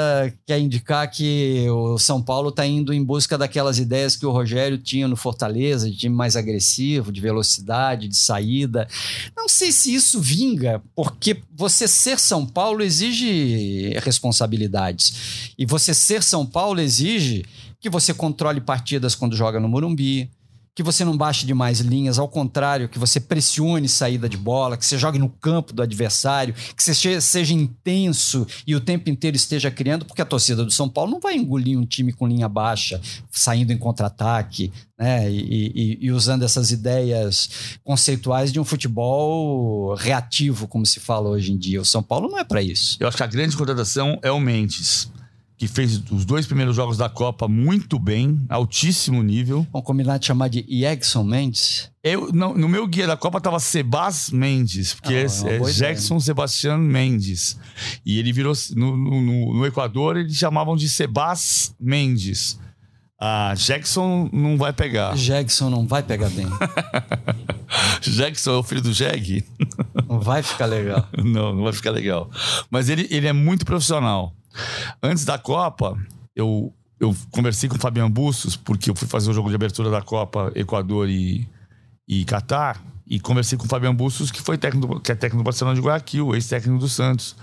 quer 0.46 0.58
indicar 0.58 1.10
que 1.10 1.66
o 1.70 1.98
São 1.98 2.20
Paulo 2.22 2.50
está 2.50 2.66
indo 2.66 2.92
em 2.92 3.02
busca 3.02 3.38
daquelas 3.38 3.78
ideias 3.78 4.14
que 4.14 4.26
o 4.26 4.30
Rogério 4.30 4.76
tinha 4.76 5.08
no 5.08 5.16
Fortaleza, 5.16 5.90
de 5.90 5.96
time 5.96 6.14
mais 6.14 6.33
mais 6.34 6.36
agressivo, 6.36 7.12
de 7.12 7.20
velocidade, 7.20 8.08
de 8.08 8.16
saída. 8.16 8.88
Não 9.36 9.48
sei 9.48 9.70
se 9.70 9.94
isso 9.94 10.20
vinga, 10.20 10.82
porque 10.94 11.40
você 11.54 11.86
ser 11.86 12.18
São 12.18 12.44
Paulo 12.44 12.82
exige 12.82 13.96
responsabilidades. 14.00 15.52
E 15.56 15.64
você 15.64 15.94
ser 15.94 16.22
São 16.22 16.44
Paulo 16.44 16.80
exige 16.80 17.44
que 17.80 17.90
você 17.90 18.12
controle 18.14 18.60
partidas 18.60 19.14
quando 19.14 19.36
joga 19.36 19.60
no 19.60 19.68
Morumbi, 19.68 20.30
que 20.74 20.82
você 20.82 21.04
não 21.04 21.16
baixe 21.16 21.46
demais 21.46 21.78
linhas, 21.78 22.18
ao 22.18 22.28
contrário, 22.28 22.88
que 22.88 22.98
você 22.98 23.20
pressione 23.20 23.88
saída 23.88 24.28
de 24.28 24.36
bola, 24.36 24.76
que 24.76 24.84
você 24.84 24.98
jogue 24.98 25.18
no 25.18 25.28
campo 25.28 25.72
do 25.72 25.82
adversário, 25.82 26.54
que 26.76 26.82
você 26.82 27.20
seja 27.20 27.54
intenso 27.54 28.46
e 28.66 28.74
o 28.74 28.80
tempo 28.80 29.08
inteiro 29.08 29.36
esteja 29.36 29.70
criando, 29.70 30.04
porque 30.04 30.20
a 30.20 30.26
torcida 30.26 30.64
do 30.64 30.70
São 30.70 30.88
Paulo 30.88 31.12
não 31.12 31.20
vai 31.20 31.36
engolir 31.36 31.78
um 31.78 31.86
time 31.86 32.12
com 32.12 32.26
linha 32.26 32.48
baixa, 32.48 33.00
saindo 33.30 33.72
em 33.72 33.78
contra-ataque, 33.78 34.72
né? 34.98 35.30
E, 35.30 35.72
e, 35.74 35.98
e, 36.06 36.12
usando 36.12 36.44
essas 36.44 36.70
ideias 36.70 37.78
conceituais 37.82 38.52
de 38.52 38.58
um 38.58 38.64
futebol 38.64 39.94
reativo, 39.94 40.66
como 40.66 40.86
se 40.86 41.00
fala 41.00 41.28
hoje 41.28 41.52
em 41.52 41.56
dia. 41.56 41.80
O 41.80 41.84
São 41.84 42.02
Paulo 42.02 42.28
não 42.28 42.38
é 42.38 42.44
para 42.44 42.62
isso. 42.62 42.96
Eu 42.98 43.08
acho 43.08 43.16
que 43.16 43.22
a 43.22 43.28
grande 43.28 43.56
contratação 43.56 44.18
é 44.22 44.30
o 44.30 44.40
Mendes 44.40 45.10
que 45.56 45.68
fez 45.68 46.02
os 46.10 46.24
dois 46.24 46.46
primeiros 46.46 46.74
jogos 46.74 46.96
da 46.96 47.08
Copa 47.08 47.46
muito 47.46 47.98
bem, 47.98 48.40
altíssimo 48.48 49.22
nível. 49.22 49.66
Vamos 49.72 49.86
combinar 49.86 50.18
de 50.18 50.26
chamar 50.26 50.48
de 50.48 50.62
Jackson 50.62 51.22
Mendes? 51.22 51.90
Eu, 52.02 52.32
não, 52.32 52.54
no 52.54 52.68
meu 52.68 52.86
guia 52.86 53.06
da 53.06 53.16
Copa 53.16 53.40
tava 53.40 53.58
Sebas 53.60 54.30
Mendes, 54.30 54.94
porque 54.94 55.14
ah, 55.14 55.48
é, 55.48 55.56
é 55.56 55.72
Jackson 55.72 56.18
Sebastião 56.20 56.76
Mendes. 56.76 57.58
E 58.04 58.18
ele 58.18 58.32
virou. 58.32 58.52
No, 58.76 58.96
no, 58.96 59.54
no, 59.54 59.66
Equador, 59.66 60.16
eles 60.16 60.36
chamavam 60.36 60.76
de 60.76 60.88
Sebas 60.88 61.74
Mendes. 61.80 62.58
Ah, 63.18 63.54
Jackson 63.56 64.28
não 64.32 64.58
vai 64.58 64.72
pegar. 64.72 65.14
Jackson 65.14 65.70
não 65.70 65.86
vai 65.86 66.02
pegar 66.02 66.28
bem. 66.30 66.46
Jackson 68.02 68.50
é 68.50 68.56
o 68.56 68.62
filho 68.62 68.82
do 68.82 68.92
Jeg? 68.92 69.44
Não 70.06 70.20
vai 70.20 70.42
ficar 70.42 70.66
legal. 70.66 71.08
não, 71.24 71.54
não 71.54 71.64
vai 71.64 71.72
ficar 71.72 71.90
legal. 71.90 72.30
Mas 72.70 72.88
ele, 72.88 73.06
ele 73.10 73.26
é 73.26 73.32
muito 73.32 73.64
profissional. 73.64 74.34
Antes 75.02 75.24
da 75.24 75.38
Copa, 75.38 75.96
eu, 76.34 76.72
eu 76.98 77.14
conversei 77.30 77.68
com 77.68 77.76
o 77.76 77.80
Fabiano 77.80 78.10
Bustos, 78.10 78.56
porque 78.56 78.90
eu 78.90 78.94
fui 78.94 79.08
fazer 79.08 79.30
o 79.30 79.34
jogo 79.34 79.48
de 79.48 79.54
abertura 79.54 79.90
da 79.90 80.02
Copa 80.02 80.52
Equador 80.54 81.08
e, 81.08 81.48
e 82.08 82.24
Catar, 82.24 82.82
e 83.06 83.20
conversei 83.20 83.58
com 83.58 83.66
o 83.66 83.68
Fabiano 83.68 83.96
Bustos, 83.96 84.30
que, 84.30 84.40
foi 84.40 84.56
técnico, 84.56 85.00
que 85.00 85.12
é 85.12 85.14
técnico 85.14 85.42
do 85.42 85.44
Barcelona 85.44 85.74
de 85.74 85.80
Guayaquil, 85.80 86.34
ex-técnico 86.34 86.78
do 86.78 86.88
Santos. 86.88 87.36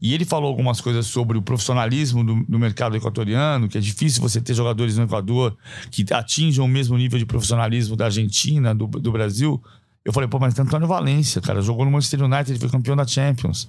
E 0.00 0.14
ele 0.14 0.24
falou 0.24 0.48
algumas 0.48 0.80
coisas 0.80 1.06
sobre 1.06 1.36
o 1.36 1.42
profissionalismo 1.42 2.24
do, 2.24 2.44
do, 2.44 2.58
mercado 2.58 2.96
equatoriano, 2.96 3.68
que 3.68 3.76
é 3.76 3.80
difícil 3.80 4.22
você 4.22 4.40
ter 4.40 4.54
jogadores 4.54 4.96
no 4.96 5.04
Equador 5.04 5.56
que 5.90 6.04
atinjam 6.12 6.64
o 6.64 6.68
mesmo 6.68 6.96
nível 6.96 7.18
de 7.18 7.26
profissionalismo 7.26 7.96
da 7.96 8.06
Argentina, 8.06 8.74
do, 8.74 8.86
do 8.86 9.12
Brasil. 9.12 9.62
Eu 10.04 10.12
falei, 10.12 10.28
pô, 10.28 10.38
mas 10.38 10.54
tem 10.54 10.64
Antônio 10.64 10.86
Valência, 10.86 11.40
cara, 11.40 11.60
jogou 11.60 11.84
no 11.84 11.90
Manchester 11.90 12.22
United, 12.22 12.52
ele 12.52 12.58
foi 12.58 12.68
campeão 12.68 12.96
da 12.96 13.06
Champions. 13.06 13.68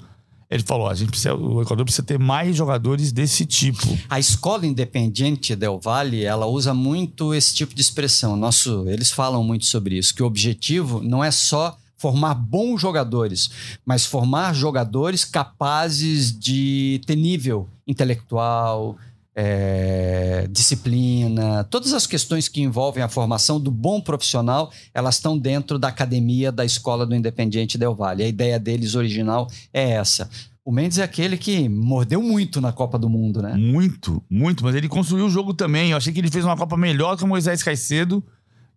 Ele 0.50 0.64
falou: 0.64 0.88
a 0.88 0.94
gente 0.94 1.10
precisa, 1.10 1.34
o 1.34 1.62
Equador 1.62 1.86
precisa 1.86 2.04
ter 2.04 2.20
mais 2.20 2.56
jogadores 2.56 3.12
desse 3.12 3.46
tipo. 3.46 3.98
A 4.10 4.20
escola 4.20 4.66
independente 4.66 5.56
Del 5.56 5.80
Valle, 5.80 6.24
ela 6.24 6.46
usa 6.46 6.74
muito 6.74 7.34
esse 7.34 7.54
tipo 7.54 7.74
de 7.74 7.82
expressão. 7.82 8.36
Nosso, 8.36 8.88
eles 8.88 9.12
falam 9.12 9.44
muito 9.44 9.66
sobre 9.66 9.98
isso, 9.98 10.14
que 10.14 10.24
o 10.24 10.26
objetivo 10.26 11.02
não 11.02 11.24
é 11.24 11.32
só 11.32 11.78
formar 11.98 12.34
bons 12.34 12.82
jogadores, 12.82 13.50
mas 13.86 14.06
formar 14.06 14.54
jogadores 14.54 15.24
capazes 15.24 16.38
de 16.38 17.00
ter 17.06 17.16
nível 17.16 17.70
intelectual, 17.88 18.98
é, 19.36 20.48
disciplina, 20.52 21.64
todas 21.66 21.94
as 21.94 22.06
questões 22.06 22.48
que 22.48 22.62
envolvem 22.62 23.04
a 23.04 23.10
formação 23.10 23.60
do 23.60 23.72
bom 23.72 24.00
profissional, 24.00 24.72
elas 24.94 25.16
estão 25.16 25.38
dentro 25.38 25.80
da 25.80 25.88
academia 25.88 26.52
da 26.52 26.64
escola 26.64 27.06
do 27.06 27.16
Independiente 27.16 27.78
Del 27.78 27.96
Valle. 27.96 28.24
A 28.24 28.28
ideia 28.28 28.60
deles 28.60 28.96
original 28.96 29.48
é 29.74 29.92
essa. 29.92 30.30
O 30.66 30.72
Mendes 30.72 30.98
é 30.98 31.04
aquele 31.04 31.36
que 31.36 31.68
mordeu 31.68 32.22
muito 32.22 32.62
na 32.62 32.72
Copa 32.72 32.98
do 32.98 33.10
Mundo, 33.10 33.42
né? 33.42 33.54
Muito, 33.54 34.24
muito, 34.30 34.64
mas 34.64 34.74
ele 34.76 34.88
construiu 34.88 35.26
o 35.26 35.30
jogo 35.30 35.54
também. 35.54 35.92
Eu 35.92 35.98
achei 35.98 36.14
que 36.14 36.20
ele 36.20 36.32
fez 36.32 36.46
uma 36.46 36.56
Copa 36.56 36.78
melhor 36.78 37.18
que 37.18 37.24
o 37.24 37.28
Moisés 37.28 37.62
Caicedo, 37.62 38.24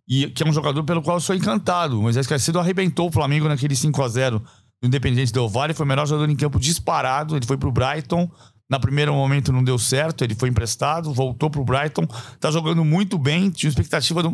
e, 0.07 0.27
que 0.27 0.43
é 0.43 0.45
um 0.45 0.51
jogador 0.51 0.83
pelo 0.83 1.01
qual 1.01 1.17
eu 1.17 1.21
sou 1.21 1.33
encantado. 1.35 1.97
O 1.97 2.01
Moisés 2.01 2.27
Caicedo 2.27 2.59
arrebentou 2.59 3.07
o 3.07 3.11
Flamengo 3.11 3.47
naquele 3.47 3.75
5 3.75 4.03
a 4.03 4.07
0 4.09 4.43
do 4.81 4.87
Independente 4.87 5.31
Del 5.31 5.47
Valle, 5.47 5.73
foi 5.73 5.85
o 5.85 5.89
melhor 5.89 6.05
jogador 6.05 6.29
em 6.29 6.35
campo 6.35 6.59
disparado. 6.59 7.37
Ele 7.37 7.45
foi 7.45 7.57
pro 7.57 7.71
Brighton, 7.71 8.29
na 8.69 8.79
primeiro 8.79 9.13
momento 9.13 9.53
não 9.53 9.63
deu 9.63 9.79
certo, 9.79 10.23
ele 10.23 10.35
foi 10.35 10.49
emprestado, 10.49 11.13
voltou 11.13 11.49
pro 11.49 11.63
Brighton, 11.63 12.05
tá 12.39 12.51
jogando 12.51 12.83
muito 12.83 13.17
bem, 13.17 13.49
tinha 13.49 13.69
expectativa 13.69 14.21
de 14.21 14.29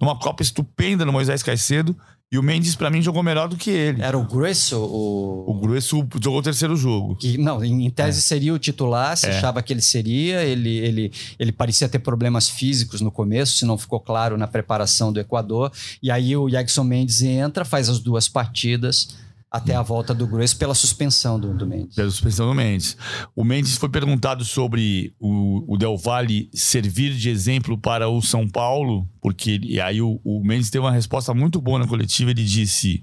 uma 0.00 0.18
Copa 0.18 0.42
estupenda 0.42 1.04
no 1.04 1.12
Moisés 1.12 1.42
Caicedo. 1.42 1.96
E 2.30 2.38
o 2.38 2.42
Mendes, 2.42 2.76
para 2.76 2.90
mim, 2.90 3.00
jogou 3.00 3.22
melhor 3.22 3.48
do 3.48 3.56
que 3.56 3.70
ele. 3.70 4.02
Era 4.02 4.18
o 4.18 4.22
Grueso? 4.22 4.78
O, 4.78 5.50
o 5.50 5.54
Grueso 5.54 6.06
jogou 6.20 6.40
o 6.40 6.42
terceiro 6.42 6.76
jogo. 6.76 7.16
Que, 7.16 7.38
não, 7.38 7.64
em 7.64 7.88
tese 7.88 8.18
é. 8.18 8.20
seria 8.20 8.52
o 8.52 8.58
titular, 8.58 9.16
se 9.16 9.26
é. 9.26 9.30
achava 9.30 9.62
que 9.62 9.72
ele 9.72 9.80
seria. 9.80 10.44
Ele, 10.44 10.76
ele, 10.76 11.12
ele 11.38 11.52
parecia 11.52 11.88
ter 11.88 12.00
problemas 12.00 12.46
físicos 12.46 13.00
no 13.00 13.10
começo, 13.10 13.54
se 13.54 13.64
não 13.64 13.78
ficou 13.78 13.98
claro 13.98 14.36
na 14.36 14.46
preparação 14.46 15.10
do 15.10 15.18
Equador. 15.18 15.72
E 16.02 16.10
aí 16.10 16.36
o 16.36 16.50
Jackson 16.50 16.84
Mendes 16.84 17.22
entra, 17.22 17.64
faz 17.64 17.88
as 17.88 17.98
duas 17.98 18.28
partidas 18.28 19.16
até 19.50 19.74
a 19.74 19.82
volta 19.82 20.14
do 20.14 20.26
Grace 20.26 20.54
pela 20.54 20.74
suspensão 20.74 21.40
do, 21.40 21.54
do 21.54 21.66
Mendes. 21.66 21.94
Pela 21.94 22.10
suspensão 22.10 22.48
do 22.48 22.54
Mendes. 22.54 22.96
O 23.34 23.42
Mendes 23.42 23.76
foi 23.76 23.88
perguntado 23.88 24.44
sobre 24.44 25.14
o, 25.18 25.74
o 25.74 25.78
Del 25.78 25.96
Valle 25.96 26.50
servir 26.52 27.14
de 27.14 27.30
exemplo 27.30 27.78
para 27.78 28.08
o 28.08 28.20
São 28.20 28.46
Paulo, 28.46 29.08
porque 29.20 29.58
e 29.62 29.80
aí 29.80 30.02
o, 30.02 30.20
o 30.22 30.42
Mendes 30.44 30.70
teve 30.70 30.84
uma 30.84 30.92
resposta 30.92 31.32
muito 31.32 31.60
boa 31.60 31.78
na 31.78 31.86
coletiva. 31.86 32.30
Ele 32.30 32.44
disse: 32.44 33.02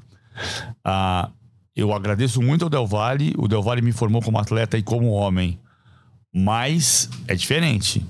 ah, 0.83 1.31
Eu 1.75 1.91
agradeço 1.91 2.41
muito 2.41 2.63
ao 2.63 2.69
Del 2.69 2.85
Valle, 2.85 3.33
o 3.37 3.47
Del 3.47 3.63
Valle 3.63 3.81
me 3.81 3.91
formou 3.91 4.21
como 4.21 4.37
atleta 4.37 4.77
e 4.77 4.83
como 4.83 5.09
homem, 5.09 5.59
mas 6.31 7.09
é 7.27 7.33
diferente. 7.33 8.05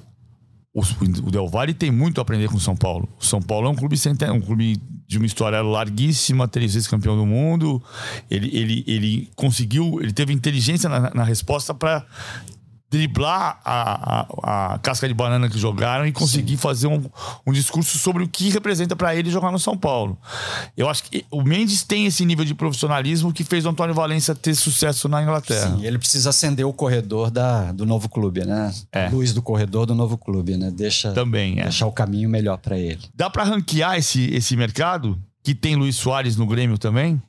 O, 0.76 1.32
Del 1.32 1.47
Valle 1.47 1.73
tem 1.73 1.89
muito 1.89 2.19
a 2.19 2.21
aprender 2.21 2.49
com 2.49 2.57
o 2.57 2.59
São 2.59 2.76
Paulo. 2.76 3.07
O 3.17 3.26
São 3.26 3.41
Paulo 3.41 3.67
é 3.67 3.69
um 3.69 3.76
clube, 3.76 3.95
um 4.34 4.41
clube 4.41 4.78
de 5.07 5.17
uma 5.17 5.26
história 5.26 5.61
larguíssima, 5.61 6.49
três 6.49 6.73
vezes 6.73 6.86
campeão 6.86 7.15
do 7.15 7.26
mundo. 7.26 7.82
Ele, 8.30 8.49
ele, 8.53 8.84
ele 8.86 9.30
conseguiu, 9.38 10.01
ele 10.01 10.11
teve 10.11 10.34
inteligência 10.34 10.89
na, 10.89 11.11
na 11.13 11.23
resposta 11.23 11.73
para 11.73 12.05
driblar 12.90 13.60
a, 13.66 14.22
a, 14.22 14.74
a, 14.74 14.80
casca 14.80 15.08
de 15.08 15.14
banana 15.14 15.50
que 15.50 15.58
jogaram 15.58 16.06
e 16.06 16.12
conseguir 16.12 16.52
Sim. 16.52 16.58
fazer 16.58 16.88
um, 16.88 17.04
um 17.46 17.52
discurso 17.52 17.98
sobre 17.98 18.24
o 18.24 18.28
que 18.28 18.50
representa 18.50 18.96
para 18.96 19.16
ele 19.16 19.30
jogar 19.30 19.52
no 19.52 19.60
São 19.60 19.78
Paulo. 19.78 20.18
Eu 20.78 20.88
acho 20.88 21.04
que 21.04 21.26
o 21.32 21.42
Mendes 21.42 21.84
tem 21.84 22.06
esse 22.06 22.24
nível 22.24 22.46
de 22.46 22.54
profissionalismo 22.54 23.34
que 23.34 23.44
fez 23.44 23.66
o 23.66 23.70
Antônio 23.70 23.94
Valência 23.94 24.36
ter 24.36 24.56
sucesso 24.56 25.10
na 25.10 25.22
Inglaterra. 25.22 25.76
Sim, 25.76 25.86
ele 25.86 25.98
precisa 25.98 26.30
acender 26.30 26.66
o 26.66 26.74
corredor 26.74 27.32
da, 27.32 27.72
do 27.72 27.86
novo 27.86 28.08
clube, 28.08 28.46
né? 28.46 28.74
É. 28.92 29.10
Luz 29.10 29.34
do 29.34 29.42
corredor 29.42 29.86
do 29.86 29.96
novo 29.96 30.18
clube, 30.18 30.56
né? 30.56 30.72
Deixa, 30.72 31.12
Também, 31.12 31.60
é. 31.60 31.64
deixar 31.64 31.88
o 31.88 31.92
caminho 31.92 32.30
melhor 32.30 32.58
para 32.58 32.78
ele. 32.78 33.02
Dá 33.14 33.30
para 33.30 33.44
ranquear 33.44 33.98
esse, 33.98 34.34
esse 34.34 34.56
mercado? 34.56 35.20
que 35.46 35.54
tem 35.54 35.76
Luiz 35.76 35.96
Soares 35.96 36.36
no 36.36 36.48
Grêmio 36.48 36.76
também? 36.76 37.22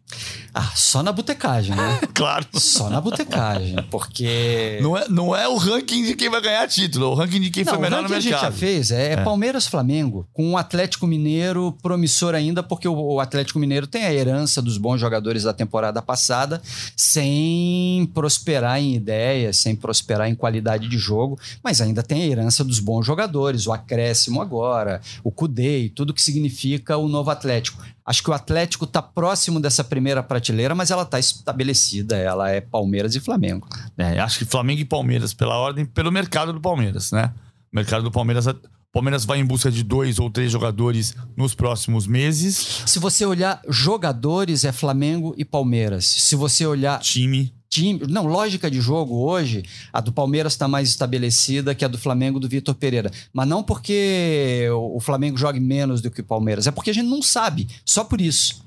Ah, 0.55 0.73
só 0.75 1.03
na 1.03 1.13
botecagem, 1.13 1.75
né? 1.75 2.01
claro. 2.15 2.47
Só 2.55 2.89
na 2.89 3.01
botecagem, 3.01 3.77
porque... 3.91 4.79
Não 4.81 4.97
é, 4.97 5.09
não 5.09 5.37
é 5.37 5.47
o 5.47 5.57
ranking 5.57 6.05
de 6.05 6.15
quem 6.15 6.31
vai 6.31 6.41
ganhar 6.41 6.67
título, 6.69 7.07
é 7.07 7.09
o 7.09 7.15
ranking 7.15 7.41
de 7.41 7.51
quem 7.51 7.65
não, 7.65 7.75
foi 7.75 7.83
melhor 7.83 8.03
no 8.03 8.09
mercado. 8.09 8.13
o 8.13 8.15
ranking 8.15 8.29
a 8.29 8.39
gente 8.39 8.41
já 8.41 8.53
fez 8.53 8.91
é, 8.91 9.13
é. 9.13 9.17
Palmeiras-Flamengo, 9.19 10.27
com 10.33 10.53
o 10.53 10.57
Atlético 10.57 11.07
Mineiro 11.07 11.77
promissor 11.83 12.35
ainda, 12.35 12.63
porque 12.63 12.89
o, 12.89 13.21
Atlético 13.21 13.59
Mineiro 13.59 13.87
tem 13.87 14.05
a 14.05 14.15
herança 14.15 14.63
dos 14.63 14.79
bons 14.79 14.99
jogadores 14.99 15.43
da 15.43 15.53
temporada 15.53 16.01
passada, 16.01 16.63
sem 16.97 18.11
prosperar 18.15 18.81
em 18.81 18.95
ideias, 18.95 19.59
sem 19.59 19.77
prosperar 19.77 20.29
em 20.29 20.35
qualidade 20.35 20.89
de 20.89 20.97
jogo, 20.97 21.39
mas 21.63 21.81
ainda 21.81 22.03
tem 22.03 22.23
a 22.23 22.27
herança 22.27 22.65
dos 22.65 22.79
bons 22.79 23.05
jogadores, 23.05 23.67
o 23.67 23.73
acréscimo 23.73 24.41
agora, 24.41 25.01
o 25.23 25.31
Cudê 25.31 25.81
e 25.81 25.89
tudo 25.91 26.15
que 26.15 26.23
significa 26.23 26.97
o 26.97 27.09
novo 27.09 27.31
Atlético. 27.31 27.83
Acho 28.07 28.23
que 28.23 28.31
o 28.31 28.33
Atlético 28.33 28.85
está 28.85 29.03
próximo 29.03 29.59
dessa 29.59 29.83
primeira 29.97 30.23
prateleira, 30.23 30.75
mas 30.75 30.91
ela 30.91 31.05
está 31.05 31.19
estabelecida. 31.19 32.17
Ela 32.17 32.51
é 32.51 32.61
Palmeiras 32.61 33.15
e 33.15 33.21
Flamengo. 33.21 33.67
É, 33.97 34.19
acho 34.21 34.39
que 34.39 34.45
Flamengo 34.45 34.83
e 34.83 34.85
Palmeiras, 34.85 35.33
pela 35.33 35.57
ordem, 35.57 35.87
pelo 35.87 36.13
mercado 36.13 36.53
do 36.53 36.61
Palmeiras, 36.61 37.11
né? 37.11 37.33
O 37.73 37.77
mercado 37.77 38.03
do 38.03 38.11
Palmeiras. 38.11 38.47
Palmeiras 38.93 39.25
vai 39.25 39.39
em 39.39 39.45
busca 39.45 39.71
de 39.71 39.83
dois 39.83 40.19
ou 40.19 40.31
três 40.31 40.53
jogadores 40.53 41.15
nos 41.35 41.55
próximos 41.55 42.07
meses. 42.07 42.83
Se 42.85 42.99
você 42.99 43.25
olhar 43.25 43.61
jogadores, 43.69 44.65
é 44.65 44.73
Flamengo 44.73 45.35
e 45.39 45.45
Palmeiras. 45.45 46.05
Se 46.05 46.37
você 46.37 46.67
olhar. 46.67 47.01
Time 47.01 47.57
time. 47.69 48.01
Não, 48.09 48.27
lógica 48.27 48.71
de 48.71 48.81
jogo 48.81 49.17
hoje, 49.17 49.63
a 49.93 50.01
do 50.01 50.13
Palmeiras 50.13 50.55
está 50.55 50.67
mais 50.67 50.89
estabelecida 50.89 51.75
que 51.75 51.85
a 51.85 51.89
do 51.89 51.99
Flamengo 51.99 52.41
do 52.41 52.49
Vitor 52.49 52.75
Pereira. 52.75 53.11
Mas 53.33 53.47
não 53.47 53.63
porque 53.63 54.69
o 54.73 55.01
Flamengo 55.01 55.37
jogue 55.37 55.61
menos 55.61 56.01
do 56.01 56.11
que 56.11 56.21
o 56.21 56.25
Palmeiras, 56.25 56.67
é 56.67 56.71
porque 56.71 56.91
a 56.91 56.95
gente 56.95 57.09
não 57.09 57.21
sabe. 57.21 57.69
Só 57.85 58.05
por 58.05 58.21
isso. 58.21 58.65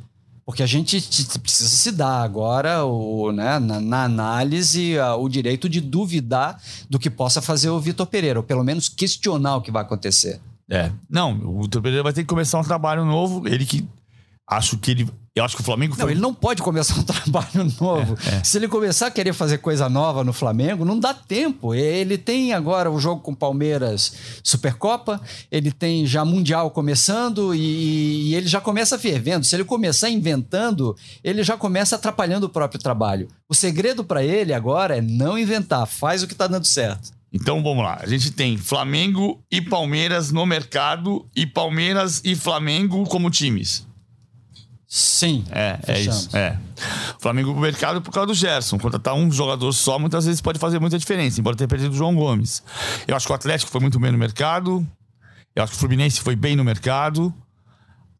Porque 0.50 0.64
a 0.64 0.66
gente 0.66 1.00
precisa 1.44 1.70
se 1.70 1.92
dar 1.92 2.24
agora, 2.24 2.84
o, 2.84 3.32
né, 3.32 3.60
na, 3.60 3.80
na 3.80 4.04
análise, 4.06 4.98
a, 4.98 5.16
o 5.16 5.30
direito 5.30 5.70
de 5.70 5.80
duvidar 5.80 6.60
do 6.90 6.98
que 6.98 7.08
possa 7.08 7.40
fazer 7.40 7.70
o 7.70 7.80
Vitor 7.80 8.08
Pereira, 8.08 8.40
ou 8.40 8.44
pelo 8.44 8.64
menos 8.64 8.90
questionar 8.90 9.58
o 9.58 9.62
que 9.62 9.70
vai 9.70 9.84
acontecer. 9.84 10.42
É. 10.68 10.92
Não, 11.08 11.40
o 11.40 11.62
Vitor 11.62 11.84
Pereira 11.84 12.02
vai 12.02 12.14
ter 12.14 12.24
que 12.24 12.28
começar 12.28 12.58
um 12.58 12.64
trabalho 12.64 13.06
novo. 13.06 13.48
Ele 13.48 13.64
que. 13.64 13.88
Acho 14.50 14.76
que 14.80 14.90
ele 14.90 15.08
eu 15.36 15.44
acho 15.44 15.56
que 15.56 15.62
o 15.62 15.66
Flamengo. 15.66 15.96
Foi... 15.96 16.04
Não, 16.04 16.12
ele 16.12 16.20
não 16.20 16.34
pode 16.34 16.62
começar 16.62 16.96
um 17.00 17.04
trabalho 17.04 17.72
novo. 17.80 18.18
É, 18.26 18.36
é. 18.36 18.44
Se 18.44 18.58
ele 18.58 18.68
começar 18.68 19.08
a 19.08 19.12
querer 19.12 19.34
fazer 19.34 19.60
coisa 19.60 19.88
nova 19.88 20.24
no 20.24 20.34
Flamengo, 20.34 20.84
não 20.84 21.00
dá 21.00 21.14
tempo. 21.14 21.74
Ele 21.74 22.18
tem 22.18 22.54
agora 22.54 22.92
o 22.92 23.00
jogo 23.00 23.22
com 23.22 23.32
o 23.32 23.36
Palmeiras 23.36 24.14
Supercopa, 24.44 25.22
ele 25.52 25.72
tem 25.72 26.06
já 26.06 26.26
Mundial 26.26 26.72
começando 26.72 27.54
e, 27.56 28.30
e 28.30 28.36
ele 28.36 28.48
já 28.48 28.60
começa 28.60 28.98
fervendo. 28.98 29.46
Se 29.46 29.56
ele 29.56 29.64
começar 29.64 30.10
inventando, 30.10 30.96
ele 31.24 31.44
já 31.44 31.56
começa 31.58 31.96
atrapalhando 31.96 32.46
o 32.46 32.50
próprio 32.50 32.80
trabalho. 32.80 33.28
O 33.48 33.56
segredo 33.56 34.04
para 34.04 34.24
ele 34.24 34.54
agora 34.54 34.98
é 34.98 35.02
não 35.02 35.38
inventar, 35.38 35.86
faz 35.88 36.24
o 36.24 36.28
que 36.28 36.34
está 36.34 36.48
dando 36.48 36.66
certo. 36.66 37.12
Então 37.32 37.62
vamos 37.62 37.84
lá. 37.84 38.00
A 38.02 38.08
gente 38.08 38.32
tem 38.32 38.58
Flamengo 38.58 39.40
e 39.52 39.62
Palmeiras 39.62 40.32
no 40.32 40.46
mercado 40.46 41.28
e 41.36 41.46
Palmeiras 41.46 42.22
e 42.26 42.36
Flamengo 42.36 43.04
como 43.06 43.30
times. 43.30 43.88
Sim. 45.20 45.44
É, 45.52 45.78
é 45.86 46.00
isso. 46.00 46.30
É. 46.36 46.58
O 47.18 47.22
Flamengo 47.22 47.52
pro 47.52 47.60
mercado 47.60 48.02
por 48.02 48.14
causa 48.14 48.28
do 48.28 48.34
Gerson. 48.34 48.78
Contratar 48.80 49.14
um 49.14 49.30
jogador 49.30 49.70
só 49.74 50.00
muitas 50.00 50.26
vezes 50.26 50.40
pode 50.40 50.58
fazer 50.58 50.80
muita 50.80 50.98
diferença, 50.98 51.42
embora 51.42 51.58
tenha 51.58 51.68
perdido 51.68 51.92
o 51.92 51.96
João 51.96 52.16
Gomes. 52.16 52.64
Eu 53.06 53.18
acho 53.18 53.26
que 53.26 53.32
o 53.34 53.36
Atlético 53.36 53.70
foi 53.70 53.82
muito 53.82 54.00
bem 54.00 54.14
no 54.14 54.18
mercado. 54.18 54.88
Eu 55.54 55.62
acho 55.62 55.74
que 55.74 55.78
o 55.78 55.80
Fluminense 55.80 56.22
foi 56.22 56.38
bem 56.38 56.56
no 56.56 56.64
mercado. 56.64 57.34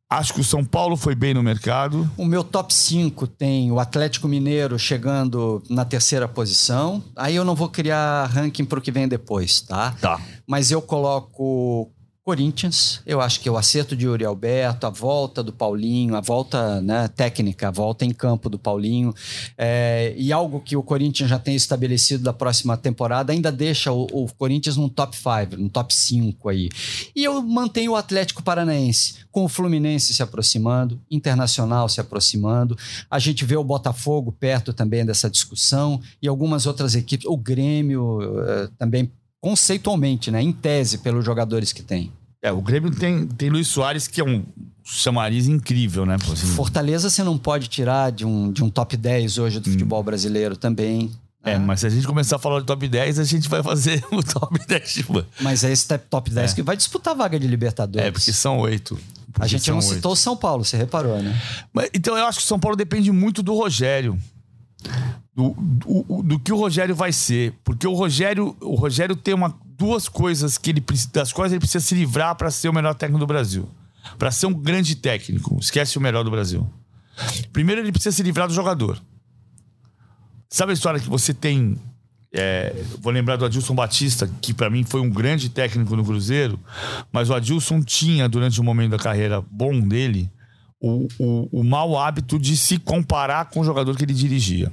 Acho 0.10 0.34
que 0.34 0.42
o 0.42 0.44
São 0.44 0.66
Paulo 0.66 0.98
foi 0.98 1.16
bem 1.16 1.34
no 1.34 1.42
mercado. 1.42 2.10
O 2.18 2.26
meu 2.26 2.44
top 2.44 2.74
5 2.74 3.28
tem 3.28 3.72
o 3.72 3.80
Atlético 3.80 4.28
Mineiro 4.28 4.78
chegando 4.78 5.64
na 5.70 5.86
terceira 5.86 6.28
posição. 6.28 7.02
Aí 7.16 7.34
eu 7.34 7.46
não 7.46 7.56
vou 7.56 7.70
criar 7.70 8.26
ranking 8.26 8.66
para 8.66 8.80
o 8.80 8.82
que 8.82 8.92
vem 8.92 9.08
depois, 9.08 9.62
tá? 9.62 9.96
Tá. 10.02 10.20
Mas 10.46 10.70
eu 10.70 10.82
coloco 10.82 11.90
Corinthians, 12.30 13.02
eu 13.08 13.20
acho 13.20 13.40
que 13.40 13.50
o 13.50 13.58
acerto 13.58 13.96
de 13.96 14.06
Yuri 14.06 14.24
Alberto, 14.24 14.86
a 14.86 14.92
volta 14.92 15.42
do 15.42 15.52
Paulinho, 15.52 16.16
a 16.16 16.22
volta 16.22 16.80
né, 16.80 17.08
técnica, 17.08 17.70
a 17.70 17.72
volta 17.72 18.06
em 18.06 18.12
campo 18.12 18.52
do 18.52 18.60
Paulinho, 18.60 19.12
é, 19.58 20.14
e 20.16 20.32
algo 20.32 20.60
que 20.60 20.78
o 20.78 20.84
Corinthians 20.84 21.28
já 21.28 21.40
tem 21.40 21.56
estabelecido 21.56 22.24
da 22.24 22.32
próxima 22.32 22.78
temporada, 22.78 23.34
ainda 23.34 23.52
deixa 23.52 23.92
o, 23.92 24.04
o 24.12 24.28
Corinthians 24.38 24.78
num 24.78 24.88
top 24.88 25.18
5, 25.18 25.58
num 25.58 25.68
top 25.68 25.92
5 25.92 26.50
aí. 26.50 26.70
E 27.16 27.24
eu 27.24 27.42
mantenho 27.42 27.94
o 27.94 27.96
Atlético 27.96 28.44
Paranaense, 28.44 29.16
com 29.32 29.46
o 29.46 29.50
Fluminense 29.50 30.14
se 30.14 30.22
aproximando, 30.22 31.02
Internacional 31.10 31.90
se 31.90 32.00
aproximando, 32.00 32.78
a 33.10 33.18
gente 33.18 33.44
vê 33.44 33.58
o 33.58 33.64
Botafogo 33.64 34.32
perto 34.32 34.72
também 34.72 35.04
dessa 35.04 35.32
discussão, 35.32 36.00
e 36.22 36.28
algumas 36.28 36.68
outras 36.68 36.94
equipes, 36.94 37.26
o 37.26 37.36
Grêmio 37.36 38.20
uh, 38.20 38.68
também 38.78 39.12
conceitualmente, 39.42 40.30
né, 40.30 40.42
em 40.42 40.52
tese, 40.52 41.00
pelos 41.00 41.26
jogadores 41.26 41.74
que 41.74 41.82
tem. 41.82 42.12
É, 42.42 42.52
o 42.52 42.62
Grêmio 42.62 42.92
tem, 42.92 43.28
tem 43.28 43.50
Luiz 43.50 43.68
Soares, 43.68 44.08
que 44.08 44.22
é 44.22 44.24
um 44.24 44.44
chamariz 44.84 45.48
incrível, 45.48 46.06
né? 46.06 46.16
Assim. 46.16 46.48
Fortaleza 46.48 47.10
você 47.10 47.24
não 47.24 47.38
pode 47.38 47.68
tirar 47.68 48.12
de 48.12 48.26
um, 48.26 48.52
de 48.52 48.64
um 48.64 48.70
top 48.70 48.96
10 48.96 49.38
hoje 49.38 49.60
do 49.60 49.70
hum. 49.70 49.74
futebol 49.74 50.02
brasileiro 50.02 50.56
também. 50.56 51.12
É, 51.44 51.56
ah. 51.56 51.60
mas 51.60 51.82
se 51.82 51.88
a 51.88 51.90
gente 51.90 52.06
começar 52.06 52.36
a 52.36 52.40
falar 52.40 52.60
de 52.60 52.66
top 52.66 52.88
10, 52.88 53.20
a 53.20 53.24
gente 53.24 53.48
vai 53.48 53.64
fazer 53.64 54.04
o 54.12 54.24
top 54.24 54.60
10. 54.66 54.94
Tipo... 54.94 55.26
Mas 55.42 55.64
é 55.64 55.72
esse 55.72 55.88
top 55.98 56.30
10 56.30 56.52
é. 56.52 56.56
que 56.56 56.62
vai 56.62 56.76
disputar 56.76 57.14
a 57.14 57.18
vaga 57.18 57.40
de 57.40 57.48
Libertadores. 57.48 58.08
É, 58.08 58.12
porque 58.12 58.32
são 58.34 58.60
oito. 58.60 59.00
A 59.40 59.48
gente 59.48 59.70
não 59.70 59.82
citou 59.82 60.14
o 60.14 60.16
São 60.16 60.36
Paulo, 60.36 60.66
você 60.66 60.76
reparou, 60.76 61.22
né? 61.22 61.40
Mas, 61.72 61.90
então 61.94 62.18
eu 62.18 62.26
acho 62.26 62.40
que 62.40 62.46
o 62.46 62.48
São 62.48 62.60
Paulo 62.60 62.76
depende 62.76 63.12
muito 63.12 63.44
do 63.44 63.54
Rogério. 63.54 64.18
Do, 65.36 65.56
do, 65.58 66.24
do, 66.24 66.40
que 66.40 66.52
o 66.52 66.58
Rogério 66.58 66.96
vai 66.96 67.14
ser. 67.14 67.54
Porque 67.64 67.88
o 67.88 67.94
Rogério, 67.94 68.58
o 68.60 68.76
Rogério 68.76 69.16
tem 69.16 69.34
uma, 69.34 69.56
duas 69.80 70.10
coisas 70.10 70.58
que 70.58 70.72
ele, 70.72 70.84
das 71.14 71.32
quais 71.32 71.54
ele 71.54 71.60
precisa 71.60 71.84
se 71.84 71.96
livrar 71.96 72.36
para 72.36 72.52
ser 72.52 72.68
o 72.68 72.74
melhor 72.74 72.94
técnico 72.94 73.20
do 73.20 73.26
Brasil. 73.26 73.68
Para 74.18 74.30
ser 74.30 74.46
um 74.46 74.54
grande 74.54 74.96
técnico. 74.96 75.58
Esquece 75.60 75.98
o 75.98 76.02
melhor 76.02 76.26
do 76.26 76.30
Brasil. 76.30 76.70
Primeiro, 77.54 77.82
ele 77.82 77.92
precisa 77.92 78.16
se 78.16 78.22
livrar 78.22 78.48
do 78.48 78.54
jogador. 78.54 79.02
Sabe 80.50 80.72
a 80.72 80.74
história 80.74 81.00
que 81.00 81.10
você 81.10 81.34
tem. 81.34 81.78
É, 82.34 82.76
vou 83.00 83.12
lembrar 83.12 83.38
do 83.38 83.46
Adilson 83.46 83.74
Batista, 83.74 84.30
que 84.42 84.54
para 84.54 84.70
mim 84.70 84.84
foi 84.84 85.02
um 85.02 85.10
grande 85.10 85.50
técnico 85.50 85.96
no 85.96 86.04
Cruzeiro, 86.04 86.60
mas 87.12 87.30
o 87.30 87.34
Adilson 87.34 87.82
tinha, 87.82 88.30
durante 88.30 88.62
um 88.62 88.64
momento 88.64 88.92
da 88.92 89.00
carreira 89.00 89.42
bom 89.50 89.80
dele, 89.80 90.30
o, 90.80 91.08
o, 91.18 91.60
o 91.60 91.64
mau 91.64 91.98
hábito 91.98 92.38
de 92.38 92.56
se 92.56 92.78
comparar 92.78 93.46
com 93.46 93.62
o 93.62 93.64
jogador 93.64 93.96
que 93.96 94.04
ele 94.04 94.14
dirigia. 94.14 94.72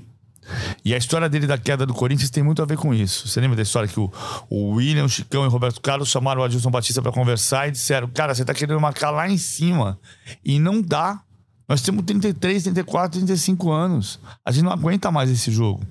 E 0.84 0.94
a 0.94 0.96
história 0.96 1.28
dele 1.28 1.46
da 1.46 1.58
queda 1.58 1.84
do 1.84 1.94
Corinthians 1.94 2.30
tem 2.30 2.42
muito 2.42 2.62
a 2.62 2.64
ver 2.64 2.76
com 2.76 2.94
isso. 2.94 3.28
Você 3.28 3.40
lembra 3.40 3.56
da 3.56 3.62
história 3.62 3.88
que 3.88 3.98
o, 3.98 4.10
o 4.48 4.70
William, 4.74 5.04
o 5.04 5.08
Chicão 5.08 5.44
e 5.44 5.46
o 5.46 5.50
Roberto 5.50 5.80
Carlos 5.80 6.08
chamaram 6.08 6.40
o 6.40 6.44
Adilson 6.44 6.70
Batista 6.70 7.02
para 7.02 7.12
conversar 7.12 7.68
e 7.68 7.72
disseram: 7.72 8.08
Cara, 8.08 8.34
você 8.34 8.44
tá 8.44 8.54
querendo 8.54 8.80
marcar 8.80 9.10
lá 9.10 9.28
em 9.28 9.38
cima. 9.38 9.98
E 10.44 10.58
não 10.58 10.80
dá. 10.80 11.20
Nós 11.68 11.82
temos 11.82 12.04
33, 12.04 12.62
34, 12.62 13.18
35 13.18 13.72
anos. 13.72 14.20
A 14.44 14.52
gente 14.52 14.64
não 14.64 14.70
aguenta 14.70 15.10
mais 15.10 15.28
esse 15.28 15.50
jogo. 15.50 15.84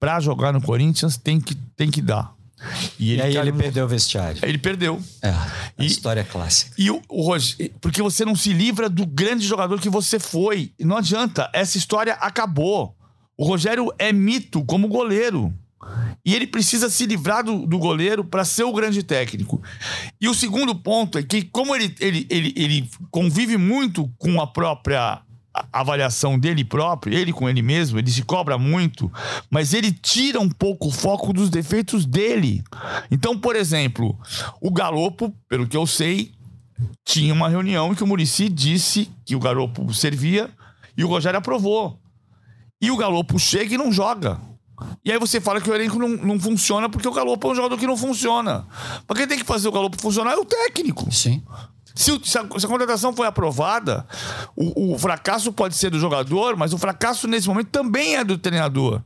Para 0.00 0.18
jogar 0.18 0.52
no 0.52 0.60
Corinthians 0.60 1.16
tem 1.16 1.40
que, 1.40 1.54
tem 1.54 1.90
que 1.90 2.02
dar. 2.02 2.34
E, 2.98 3.16
e 3.16 3.22
aí 3.22 3.36
ele 3.36 3.52
perdeu 3.52 3.84
o 3.84 3.88
vestiário. 3.88 4.38
Ele 4.42 4.58
perdeu. 4.58 5.00
É, 5.20 5.34
e, 5.78 5.86
história 5.86 6.24
clássica. 6.24 6.72
E 6.78 6.90
o, 6.90 7.02
o 7.08 7.32
porque 7.80 8.02
você 8.02 8.24
não 8.24 8.34
se 8.34 8.52
livra 8.52 8.88
do 8.88 9.04
grande 9.06 9.46
jogador 9.46 9.80
que 9.80 9.88
você 9.88 10.18
foi. 10.18 10.72
Não 10.78 10.96
adianta, 10.96 11.50
essa 11.52 11.76
história 11.76 12.14
acabou. 12.14 12.96
O 13.36 13.44
Rogério 13.44 13.92
é 13.98 14.12
mito 14.12 14.64
como 14.64 14.88
goleiro. 14.88 15.52
E 16.24 16.34
ele 16.34 16.46
precisa 16.46 16.88
se 16.88 17.04
livrar 17.06 17.44
do, 17.44 17.66
do 17.66 17.78
goleiro 17.78 18.24
para 18.24 18.44
ser 18.44 18.62
o 18.62 18.72
grande 18.72 19.02
técnico. 19.02 19.60
E 20.20 20.28
o 20.28 20.34
segundo 20.34 20.74
ponto 20.74 21.18
é 21.18 21.22
que, 21.22 21.42
como 21.42 21.74
ele, 21.74 21.92
ele, 21.98 22.26
ele, 22.30 22.52
ele 22.56 22.90
convive 23.10 23.56
muito 23.56 24.08
com 24.18 24.40
a 24.40 24.46
própria 24.46 25.20
avaliação 25.72 26.38
dele 26.38 26.64
próprio, 26.64 27.16
ele 27.16 27.32
com 27.32 27.48
ele 27.48 27.60
mesmo, 27.60 27.98
ele 27.98 28.10
se 28.10 28.22
cobra 28.22 28.56
muito, 28.56 29.12
mas 29.50 29.74
ele 29.74 29.92
tira 29.92 30.40
um 30.40 30.48
pouco 30.48 30.88
o 30.88 30.92
foco 30.92 31.32
dos 31.32 31.50
defeitos 31.50 32.06
dele. 32.06 32.62
Então, 33.10 33.38
por 33.38 33.54
exemplo, 33.54 34.18
o 34.60 34.70
Galopo, 34.70 35.34
pelo 35.48 35.66
que 35.66 35.76
eu 35.76 35.86
sei, 35.86 36.32
tinha 37.04 37.34
uma 37.34 37.48
reunião 37.48 37.92
em 37.92 37.94
que 37.94 38.02
o 38.02 38.06
Murici 38.06 38.48
disse 38.48 39.10
que 39.24 39.36
o 39.36 39.40
Galopo 39.40 39.92
servia 39.92 40.48
e 40.96 41.04
o 41.04 41.08
Rogério 41.08 41.38
aprovou. 41.38 42.01
E 42.82 42.90
o 42.90 42.96
Galopo 42.96 43.38
chega 43.38 43.74
e 43.74 43.78
não 43.78 43.92
joga. 43.92 44.40
E 45.04 45.12
aí 45.12 45.18
você 45.18 45.40
fala 45.40 45.60
que 45.60 45.70
o 45.70 45.74
elenco 45.74 45.96
não, 45.98 46.08
não 46.08 46.40
funciona 46.40 46.88
porque 46.88 47.06
o 47.06 47.12
Galopo 47.12 47.46
é 47.46 47.52
um 47.52 47.54
jogador 47.54 47.78
que 47.78 47.86
não 47.86 47.96
funciona. 47.96 48.66
Mas 49.08 49.18
quem 49.18 49.28
tem 49.28 49.38
que 49.38 49.44
fazer 49.44 49.68
o 49.68 49.72
Galopo 49.72 50.00
funcionar 50.02 50.32
é 50.32 50.36
o 50.36 50.44
técnico. 50.44 51.12
Sim. 51.14 51.42
Se, 51.94 52.10
se, 52.24 52.38
a, 52.38 52.46
se, 52.58 52.66
a, 52.66 52.68
contratação 52.68 53.12
foi 53.12 53.26
aprovada, 53.26 54.06
o, 54.56 54.94
o, 54.94 54.98
fracasso 54.98 55.52
pode 55.52 55.76
ser 55.76 55.90
do 55.90 55.98
jogador, 56.00 56.56
mas 56.56 56.72
o 56.72 56.78
fracasso 56.78 57.28
nesse 57.28 57.46
momento 57.46 57.68
também 57.68 58.16
é 58.16 58.24
do 58.24 58.38
treinador, 58.38 59.02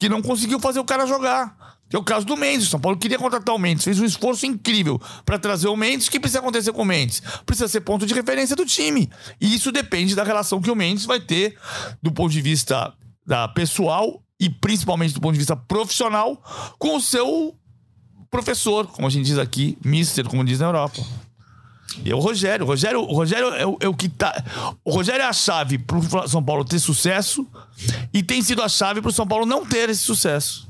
que 0.00 0.08
não 0.08 0.22
conseguiu 0.22 0.58
fazer 0.58 0.80
o 0.80 0.84
cara 0.84 1.06
jogar. 1.06 1.54
É 1.92 1.98
o 1.98 2.02
caso 2.02 2.26
do 2.26 2.36
Mendes. 2.36 2.68
São 2.68 2.80
Paulo 2.80 2.98
queria 2.98 3.18
contratar 3.18 3.54
o 3.54 3.58
Mendes, 3.58 3.84
fez 3.84 4.00
um 4.00 4.04
esforço 4.04 4.46
incrível 4.46 5.00
para 5.24 5.38
trazer 5.38 5.68
o 5.68 5.76
Mendes. 5.76 6.08
O 6.08 6.10
que 6.10 6.18
precisa 6.18 6.40
acontecer 6.40 6.72
com 6.72 6.82
o 6.82 6.84
Mendes? 6.84 7.22
Precisa 7.46 7.68
ser 7.68 7.82
ponto 7.82 8.04
de 8.04 8.14
referência 8.14 8.56
do 8.56 8.66
time. 8.66 9.08
E 9.40 9.54
isso 9.54 9.70
depende 9.70 10.14
da 10.14 10.24
relação 10.24 10.60
que 10.60 10.70
o 10.70 10.74
Mendes 10.74 11.04
vai 11.04 11.20
ter 11.20 11.56
do 12.02 12.10
ponto 12.10 12.32
de 12.32 12.40
vista 12.40 12.92
da 13.26 13.48
pessoal 13.48 14.22
e 14.38 14.48
principalmente 14.48 15.14
do 15.14 15.20
ponto 15.20 15.32
de 15.32 15.38
vista 15.38 15.56
profissional 15.56 16.42
com 16.78 16.96
o 16.96 17.00
seu 17.00 17.54
professor, 18.30 18.86
como 18.88 19.06
a 19.06 19.10
gente 19.10 19.26
diz 19.26 19.38
aqui, 19.38 19.78
mister, 19.84 20.28
como 20.28 20.44
diz 20.44 20.58
na 20.58 20.66
Europa. 20.66 21.00
E 22.04 22.10
é 22.10 22.14
o 22.14 22.18
Rogério. 22.18 22.64
O 22.64 22.68
Rogério, 22.68 23.00
o 23.00 23.14
Rogério 23.14 23.48
é, 23.54 23.66
o, 23.66 23.76
é 23.80 23.88
o 23.88 23.94
que 23.94 24.08
tá. 24.08 24.42
O 24.84 24.90
Rogério 24.90 25.22
é 25.22 25.26
a 25.26 25.32
chave 25.32 25.78
para 25.78 25.96
o 25.96 26.28
São 26.28 26.42
Paulo 26.42 26.64
ter 26.64 26.78
sucesso 26.78 27.46
e 28.12 28.22
tem 28.22 28.42
sido 28.42 28.62
a 28.62 28.68
chave 28.68 29.00
para 29.00 29.10
o 29.10 29.12
São 29.12 29.26
Paulo 29.26 29.46
não 29.46 29.64
ter 29.64 29.88
esse 29.88 30.02
sucesso. 30.02 30.68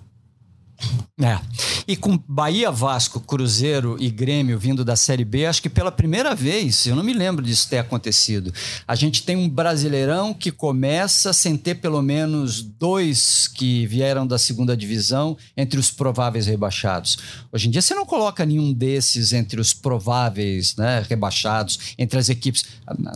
É. 1.21 1.39
E 1.87 1.97
com 1.97 2.19
Bahia, 2.27 2.71
Vasco, 2.71 3.21
Cruzeiro 3.21 3.97
e 4.01 4.11
Grêmio 4.11 4.59
vindo 4.59 4.85
da 4.85 4.97
Série 4.97 5.25
B, 5.25 5.47
acho 5.47 5.63
que 5.63 5.69
pela 5.69 5.93
primeira 5.93 6.35
vez, 6.35 6.87
eu 6.87 6.97
não 6.97 7.05
me 7.05 7.13
lembro 7.13 7.45
disso 7.45 7.69
ter 7.69 7.79
acontecido. 7.79 8.53
A 8.89 8.95
gente 8.95 9.23
tem 9.23 9.37
um 9.37 9.49
brasileirão 9.49 10.33
que 10.33 10.51
começa 10.51 11.33
sem 11.33 11.57
ter 11.57 11.77
pelo 11.77 12.03
menos 12.03 12.63
dois 12.63 13.47
que 13.47 13.87
vieram 13.87 14.27
da 14.27 14.39
segunda 14.39 14.77
divisão 14.77 15.37
entre 15.57 15.79
os 15.79 15.91
prováveis 15.91 16.47
rebaixados. 16.47 17.19
Hoje 17.53 17.69
em 17.69 17.71
dia 17.71 17.83
você 17.83 17.95
não 17.95 18.07
coloca 18.07 18.45
nenhum 18.45 18.73
desses 18.73 19.33
entre 19.33 19.61
os 19.61 19.73
prováveis 19.73 20.75
né, 20.77 21.05
rebaixados, 21.09 21.95
entre 21.99 22.19
as 22.19 22.29
equipes. 22.29 22.65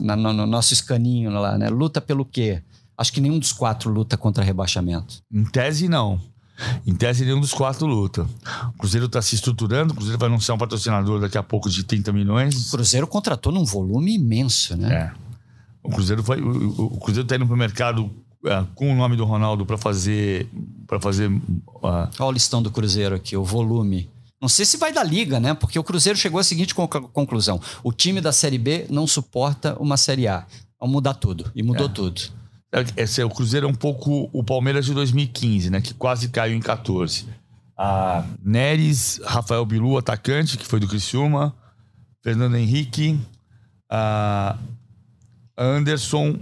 Na, 0.00 0.14
na, 0.14 0.32
no 0.32 0.46
nosso 0.46 0.72
escaninho 0.72 1.30
lá, 1.30 1.56
né? 1.58 1.68
Luta 1.68 2.00
pelo 2.00 2.24
quê? 2.24 2.62
Acho 2.96 3.12
que 3.12 3.20
nenhum 3.20 3.38
dos 3.38 3.52
quatro 3.52 3.90
luta 3.90 4.16
contra 4.16 4.44
rebaixamento. 4.44 5.22
Em 5.32 5.44
tese, 5.44 5.88
não. 5.88 6.20
Em 6.86 6.94
tese, 6.94 7.24
nenhum 7.24 7.40
dos 7.40 7.52
quatro 7.52 7.86
luta. 7.86 8.26
O 8.74 8.78
Cruzeiro 8.78 9.06
está 9.06 9.22
se 9.22 9.34
estruturando, 9.34 9.92
o 9.92 9.96
Cruzeiro 9.96 10.18
vai 10.18 10.28
anunciar 10.28 10.54
um 10.54 10.58
patrocinador 10.58 11.20
daqui 11.20 11.38
a 11.38 11.42
pouco 11.42 11.70
de 11.70 11.84
30 11.84 12.12
milhões. 12.12 12.68
O 12.68 12.70
Cruzeiro 12.72 13.06
contratou 13.06 13.52
num 13.52 13.64
volume 13.64 14.14
imenso, 14.14 14.76
né? 14.76 14.94
É. 14.94 15.28
O 15.82 15.90
Cruzeiro 15.90 16.22
vai. 16.22 16.40
O, 16.40 16.94
o 16.94 17.00
Cruzeiro 17.00 17.24
está 17.24 17.36
indo 17.36 17.46
para 17.46 17.54
o 17.54 17.58
mercado 17.58 18.10
é, 18.44 18.64
com 18.74 18.92
o 18.92 18.96
nome 18.96 19.16
do 19.16 19.24
Ronaldo 19.24 19.64
para 19.64 19.78
fazer. 19.78 20.48
para 20.86 21.00
fazer. 21.00 21.30
Uh... 21.30 21.40
Olha 21.82 22.24
o 22.24 22.32
listão 22.32 22.62
do 22.62 22.70
Cruzeiro 22.70 23.14
aqui, 23.14 23.36
o 23.36 23.44
volume. 23.44 24.10
Não 24.40 24.48
sei 24.48 24.64
se 24.64 24.76
vai 24.76 24.92
da 24.92 25.02
liga, 25.02 25.40
né? 25.40 25.54
Porque 25.54 25.78
o 25.78 25.84
Cruzeiro 25.84 26.18
chegou 26.18 26.38
à 26.38 26.44
seguinte 26.44 26.74
conclusão: 26.74 27.60
o 27.82 27.92
time 27.92 28.20
da 28.20 28.32
Série 28.32 28.58
B 28.58 28.86
não 28.88 29.06
suporta 29.06 29.76
uma 29.80 29.96
Série 29.96 30.28
A. 30.28 30.46
Vamos 30.80 30.94
mudar 30.94 31.14
tudo. 31.14 31.50
E 31.54 31.62
mudou 31.62 31.86
é. 31.86 31.88
tudo. 31.88 32.22
Esse, 32.96 33.22
o 33.22 33.30
Cruzeiro 33.30 33.66
é 33.66 33.70
um 33.70 33.74
pouco 33.74 34.28
o 34.32 34.44
Palmeiras 34.44 34.84
de 34.84 34.92
2015, 34.92 35.70
né? 35.70 35.80
Que 35.80 35.94
quase 35.94 36.28
caiu 36.28 36.56
em 36.56 36.60
14. 36.60 37.26
A 37.76 38.24
Neres, 38.44 39.20
Rafael 39.24 39.64
Bilu, 39.64 39.96
atacante, 39.96 40.58
que 40.58 40.66
foi 40.66 40.78
do 40.78 40.86
Criciúma. 40.86 41.54
Fernando 42.22 42.56
Henrique. 42.56 43.18
A 43.90 44.56
Anderson. 45.56 46.38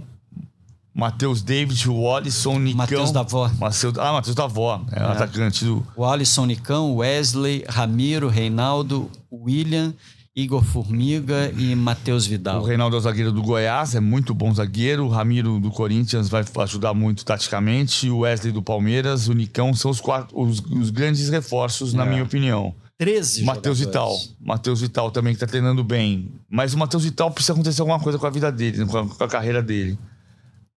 Matheus 0.93 1.43
David, 1.43 1.87
o 1.87 2.11
Alisson, 2.11 2.57
Nicão. 2.57 2.77
Matheus 2.77 3.11
Davó. 3.11 3.51
Mateus, 3.59 3.97
ah, 3.99 4.13
Matheus 4.13 4.35
Davó, 4.35 4.81
é, 4.91 4.99
é. 4.99 5.03
atacante 5.03 5.63
do. 5.63 5.85
O 5.95 6.03
Alisson, 6.03 6.47
Nicão, 6.47 6.95
Wesley, 6.95 7.63
Ramiro, 7.69 8.27
Reinaldo, 8.27 9.07
William 9.31 9.93
Igor 10.37 10.63
Formiga 10.63 11.51
e 11.57 11.73
Matheus 11.73 12.27
Vidal. 12.27 12.61
O 12.61 12.63
Reinaldo 12.63 12.95
é 12.95 12.99
o 12.99 13.01
zagueiro 13.01 13.31
do 13.31 13.41
Goiás, 13.41 13.95
é 13.95 13.99
muito 13.99 14.35
bom 14.35 14.53
zagueiro. 14.53 15.05
O 15.05 15.09
Ramiro 15.09 15.59
do 15.59 15.71
Corinthians 15.71 16.29
vai 16.29 16.45
ajudar 16.59 16.93
muito 16.93 17.25
taticamente. 17.25 18.07
O 18.07 18.19
Wesley 18.19 18.53
do 18.53 18.61
Palmeiras, 18.61 19.27
o 19.27 19.33
Nicão 19.33 19.73
são 19.73 19.89
os, 19.89 19.99
quatro, 19.99 20.39
os, 20.39 20.59
os 20.59 20.91
grandes 20.91 21.29
reforços, 21.29 21.95
é. 21.95 21.97
na 21.97 22.05
minha 22.05 22.23
opinião. 22.23 22.75
13 22.99 23.45
Matheus 23.45 23.79
Vital. 23.79 24.15
Matheus 24.39 24.81
Vital 24.81 25.09
também 25.09 25.33
que 25.33 25.39
tá 25.39 25.47
treinando 25.47 25.83
bem. 25.83 26.31
Mas 26.47 26.75
o 26.75 26.77
Matheus 26.77 27.03
Vital 27.03 27.31
precisa 27.31 27.53
acontecer 27.53 27.81
alguma 27.81 27.99
coisa 27.99 28.19
com 28.19 28.27
a 28.27 28.29
vida 28.29 28.51
dele, 28.51 28.85
com 28.85 28.95
a, 28.95 29.07
com 29.07 29.23
a 29.23 29.27
carreira 29.27 29.63
dele. 29.63 29.97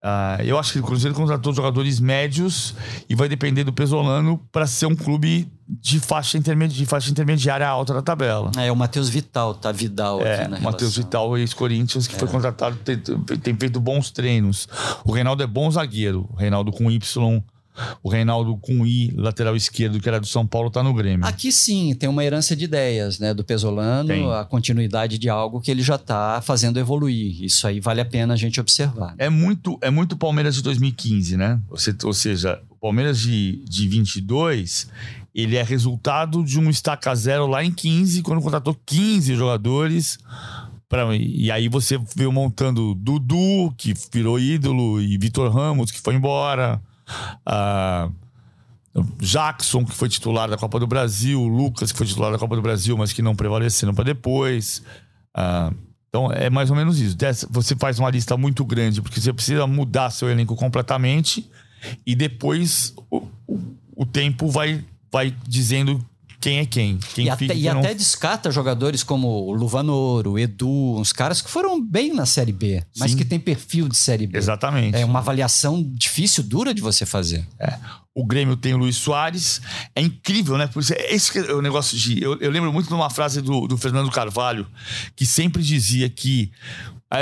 Uh, 0.03 0.41
eu 0.43 0.57
acho 0.57 0.73
que 0.73 0.79
o 0.79 0.83
Cruzeiro 0.83 1.15
contratou 1.15 1.53
jogadores 1.53 1.99
médios 1.99 2.73
e 3.07 3.13
vai 3.13 3.29
depender 3.29 3.63
do 3.63 3.71
Pesolano 3.71 4.39
para 4.51 4.65
ser 4.65 4.87
um 4.87 4.95
clube 4.95 5.47
de 5.67 5.99
faixa, 5.99 6.39
intermedi 6.39 6.75
de 6.75 6.85
faixa 6.87 7.11
intermediária 7.11 7.67
alta 7.67 7.93
da 7.93 8.01
tabela. 8.01 8.51
É, 8.57 8.71
o 8.71 8.75
Matheus 8.75 9.09
Vital, 9.09 9.53
tá 9.53 9.71
Vidal 9.71 10.19
é, 10.21 10.41
aqui 10.41 10.51
na 10.51 10.59
Matheus 10.59 10.97
Vital, 10.97 11.37
ex-Corinthians, 11.37 12.07
que 12.07 12.15
é. 12.15 12.19
foi 12.19 12.27
contratado, 12.27 12.75
tem, 12.77 12.97
tem, 12.97 13.55
feito 13.55 13.79
bons 13.79 14.09
treinos. 14.09 14.67
O 15.05 15.11
Reinaldo 15.11 15.43
é 15.43 15.47
bom 15.47 15.69
zagueiro. 15.69 16.27
O 16.33 16.35
Reinaldo 16.35 16.71
com 16.71 16.89
Y 16.89 17.43
o 18.03 18.09
Reinaldo 18.09 18.57
com 18.57 18.85
I, 18.85 19.11
lateral 19.15 19.55
esquerdo, 19.55 19.99
que 19.99 20.07
era 20.07 20.19
do 20.19 20.27
São 20.27 20.45
Paulo, 20.45 20.67
está 20.67 20.83
no 20.83 20.93
Grêmio. 20.93 21.25
Aqui 21.25 21.51
sim, 21.51 21.95
tem 21.95 22.09
uma 22.09 22.23
herança 22.23 22.55
de 22.55 22.65
ideias, 22.65 23.19
né? 23.19 23.33
Do 23.33 23.43
Pesolano, 23.43 24.07
tem. 24.07 24.31
a 24.31 24.43
continuidade 24.43 25.17
de 25.17 25.29
algo 25.29 25.61
que 25.61 25.71
ele 25.71 25.81
já 25.81 25.95
está 25.95 26.41
fazendo 26.41 26.79
evoluir. 26.79 27.43
Isso 27.43 27.65
aí 27.67 27.79
vale 27.79 28.01
a 28.01 28.05
pena 28.05 28.33
a 28.33 28.37
gente 28.37 28.59
observar. 28.59 29.15
É 29.17 29.29
muito, 29.29 29.77
é 29.81 29.89
muito 29.89 30.17
Palmeiras 30.17 30.55
de 30.55 30.61
2015, 30.61 31.37
né? 31.37 31.59
Você, 31.69 31.95
ou 32.03 32.13
seja, 32.13 32.61
o 32.69 32.75
Palmeiras 32.75 33.19
de, 33.19 33.63
de 33.65 33.87
22, 33.87 34.87
ele 35.33 35.55
é 35.55 35.63
resultado 35.63 36.43
de 36.43 36.59
um 36.59 36.69
estaca 36.69 37.13
zero 37.15 37.47
lá 37.47 37.63
em 37.63 37.71
15, 37.71 38.21
quando 38.21 38.41
contratou 38.41 38.77
15 38.85 39.35
jogadores. 39.35 40.19
Pra, 40.89 41.15
e 41.15 41.49
aí 41.49 41.69
você 41.69 41.97
veio 42.15 42.33
montando 42.33 42.93
Dudu, 42.93 43.73
que 43.77 43.93
virou 44.13 44.37
ídolo, 44.37 45.01
e 45.01 45.17
Vitor 45.17 45.49
Ramos, 45.49 45.89
que 45.89 46.01
foi 46.01 46.15
embora. 46.15 46.81
Uh, 47.47 48.11
Jackson, 49.19 49.85
que 49.85 49.95
foi 49.95 50.09
titular 50.09 50.49
da 50.49 50.57
Copa 50.57 50.79
do 50.79 50.85
Brasil, 50.85 51.41
Lucas, 51.41 51.91
que 51.91 51.97
foi 51.97 52.05
titular 52.05 52.31
da 52.31 52.37
Copa 52.37 52.55
do 52.55 52.61
Brasil, 52.61 52.97
mas 52.97 53.13
que 53.13 53.21
não 53.21 53.35
prevaleceram 53.35 53.93
para 53.93 54.03
depois. 54.03 54.83
Uh, 55.37 55.73
então 56.09 56.29
é 56.31 56.49
mais 56.49 56.69
ou 56.69 56.75
menos 56.75 56.99
isso. 56.99 57.15
Você 57.51 57.75
faz 57.75 57.97
uma 57.97 58.09
lista 58.09 58.35
muito 58.35 58.65
grande, 58.65 59.01
porque 59.01 59.21
você 59.21 59.31
precisa 59.31 59.65
mudar 59.65 60.09
seu 60.09 60.29
elenco 60.29 60.55
completamente, 60.55 61.49
e 62.05 62.13
depois 62.15 62.93
o, 63.09 63.27
o, 63.47 63.59
o 63.95 64.05
tempo 64.05 64.49
vai, 64.49 64.83
vai 65.09 65.33
dizendo 65.47 66.05
quem 66.41 66.57
é 66.57 66.65
quem. 66.65 66.97
quem 67.13 67.27
e 67.27 67.37
fica, 67.37 67.53
até, 67.53 67.55
e 67.55 67.63
não... 67.65 67.79
até 67.79 67.93
descarta 67.93 68.51
jogadores 68.51 69.03
como 69.03 69.27
o 69.27 69.53
Luvanor, 69.53 70.27
o 70.27 70.39
Edu, 70.39 70.97
uns 70.97 71.13
caras 71.13 71.39
que 71.39 71.49
foram 71.49 71.79
bem 71.79 72.13
na 72.13 72.25
Série 72.25 72.51
B, 72.51 72.83
mas 72.97 73.13
que 73.13 73.23
tem 73.23 73.39
perfil 73.39 73.87
de 73.87 73.95
Série 73.95 74.25
B. 74.25 74.37
Exatamente. 74.37 74.97
É 74.97 75.05
uma 75.05 75.19
avaliação 75.19 75.83
difícil, 75.93 76.43
dura 76.43 76.73
de 76.73 76.81
você 76.81 77.05
fazer. 77.05 77.47
É. 77.59 77.77
O 78.13 78.25
Grêmio 78.25 78.57
tem 78.57 78.73
o 78.73 78.77
Luiz 78.77 78.97
Soares. 78.97 79.61
É 79.95 80.01
incrível, 80.01 80.57
né? 80.57 80.65
Por 80.65 80.81
isso, 80.81 80.93
esse 80.97 81.37
é 81.37 81.53
o 81.53 81.61
negócio 81.61 81.97
de. 81.97 82.21
Eu, 82.21 82.37
eu 82.39 82.49
lembro 82.49 82.73
muito 82.73 82.87
de 82.87 82.93
uma 82.93 83.09
frase 83.09 83.39
do, 83.39 83.67
do 83.67 83.77
Fernando 83.77 84.09
Carvalho, 84.11 84.67
que 85.15 85.25
sempre 85.25 85.61
dizia 85.61 86.09
que 86.09 86.51
a 87.09 87.19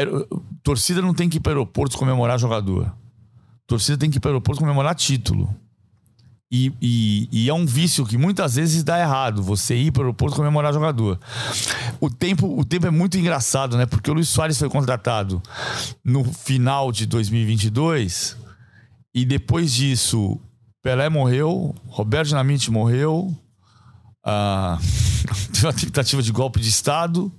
torcida 0.63 1.01
não 1.01 1.13
tem 1.13 1.27
que 1.27 1.37
ir 1.37 1.39
para 1.41 1.51
o 1.51 1.55
aeroporto 1.55 1.97
comemorar 1.97 2.39
jogador. 2.39 2.85
A 2.85 3.67
torcida 3.67 3.97
tem 3.97 4.09
que 4.09 4.17
ir 4.17 4.19
para 4.19 4.29
o 4.29 4.31
aeroporto 4.31 4.61
comemorar 4.61 4.95
título. 4.95 5.53
E, 6.51 6.73
e, 6.81 7.29
e, 7.31 7.49
é 7.49 7.53
um 7.53 7.63
vício 7.63 8.03
que 8.03 8.17
muitas 8.17 8.55
vezes 8.55 8.83
dá 8.83 8.99
errado, 8.99 9.43
você 9.43 9.75
ir 9.75 9.91
para 9.91 10.01
o 10.01 10.05
aeroporto 10.05 10.35
comemorar 10.35 10.73
jogador. 10.73 11.19
O 11.99 12.09
tempo, 12.09 12.59
o 12.59 12.65
tempo 12.65 12.87
é 12.87 12.89
muito 12.89 13.19
engraçado, 13.19 13.77
né? 13.77 13.85
Porque 13.85 14.09
o 14.09 14.15
Luiz 14.15 14.29
Soares 14.29 14.57
foi 14.57 14.67
contratado 14.67 15.43
no 16.03 16.23
final 16.23 16.91
de 16.91 17.05
2022 17.05 18.35
e 19.13 19.25
depois 19.25 19.71
disso 19.71 20.39
Pelé 20.81 21.07
morreu, 21.07 21.75
Roberto 21.85 22.29
Dinamite 22.29 22.71
morreu, 22.71 23.31
ah, 24.25 24.79
teve 25.53 25.67
uma 25.67 25.73
tentativa 25.73 26.21
de 26.23 26.31
golpe 26.31 26.59
de 26.59 26.69
Estado. 26.69 27.31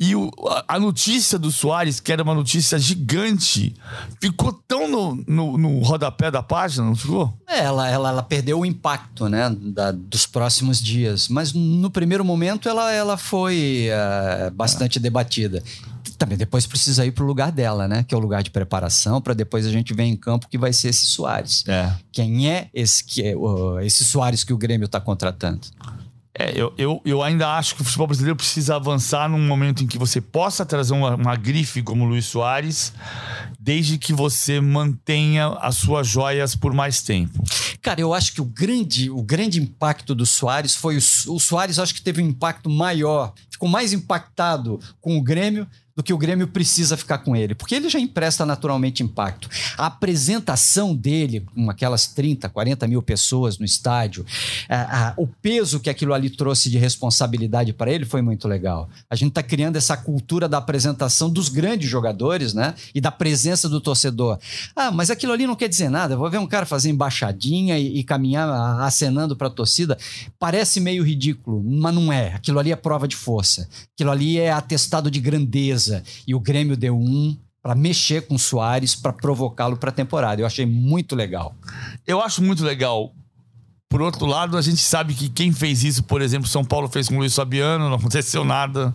E 0.00 0.14
o, 0.14 0.30
a, 0.66 0.78
notícia 0.78 1.38
do 1.38 1.50
Soares, 1.50 2.00
que 2.00 2.12
era 2.12 2.22
uma 2.22 2.34
notícia 2.34 2.78
gigante, 2.78 3.74
ficou 4.20 4.52
tão 4.52 4.88
no, 4.88 5.24
no, 5.26 5.58
no 5.58 5.80
rodapé 5.80 6.30
da 6.30 6.42
página, 6.42 6.84
não 6.84 6.94
ficou? 6.94 7.36
É, 7.48 7.60
ela, 7.64 7.88
ela, 7.88 8.08
ela 8.10 8.22
perdeu 8.22 8.60
o 8.60 8.66
impacto 8.66 9.28
né, 9.28 9.50
da, 9.60 9.90
dos 9.90 10.26
próximos 10.26 10.80
dias. 10.80 11.28
Mas 11.28 11.52
no 11.52 11.90
primeiro 11.90 12.24
momento 12.24 12.68
ela, 12.68 12.92
ela 12.92 13.16
foi 13.16 13.88
uh, 13.90 14.50
bastante 14.52 15.00
debatida. 15.00 15.62
Também 16.16 16.36
depois 16.38 16.66
precisa 16.66 17.06
ir 17.06 17.12
para 17.12 17.22
o 17.22 17.26
lugar 17.26 17.52
dela, 17.52 17.86
né? 17.86 18.04
Que 18.06 18.12
é 18.12 18.18
o 18.18 18.20
lugar 18.20 18.42
de 18.42 18.50
preparação, 18.50 19.20
para 19.20 19.34
depois 19.34 19.64
a 19.66 19.70
gente 19.70 19.94
ver 19.94 20.02
em 20.02 20.16
campo 20.16 20.48
que 20.48 20.58
vai 20.58 20.72
ser 20.72 20.88
esse 20.88 21.06
Soares. 21.06 21.64
É. 21.68 21.92
Quem 22.10 22.50
é 22.50 22.68
esse, 22.74 23.04
que 23.04 23.22
é, 23.22 23.36
uh, 23.36 23.78
esse 23.80 24.04
Soares 24.04 24.42
que 24.42 24.52
o 24.52 24.58
Grêmio 24.58 24.86
está 24.86 25.00
contratando? 25.00 25.60
É, 26.38 26.52
eu, 26.54 26.72
eu, 26.78 27.02
eu 27.04 27.22
ainda 27.22 27.56
acho 27.56 27.74
que 27.74 27.82
o 27.82 27.84
futebol 27.84 28.06
brasileiro 28.06 28.36
precisa 28.36 28.76
avançar 28.76 29.28
num 29.28 29.44
momento 29.44 29.82
em 29.82 29.88
que 29.88 29.98
você 29.98 30.20
possa 30.20 30.64
trazer 30.64 30.94
uma, 30.94 31.16
uma 31.16 31.34
grife 31.34 31.82
como 31.82 32.04
o 32.04 32.08
Luiz 32.08 32.26
Soares, 32.26 32.92
desde 33.58 33.98
que 33.98 34.12
você 34.12 34.60
mantenha 34.60 35.48
as 35.60 35.76
suas 35.76 36.06
joias 36.06 36.54
por 36.54 36.72
mais 36.72 37.02
tempo. 37.02 37.42
Cara, 37.82 38.00
eu 38.00 38.14
acho 38.14 38.32
que 38.32 38.40
o 38.40 38.44
grande, 38.44 39.10
o 39.10 39.20
grande 39.20 39.60
impacto 39.60 40.14
do 40.14 40.24
Soares 40.24 40.76
foi 40.76 40.96
o, 40.96 40.98
o 40.98 41.40
Soares, 41.40 41.80
acho 41.80 41.94
que 41.94 42.02
teve 42.02 42.22
um 42.22 42.28
impacto 42.28 42.70
maior, 42.70 43.32
ficou 43.50 43.68
mais 43.68 43.92
impactado 43.92 44.78
com 45.00 45.18
o 45.18 45.22
Grêmio 45.22 45.66
do 45.98 46.02
que 46.04 46.14
o 46.14 46.18
Grêmio 46.18 46.46
precisa 46.46 46.96
ficar 46.96 47.18
com 47.18 47.34
ele, 47.34 47.56
porque 47.56 47.74
ele 47.74 47.88
já 47.88 47.98
empresta 47.98 48.46
naturalmente 48.46 49.02
impacto. 49.02 49.50
A 49.76 49.86
apresentação 49.86 50.94
dele, 50.94 51.44
com 51.52 51.68
aquelas 51.68 52.06
30, 52.06 52.48
40 52.48 52.86
mil 52.86 53.02
pessoas 53.02 53.58
no 53.58 53.64
estádio, 53.64 54.24
a, 54.68 55.08
a, 55.08 55.14
o 55.16 55.26
peso 55.26 55.80
que 55.80 55.90
aquilo 55.90 56.14
ali 56.14 56.30
trouxe 56.30 56.70
de 56.70 56.78
responsabilidade 56.78 57.72
para 57.72 57.90
ele 57.90 58.04
foi 58.04 58.22
muito 58.22 58.46
legal. 58.46 58.88
A 59.10 59.16
gente 59.16 59.30
está 59.30 59.42
criando 59.42 59.74
essa 59.74 59.96
cultura 59.96 60.48
da 60.48 60.58
apresentação 60.58 61.28
dos 61.28 61.48
grandes 61.48 61.90
jogadores, 61.90 62.54
né? 62.54 62.76
E 62.94 63.00
da 63.00 63.10
presença 63.10 63.68
do 63.68 63.80
torcedor. 63.80 64.38
Ah, 64.76 64.92
mas 64.92 65.10
aquilo 65.10 65.32
ali 65.32 65.48
não 65.48 65.56
quer 65.56 65.68
dizer 65.68 65.88
nada. 65.88 66.16
Vou 66.16 66.30
ver 66.30 66.38
um 66.38 66.46
cara 66.46 66.64
fazer 66.64 66.90
embaixadinha 66.90 67.76
e, 67.76 67.98
e 67.98 68.04
caminhar 68.04 68.48
acenando 68.82 69.34
para 69.34 69.48
a 69.48 69.50
torcida. 69.50 69.98
Parece 70.38 70.78
meio 70.78 71.02
ridículo, 71.02 71.60
mas 71.60 71.92
não 71.92 72.12
é. 72.12 72.34
Aquilo 72.34 72.60
ali 72.60 72.70
é 72.70 72.76
prova 72.76 73.08
de 73.08 73.16
força. 73.16 73.68
Aquilo 73.94 74.12
ali 74.12 74.38
é 74.38 74.52
atestado 74.52 75.10
de 75.10 75.18
grandeza 75.18 75.87
e 76.26 76.34
o 76.34 76.40
Grêmio 76.40 76.76
deu 76.76 76.96
um 76.96 77.36
para 77.62 77.74
mexer 77.74 78.26
com 78.26 78.34
o 78.34 78.38
Soares, 78.38 78.94
para 78.94 79.12
provocá-lo 79.12 79.76
para 79.76 79.90
a 79.90 79.92
temporada. 79.92 80.40
Eu 80.40 80.46
achei 80.46 80.64
muito 80.64 81.14
legal. 81.14 81.54
Eu 82.06 82.22
acho 82.22 82.42
muito 82.42 82.64
legal. 82.64 83.12
Por 83.88 84.02
outro 84.02 84.26
lado, 84.26 84.56
a 84.56 84.62
gente 84.62 84.82
sabe 84.82 85.14
que 85.14 85.28
quem 85.28 85.50
fez 85.50 85.82
isso, 85.82 86.02
por 86.02 86.20
exemplo, 86.20 86.48
São 86.48 86.64
Paulo 86.64 86.88
fez 86.88 87.08
com 87.08 87.14
o 87.14 87.18
Luiz 87.18 87.34
Fabiano, 87.34 87.88
não 87.88 87.96
aconteceu 87.96 88.44
nada. 88.44 88.94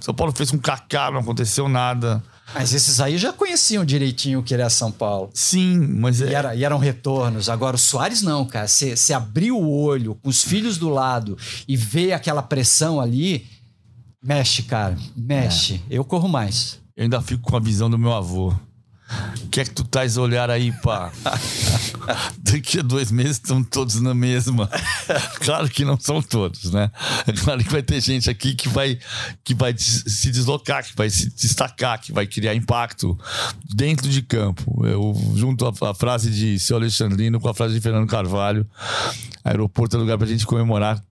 São 0.00 0.14
Paulo 0.14 0.32
fez 0.34 0.50
com 0.50 0.56
o 0.56 0.60
Kaká, 0.60 1.10
não 1.10 1.20
aconteceu 1.20 1.68
nada. 1.68 2.22
Mas 2.54 2.72
esses 2.72 3.00
aí 3.00 3.18
já 3.18 3.32
conheciam 3.32 3.84
direitinho 3.84 4.38
o 4.38 4.42
que 4.42 4.54
era 4.54 4.70
São 4.70 4.90
Paulo. 4.90 5.28
Sim, 5.34 5.78
mas 5.78 6.20
e, 6.20 6.24
é... 6.24 6.32
era, 6.32 6.54
e 6.54 6.64
eram 6.64 6.78
retornos. 6.78 7.48
Agora, 7.48 7.76
o 7.76 7.78
Soares 7.78 8.22
não, 8.22 8.44
cara. 8.46 8.66
Você 8.66 9.12
abriu 9.12 9.58
o 9.58 9.82
olho 9.82 10.14
com 10.14 10.30
os 10.30 10.42
filhos 10.42 10.78
do 10.78 10.88
lado 10.88 11.36
e 11.66 11.76
vê 11.76 12.12
aquela 12.12 12.42
pressão 12.42 13.00
ali, 13.00 13.46
Mexe, 14.28 14.62
cara. 14.62 14.94
Mexe. 15.16 15.80
É. 15.88 15.96
Eu 15.96 16.04
corro 16.04 16.28
mais. 16.28 16.78
Eu 16.94 17.04
ainda 17.04 17.22
fico 17.22 17.42
com 17.42 17.56
a 17.56 17.60
visão 17.60 17.88
do 17.88 17.98
meu 17.98 18.12
avô. 18.12 18.54
O 19.42 19.48
que 19.48 19.62
é 19.62 19.64
que 19.64 19.70
tu 19.70 19.84
tais 19.84 20.18
olhar 20.18 20.50
aí, 20.50 20.70
pá? 20.70 21.10
Daqui 22.36 22.80
a 22.80 22.82
dois 22.82 23.10
meses 23.10 23.38
estão 23.38 23.64
todos 23.64 24.02
na 24.02 24.12
mesma. 24.12 24.68
Claro 25.40 25.66
que 25.70 25.82
não 25.82 25.98
são 25.98 26.20
todos, 26.20 26.70
né? 26.70 26.90
Claro 27.42 27.64
que 27.64 27.72
vai 27.72 27.82
ter 27.82 28.02
gente 28.02 28.28
aqui 28.28 28.54
que 28.54 28.68
vai, 28.68 28.98
que 29.42 29.54
vai 29.54 29.74
se 29.78 30.30
deslocar, 30.30 30.84
que 30.84 30.94
vai 30.94 31.08
se 31.08 31.30
destacar, 31.30 31.98
que 31.98 32.12
vai 32.12 32.26
criar 32.26 32.54
impacto 32.54 33.18
dentro 33.74 34.10
de 34.10 34.20
campo. 34.20 34.84
Eu 34.84 35.14
junto 35.36 35.64
a, 35.66 35.90
a 35.90 35.94
frase 35.94 36.30
de 36.30 36.58
seu 36.58 36.76
Alexandrino 36.76 37.40
com 37.40 37.48
a 37.48 37.54
frase 37.54 37.72
de 37.72 37.80
Fernando 37.80 38.06
Carvalho. 38.06 38.68
Aeroporto 39.42 39.96
é 39.96 39.98
lugar 39.98 40.18
pra 40.18 40.26
gente 40.26 40.44
comemorar 40.44 41.02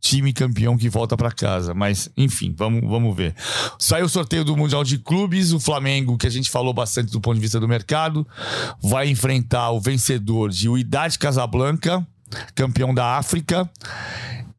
time 0.00 0.32
campeão 0.32 0.76
que 0.76 0.88
volta 0.88 1.16
para 1.16 1.30
casa. 1.30 1.74
Mas, 1.74 2.10
enfim, 2.16 2.54
vamos, 2.56 2.82
vamos 2.88 3.16
ver. 3.16 3.34
Saiu 3.78 4.06
o 4.06 4.08
sorteio 4.08 4.44
do 4.44 4.56
Mundial 4.56 4.84
de 4.84 4.98
Clubes. 4.98 5.52
O 5.52 5.60
Flamengo, 5.60 6.18
que 6.18 6.26
a 6.26 6.30
gente 6.30 6.50
falou 6.50 6.72
bastante 6.72 7.12
do 7.12 7.20
ponto 7.20 7.36
de 7.36 7.40
vista 7.40 7.60
do 7.60 7.68
mercado, 7.68 8.26
vai 8.82 9.08
enfrentar 9.08 9.70
o 9.70 9.80
vencedor 9.80 10.50
de 10.50 10.68
Uidade 10.68 11.18
Casablanca, 11.18 12.06
campeão 12.54 12.94
da 12.94 13.16
África, 13.16 13.70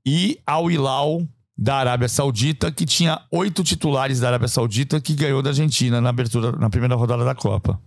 e 0.05 0.39
Al 0.45 0.71
Hilal 0.71 1.27
da 1.61 1.75
Arábia 1.75 2.09
Saudita, 2.09 2.71
que 2.71 2.87
tinha 2.87 3.21
oito 3.29 3.63
titulares 3.63 4.19
da 4.19 4.29
Arábia 4.29 4.47
Saudita 4.47 4.99
que 4.99 5.13
ganhou 5.13 5.43
da 5.43 5.51
Argentina 5.51 6.01
na 6.01 6.09
abertura 6.09 6.53
na 6.53 6.71
primeira 6.71 6.95
rodada 6.95 7.23
da 7.23 7.35
Copa. 7.35 7.79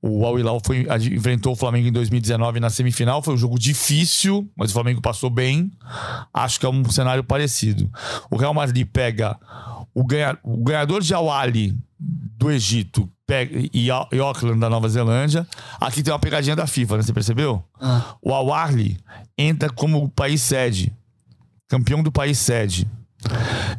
O 0.00 0.24
Al 0.24 0.38
Hilal 0.38 0.58
foi, 0.64 0.86
enfrentou 1.12 1.52
o 1.52 1.56
Flamengo 1.56 1.88
em 1.88 1.92
2019 1.92 2.58
na 2.58 2.70
semifinal. 2.70 3.20
Foi 3.20 3.34
um 3.34 3.36
jogo 3.36 3.58
difícil, 3.58 4.50
mas 4.56 4.70
o 4.70 4.72
Flamengo 4.72 5.02
passou 5.02 5.28
bem. 5.28 5.70
Acho 6.32 6.58
que 6.58 6.64
é 6.64 6.70
um 6.70 6.82
cenário 6.90 7.22
parecido. 7.22 7.90
O 8.30 8.36
Real 8.38 8.54
Madrid 8.54 8.88
pega 8.90 9.38
o, 9.94 10.02
ganha, 10.02 10.38
o 10.42 10.64
ganhador 10.64 11.02
de 11.02 11.12
Al 11.12 11.30
Ali 11.30 11.76
do 12.00 12.50
Egito 12.50 13.06
e, 13.74 13.88
e 13.88 14.20
Auckland 14.20 14.58
da 14.58 14.70
Nova 14.70 14.88
Zelândia. 14.88 15.46
Aqui 15.78 16.02
tem 16.02 16.14
uma 16.14 16.18
pegadinha 16.18 16.56
da 16.56 16.66
FIFA, 16.66 16.96
né? 16.96 17.02
Você 17.02 17.12
percebeu? 17.12 17.62
Ah. 17.78 18.16
O 18.22 18.32
Al 18.32 18.54
Ahly 18.54 18.96
entra 19.36 19.68
como 19.68 20.08
país 20.08 20.40
sede 20.40 20.96
campeão 21.68 22.02
do 22.02 22.12
país 22.12 22.38
sede. 22.38 22.86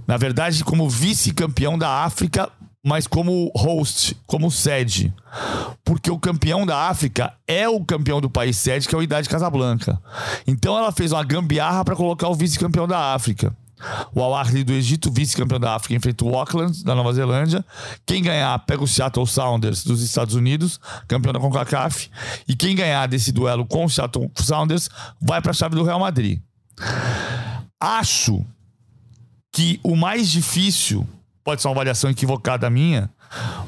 Na 0.06 0.18
verdade, 0.18 0.64
como 0.64 0.90
vice-campeão 0.90 1.78
da 1.78 2.04
África, 2.04 2.50
mas 2.84 3.08
como 3.08 3.52
host, 3.56 4.16
como 4.26 4.50
sede. 4.50 5.14
Porque 5.84 6.10
o 6.10 6.20
campeão 6.20 6.66
da 6.66 6.88
África 6.88 7.34
é 7.48 7.68
o 7.68 7.84
campeão 7.84 8.22
do 8.22 8.30
país 8.30 8.58
sede, 8.58 8.88
que 8.88 8.96
é 8.96 8.98
o 8.98 9.04
Idade 9.04 9.30
Casablanca. 9.30 10.02
Então 10.46 10.78
ela 10.78 10.92
fez 10.92 11.12
uma 11.12 11.24
gambiarra 11.24 11.84
para 11.84 11.96
colocar 11.96 12.30
o 12.30 12.36
vice-campeão 12.36 12.88
da 12.88 13.14
África. 13.14 13.56
O 14.14 14.24
Al 14.24 14.34
Ahly 14.34 14.64
do 14.64 14.74
Egito, 14.74 15.12
vice-campeão 15.12 15.60
da 15.60 15.76
África, 15.76 15.94
enfrenta 15.94 16.26
o 16.26 16.36
Auckland 16.36 16.84
da 16.84 16.96
Nova 16.96 17.14
Zelândia. 17.14 17.64
Quem 18.06 18.24
ganhar 18.24 18.58
pega 18.60 18.84
o 18.84 18.88
Seattle 18.88 19.28
Sounders 19.28 19.84
dos 19.84 20.02
Estados 20.02 20.34
Unidos, 20.34 20.80
campeão 21.08 21.32
da 21.32 21.40
CONCACAF. 21.40 22.10
E 22.48 22.56
quem 22.56 22.76
ganhar 22.76 23.06
desse 23.08 23.32
duelo 23.32 23.66
com 23.66 23.86
o 23.86 23.90
Seattle 23.90 24.32
Sounders 24.36 24.90
vai 25.22 25.42
para 25.42 25.52
a 25.52 25.54
chave 25.54 25.76
do 25.76 25.84
Real 25.84 26.00
Madrid. 26.00 26.40
Acho 27.80 28.44
que 29.52 29.80
o 29.84 29.96
mais 29.96 30.30
difícil, 30.30 31.08
pode 31.44 31.62
ser 31.62 31.68
uma 31.68 31.74
avaliação 31.74 32.10
equivocada 32.10 32.70
minha, 32.70 33.10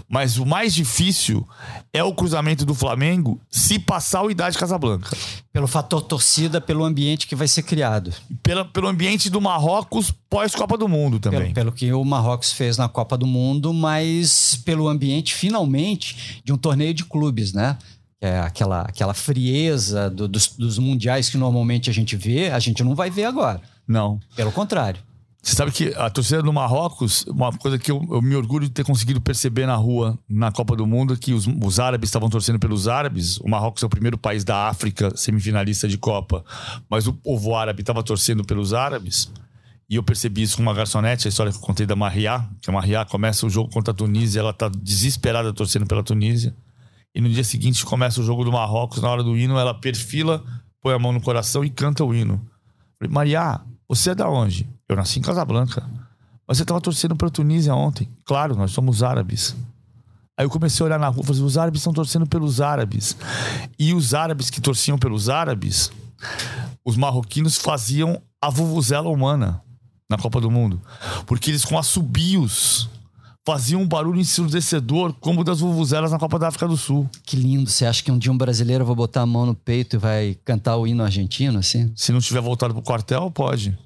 mas 0.07 0.37
o 0.37 0.45
mais 0.45 0.73
difícil 0.73 1.47
é 1.93 2.03
o 2.03 2.13
cruzamento 2.13 2.65
do 2.65 2.73
Flamengo 2.73 3.39
se 3.49 3.77
passar 3.77 4.23
o 4.23 4.31
Idade 4.31 4.57
Casablanca. 4.57 5.15
Pelo 5.51 5.67
fator 5.67 6.01
torcida, 6.01 6.61
pelo 6.61 6.83
ambiente 6.83 7.27
que 7.27 7.35
vai 7.35 7.47
ser 7.47 7.63
criado. 7.63 8.13
Pela, 8.41 8.65
pelo 8.65 8.87
ambiente 8.87 9.29
do 9.29 9.41
Marrocos 9.41 10.11
pós-Copa 10.29 10.77
do 10.77 10.87
Mundo 10.87 11.19
também. 11.19 11.53
Pelo, 11.53 11.53
pelo, 11.53 11.71
que 11.71 11.91
o 11.91 12.03
Marrocos 12.03 12.51
fez 12.51 12.77
na 12.77 12.87
Copa 12.87 13.17
do 13.17 13.27
Mundo, 13.27 13.73
mas 13.73 14.61
pelo 14.63 14.87
ambiente, 14.87 15.33
finalmente, 15.33 16.41
de 16.43 16.53
um 16.53 16.57
torneio 16.57 16.93
de 16.93 17.03
clubes, 17.03 17.53
né? 17.53 17.77
é 18.21 18.39
aquela, 18.39 18.81
aquela 18.81 19.13
frieza 19.13 20.09
do, 20.09 20.27
dos, 20.27 20.47
dos 20.47 20.77
mundiais 20.77 21.29
que 21.29 21.37
normalmente 21.37 21.89
a 21.89 21.93
gente 21.93 22.15
vê, 22.15 22.49
a 22.49 22.59
gente 22.59 22.83
não 22.83 22.93
vai 22.93 23.09
ver 23.09 23.23
agora. 23.25 23.61
Não. 23.89 24.19
Pelo 24.35 24.51
contrário. 24.51 25.01
Você 25.41 25.55
sabe 25.55 25.71
que 25.71 25.93
a 25.95 26.09
torcida 26.09 26.43
do 26.43 26.51
Marrocos, 26.53 27.25
uma 27.27 27.51
coisa 27.53 27.79
que 27.79 27.89
eu, 27.89 28.05
eu, 28.11 28.21
me 28.21 28.35
orgulho 28.35 28.67
de 28.67 28.71
ter 28.71 28.83
conseguido 28.83 29.21
perceber 29.21 29.65
na 29.65 29.75
rua, 29.75 30.19
na 30.29 30.51
Copa 30.51 30.75
do 30.75 30.85
Mundo, 30.85 31.13
é 31.13 31.17
que 31.17 31.33
os, 31.33 31.47
os, 31.47 31.79
árabes 31.79 32.09
estavam 32.09 32.29
torcendo 32.29 32.59
pelos 32.59 32.87
árabes. 32.87 33.37
O 33.37 33.49
Marrocos 33.49 33.81
é 33.81 33.85
o 33.85 33.89
primeiro 33.89 34.17
país 34.17 34.43
da 34.43 34.67
África 34.67 35.15
semifinalista 35.15 35.87
de 35.87 35.97
Copa, 35.97 36.43
mas 36.89 37.07
o 37.07 37.13
povo 37.13 37.55
árabe 37.55 37.81
estava 37.81 38.03
torcendo 38.03 38.43
pelos 38.43 38.73
árabes. 38.73 39.31
E 39.89 39.95
eu 39.95 40.03
percebi 40.03 40.43
isso 40.43 40.57
com 40.57 40.61
uma 40.61 40.73
garçonete, 40.73 41.27
a 41.27 41.29
história 41.29 41.51
que 41.51 41.57
eu 41.57 41.61
contei 41.61 41.85
da 41.85 41.95
Maria, 41.95 42.45
que 42.61 42.69
a 42.69 42.73
Maria 42.73 43.03
começa 43.05 43.45
o 43.47 43.49
jogo 43.49 43.71
contra 43.71 43.91
a 43.91 43.95
Tunísia, 43.95 44.41
ela 44.41 44.51
está 44.51 44.69
desesperada 44.69 45.51
torcendo 45.51 45.87
pela 45.87 46.03
Tunísia. 46.03 46.53
E 47.15 47.21
no 47.21 47.29
dia 47.29 47.43
seguinte 47.43 47.83
começa 47.83 48.21
o 48.21 48.23
jogo 48.23 48.43
do 48.43 48.51
Marrocos, 48.51 49.01
na 49.01 49.09
hora 49.09 49.23
do 49.23 49.35
hino, 49.35 49.57
ela 49.57 49.73
perfila, 49.73 50.43
põe 50.81 50.93
a 50.93 50.99
mão 50.99 51.11
no 51.11 51.21
coração 51.21 51.63
e 51.65 51.69
canta 51.69 52.03
o 52.03 52.13
hino. 52.13 52.45
Falei, 52.99 53.11
Maria, 53.11 53.61
você 53.89 54.11
é 54.11 54.15
da 54.15 54.29
onde? 54.29 54.69
Eu 54.87 54.95
nasci 54.95 55.17
em 55.17 55.21
Casablanca. 55.23 55.83
Mas 56.47 56.57
você 56.57 56.63
estava 56.63 56.79
torcendo 56.79 57.15
para 57.15 57.27
a 57.27 57.31
Tunísia 57.31 57.73
ontem. 57.73 58.07
Claro, 58.23 58.55
nós 58.55 58.71
somos 58.71 59.01
árabes. 59.01 59.55
Aí 60.37 60.45
eu 60.45 60.49
comecei 60.49 60.83
a 60.83 60.85
olhar 60.85 60.99
na 60.99 61.07
rua 61.07 61.23
e 61.23 61.27
falei, 61.27 61.41
os 61.41 61.57
árabes 61.57 61.81
estão 61.81 61.91
torcendo 61.91 62.27
pelos 62.27 62.61
árabes. 62.61 63.17
E 63.77 63.93
os 63.93 64.13
árabes 64.13 64.51
que 64.51 64.61
torciam 64.61 64.97
pelos 64.97 65.27
árabes, 65.27 65.91
os 66.85 66.95
marroquinos 66.95 67.57
faziam 67.57 68.21
a 68.39 68.49
vuvuzela 68.49 69.09
humana 69.09 69.61
na 70.09 70.17
Copa 70.17 70.39
do 70.39 70.51
Mundo. 70.51 70.79
Porque 71.25 71.49
eles 71.49 71.65
com 71.65 71.77
assobios 71.77 72.89
faziam 73.45 73.81
um 73.81 73.87
barulho 73.87 74.19
ensurdecedor 74.19 75.13
como 75.19 75.43
das 75.43 75.59
vuvuzelas 75.59 76.11
na 76.11 76.19
Copa 76.19 76.37
da 76.37 76.47
África 76.47 76.67
do 76.67 76.77
Sul. 76.77 77.09
Que 77.23 77.35
lindo. 77.35 77.69
Você 77.69 77.85
acha 77.85 78.03
que 78.03 78.11
um 78.11 78.17
dia 78.17 78.31
um 78.31 78.37
brasileiro 78.37 78.85
vai 78.85 78.95
botar 78.95 79.21
a 79.21 79.25
mão 79.25 79.45
no 79.45 79.55
peito 79.55 79.95
e 79.95 79.99
vai 79.99 80.37
cantar 80.45 80.77
o 80.77 80.85
hino 80.85 81.03
argentino, 81.03 81.59
assim? 81.59 81.91
Se 81.95 82.11
não 82.11 82.19
tiver 82.19 82.41
voltado 82.41 82.73
pro 82.73 82.83
quartel, 82.83 83.31
pode. 83.31 83.77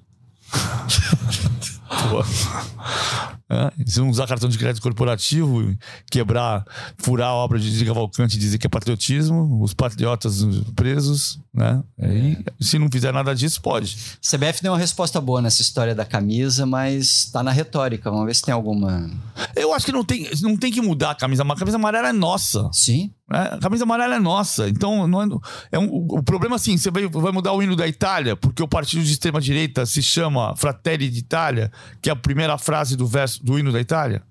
Pô. 2.10 2.24
É, 3.54 3.72
se 3.86 4.00
não 4.00 4.10
usar 4.10 4.26
cartão 4.26 4.50
de 4.50 4.58
crédito 4.58 4.82
corporativo, 4.82 5.76
quebrar, 6.10 6.66
furar 6.98 7.30
a 7.30 7.34
obra 7.34 7.60
de 7.60 7.70
Diga 7.72 7.94
Cavalcante 7.94 8.36
e 8.36 8.40
dizer 8.40 8.58
que 8.58 8.66
é 8.66 8.70
patriotismo, 8.70 9.62
os 9.62 9.74
patriotas 9.74 10.44
presos, 10.76 11.40
né? 11.54 11.84
Aí, 12.02 12.38
se 12.60 12.80
não 12.80 12.90
fizer 12.92 13.14
nada 13.14 13.36
disso, 13.36 13.62
pode. 13.62 13.96
CBF 14.22 14.64
deu 14.64 14.72
uma 14.72 14.78
resposta 14.78 15.22
boa 15.22 15.42
nessa 15.42 15.62
história 15.62 15.94
da 15.94 16.04
camisa, 16.04 16.66
mas 16.66 17.26
tá 17.26 17.44
na 17.44 17.52
retórica. 17.52 18.10
Vamos 18.10 18.26
ver 18.26 18.36
se 18.36 18.42
tem 18.42 18.54
alguma. 18.54 19.10
Eu 19.56 19.72
acho 19.74 19.86
que 19.86 19.92
não 19.92 20.04
tem, 20.04 20.28
não 20.42 20.58
tem 20.58 20.72
que 20.72 20.82
mudar 20.82 21.12
a 21.12 21.16
camisa. 21.16 21.44
A 21.44 21.56
camisa 21.56 21.78
amarela 21.78 22.10
é 22.10 22.14
nossa. 22.14 22.70
Sim. 22.74 23.12
É, 23.32 23.56
a 23.56 23.58
camisa 23.58 23.84
amarela 23.84 24.16
é 24.16 24.20
nossa. 24.20 24.68
Então, 24.68 25.08
não 25.08 25.22
é, 25.22 25.28
é 25.74 25.80
um, 25.80 25.88
o 25.88 26.24
problema 26.24 26.56
assim, 26.56 26.78
você 26.78 26.92
vai, 26.92 27.08
vai 27.08 27.32
mudar 27.32 27.54
o 27.54 27.64
hino 27.64 27.76
da 27.76 27.88
Itália, 27.88 28.36
porque 28.36 28.62
o 28.62 28.68
partido 28.68 29.04
de 29.04 29.12
extrema 29.12 29.40
direita 29.40 29.86
se 29.86 30.02
chama 30.02 30.56
Fratelli 30.56 31.10
d'Italia, 31.10 31.72
que 32.02 32.10
é 32.10 32.14
a 32.14 32.16
primeira 32.16 32.58
frase 32.58 32.96
do 32.96 33.08
verso 33.08 33.44
do 33.44 33.58
hino 33.58 33.72
da 33.72 33.80
Itália. 33.80 34.24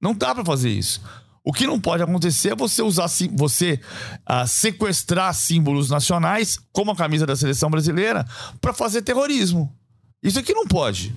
Não 0.00 0.14
dá 0.14 0.34
para 0.34 0.44
fazer 0.44 0.70
isso. 0.70 1.02
O 1.44 1.52
que 1.52 1.66
não 1.66 1.80
pode 1.80 2.02
acontecer 2.02 2.52
é 2.52 2.56
você 2.56 2.82
usar 2.82 3.08
você 3.32 3.80
uh, 4.28 4.46
sequestrar 4.46 5.32
símbolos 5.34 5.88
nacionais, 5.88 6.58
como 6.72 6.90
a 6.90 6.96
camisa 6.96 7.26
da 7.26 7.34
seleção 7.34 7.70
brasileira, 7.70 8.26
para 8.60 8.74
fazer 8.74 9.02
terrorismo. 9.02 9.74
Isso 10.22 10.38
aqui 10.38 10.52
não 10.52 10.66
pode. 10.66 11.16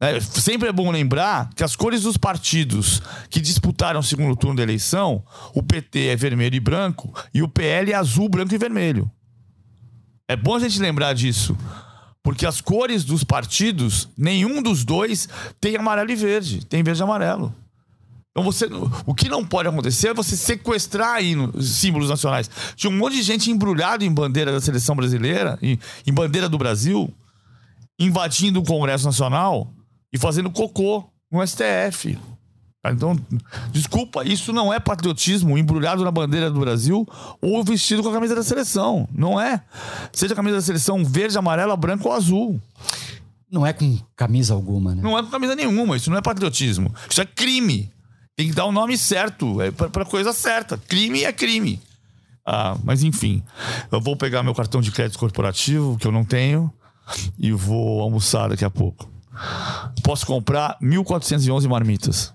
É, 0.00 0.20
sempre 0.20 0.68
é 0.68 0.72
bom 0.72 0.90
lembrar 0.90 1.50
que 1.54 1.62
as 1.62 1.76
cores 1.76 2.02
dos 2.02 2.16
partidos 2.16 3.00
que 3.30 3.40
disputaram 3.40 4.00
o 4.00 4.02
segundo 4.02 4.36
turno 4.36 4.56
da 4.56 4.62
eleição, 4.62 5.22
o 5.54 5.62
PT 5.62 6.08
é 6.08 6.16
vermelho 6.16 6.54
e 6.54 6.60
branco 6.60 7.12
e 7.32 7.42
o 7.42 7.48
PL 7.48 7.92
é 7.92 7.94
azul, 7.94 8.28
branco 8.28 8.54
e 8.54 8.58
vermelho. 8.58 9.10
É 10.28 10.36
bom 10.36 10.56
a 10.56 10.58
gente 10.58 10.80
lembrar 10.80 11.12
disso. 11.14 11.56
Porque 12.22 12.46
as 12.46 12.60
cores 12.60 13.04
dos 13.04 13.22
partidos, 13.22 14.08
nenhum 14.16 14.62
dos 14.62 14.84
dois 14.84 15.28
tem 15.60 15.76
amarelo 15.76 16.10
e 16.10 16.16
verde, 16.16 16.64
tem 16.64 16.82
verde 16.82 17.00
e 17.00 17.04
amarelo. 17.04 17.54
Então 18.30 18.42
você, 18.42 18.66
o 19.06 19.14
que 19.14 19.28
não 19.28 19.44
pode 19.44 19.68
acontecer 19.68 20.08
é 20.08 20.14
você 20.14 20.36
sequestrar 20.36 21.16
aí 21.16 21.36
símbolos 21.60 22.08
nacionais. 22.08 22.50
Tinha 22.74 22.90
um 22.90 22.96
monte 22.96 23.14
de 23.14 23.22
gente 23.22 23.50
embrulhado 23.50 24.04
em 24.04 24.12
bandeira 24.12 24.50
da 24.50 24.60
seleção 24.60 24.96
brasileira, 24.96 25.56
em, 25.62 25.78
em 26.04 26.12
bandeira 26.12 26.48
do 26.48 26.58
Brasil, 26.58 27.12
invadindo 27.96 28.58
o 28.58 28.64
Congresso 28.64 29.04
Nacional 29.04 29.72
e 30.14 30.18
fazendo 30.18 30.48
cocô 30.48 31.04
no 31.30 31.44
STF. 31.44 32.16
Então, 32.86 33.18
desculpa, 33.72 34.24
isso 34.24 34.52
não 34.52 34.72
é 34.72 34.78
patriotismo 34.78 35.56
embrulhado 35.58 36.04
na 36.04 36.10
bandeira 36.10 36.50
do 36.50 36.60
Brasil 36.60 37.08
ou 37.40 37.64
vestido 37.64 38.02
com 38.02 38.10
a 38.10 38.12
camisa 38.12 38.34
da 38.34 38.42
seleção. 38.42 39.08
Não 39.12 39.40
é. 39.40 39.62
Seja 40.12 40.34
a 40.34 40.36
camisa 40.36 40.56
da 40.56 40.62
seleção 40.62 41.04
verde, 41.04 41.36
amarela, 41.36 41.76
branca 41.76 42.06
ou 42.06 42.12
azul. 42.12 42.60
Não 43.50 43.66
é 43.66 43.72
com 43.72 43.98
camisa 44.14 44.54
alguma, 44.54 44.94
né? 44.94 45.02
Não 45.02 45.18
é 45.18 45.22
com 45.22 45.30
camisa 45.30 45.56
nenhuma. 45.56 45.96
Isso 45.96 46.10
não 46.10 46.18
é 46.18 46.22
patriotismo. 46.22 46.94
Isso 47.08 47.20
é 47.20 47.26
crime. 47.26 47.90
Tem 48.36 48.48
que 48.48 48.54
dar 48.54 48.66
o 48.66 48.72
nome 48.72 48.98
certo. 48.98 49.62
É 49.62 49.70
pra, 49.70 49.88
pra 49.88 50.04
coisa 50.04 50.32
certa. 50.32 50.76
Crime 50.76 51.24
é 51.24 51.32
crime. 51.32 51.80
Ah, 52.44 52.76
mas 52.84 53.02
enfim. 53.02 53.42
Eu 53.90 54.00
vou 54.00 54.14
pegar 54.14 54.42
meu 54.42 54.54
cartão 54.54 54.82
de 54.82 54.92
crédito 54.92 55.18
corporativo, 55.18 55.96
que 55.96 56.06
eu 56.06 56.12
não 56.12 56.24
tenho, 56.24 56.70
e 57.38 57.50
vou 57.50 58.02
almoçar 58.02 58.48
daqui 58.48 58.64
a 58.64 58.70
pouco. 58.70 59.13
Posso 60.02 60.26
comprar 60.26 60.78
1.411 60.82 61.68
marmitas. 61.68 62.32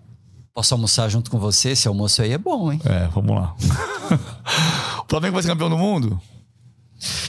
Posso 0.54 0.74
almoçar 0.74 1.08
junto 1.10 1.32
com 1.32 1.40
você? 1.40 1.70
Esse 1.70 1.88
almoço 1.88 2.22
aí 2.22 2.32
é 2.32 2.38
bom, 2.38 2.72
hein? 2.72 2.82
É, 2.84 3.08
vamos 3.08 3.36
lá. 3.36 3.56
o 5.06 5.10
Flamengo 5.10 5.34
vai 5.34 5.44
ser 5.44 5.50
campeão 5.50 5.70
do 5.70 5.78
mundo? 5.78 6.22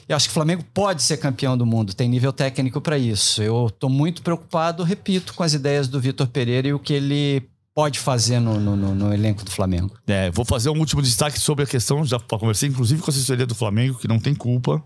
Eu 0.09 0.17
acho 0.17 0.27
que 0.27 0.33
o 0.33 0.35
Flamengo 0.35 0.65
pode 0.75 1.03
ser 1.03 1.17
campeão 1.17 1.57
do 1.57 1.65
mundo, 1.65 1.95
tem 1.95 2.09
nível 2.09 2.33
técnico 2.33 2.81
para 2.81 2.99
isso. 2.99 3.41
Eu 3.43 3.69
estou 3.69 3.89
muito 3.89 4.23
preocupado, 4.23 4.83
repito, 4.83 5.33
com 5.35 5.45
as 5.45 5.55
ideias 5.55 5.87
do 5.87 6.01
Vitor 6.01 6.27
Pereira 6.27 6.67
e 6.67 6.73
o 6.73 6.79
que 6.79 6.93
ele 6.93 7.49
pode 7.73 7.99
fazer 7.99 8.41
no, 8.41 8.59
no, 8.59 8.77
no, 8.77 9.15
elenco 9.15 9.45
do 9.45 9.51
Flamengo. 9.51 9.97
É, 10.07 10.31
vou 10.33 10.45
fazer 10.45 10.69
um 10.71 10.79
último 10.79 11.01
destaque 11.01 11.39
sobre 11.39 11.65
a 11.65 11.67
questão, 11.67 12.05
já 12.05 12.19
conversei 12.19 12.69
inclusive 12.69 13.01
com 13.01 13.11
a 13.11 13.13
assessoria 13.15 13.47
do 13.47 13.55
Flamengo, 13.55 13.99
que 13.99 14.09
não 14.09 14.19
tem 14.19 14.35
culpa, 14.35 14.83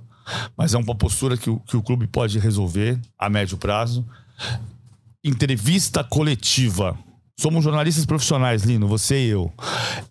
mas 0.57 0.75
é 0.75 0.79
uma 0.79 0.95
postura 0.95 1.37
que 1.37 1.49
o, 1.49 1.59
que 1.61 1.77
o 1.77 1.83
clube 1.83 2.07
pode 2.07 2.39
resolver 2.39 3.01
a 3.19 3.31
médio 3.31 3.57
prazo. 3.57 4.07
Entrevista 5.25 6.05
coletiva 6.05 6.99
Somos 7.37 7.65
jornalistas 7.65 8.07
profissionais, 8.07 8.63
Lino, 8.63 8.87
você 8.87 9.27
e 9.27 9.31
eu. 9.31 9.53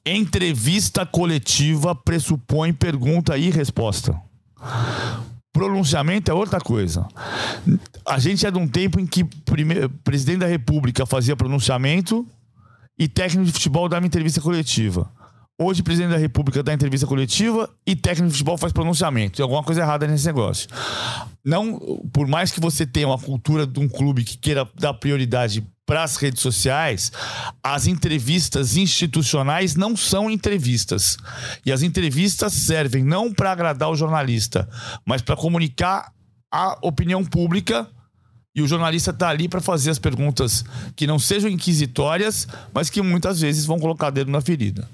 Entrevista 0.05 1.05
coletiva 1.05 1.95
pressupõe 1.95 2.73
pergunta 2.73 3.37
e 3.37 3.49
resposta. 3.49 4.19
Pronunciamento 5.53 6.29
é 6.29 6.33
outra 6.33 6.59
coisa. 6.59 7.07
A 8.05 8.19
gente 8.19 8.45
é 8.45 8.51
de 8.51 8.57
um 8.57 8.67
tempo 8.67 8.99
em 8.99 9.07
que 9.07 9.23
o 9.23 9.29
presidente 10.03 10.39
da 10.39 10.47
República 10.47 11.05
fazia 11.05 11.35
pronunciamento 11.35 12.27
e 12.99 13.07
técnico 13.07 13.45
de 13.45 13.53
futebol 13.53 13.87
dava 13.87 14.05
entrevista 14.05 14.41
coletiva. 14.41 15.09
Hoje, 15.61 15.81
o 15.81 15.83
presidente 15.83 16.11
da 16.11 16.17
República 16.17 16.63
dá 16.63 16.73
entrevista 16.73 17.05
coletiva 17.05 17.69
e 17.85 17.95
técnico 17.95 18.29
de 18.29 18.33
futebol 18.33 18.57
faz 18.57 18.73
pronunciamento. 18.73 19.37
Tem 19.37 19.43
alguma 19.43 19.63
coisa 19.63 19.81
errada 19.81 20.07
nesse 20.07 20.25
negócio. 20.25 20.67
Não, 21.45 21.79
por 22.11 22.27
mais 22.27 22.51
que 22.51 22.59
você 22.59 22.87
tenha 22.87 23.07
uma 23.07 23.19
cultura 23.19 23.67
de 23.67 23.79
um 23.79 23.87
clube 23.87 24.23
que 24.23 24.35
queira 24.37 24.67
dar 24.75 24.95
prioridade 24.95 25.63
para 25.85 26.03
as 26.03 26.15
redes 26.15 26.41
sociais, 26.41 27.11
as 27.61 27.85
entrevistas 27.85 28.77
institucionais 28.77 29.75
não 29.75 29.95
são 29.95 30.31
entrevistas. 30.31 31.17
E 31.63 31.71
as 31.71 31.83
entrevistas 31.83 32.53
servem 32.53 33.03
não 33.03 33.31
para 33.31 33.51
agradar 33.51 33.91
o 33.91 33.95
jornalista, 33.95 34.67
mas 35.05 35.21
para 35.21 35.35
comunicar 35.35 36.11
a 36.51 36.79
opinião 36.81 37.23
pública. 37.23 37.87
E 38.55 38.61
o 38.61 38.67
jornalista 38.67 39.11
está 39.11 39.29
ali 39.29 39.47
para 39.47 39.61
fazer 39.61 39.91
as 39.91 39.99
perguntas 39.99 40.63
que 40.95 41.05
não 41.05 41.19
sejam 41.19 41.49
inquisitórias, 41.49 42.47
mas 42.73 42.89
que 42.89 43.01
muitas 43.03 43.41
vezes 43.41 43.65
vão 43.65 43.79
colocar 43.79 44.09
dedo 44.09 44.31
na 44.31 44.41
ferida. 44.41 44.87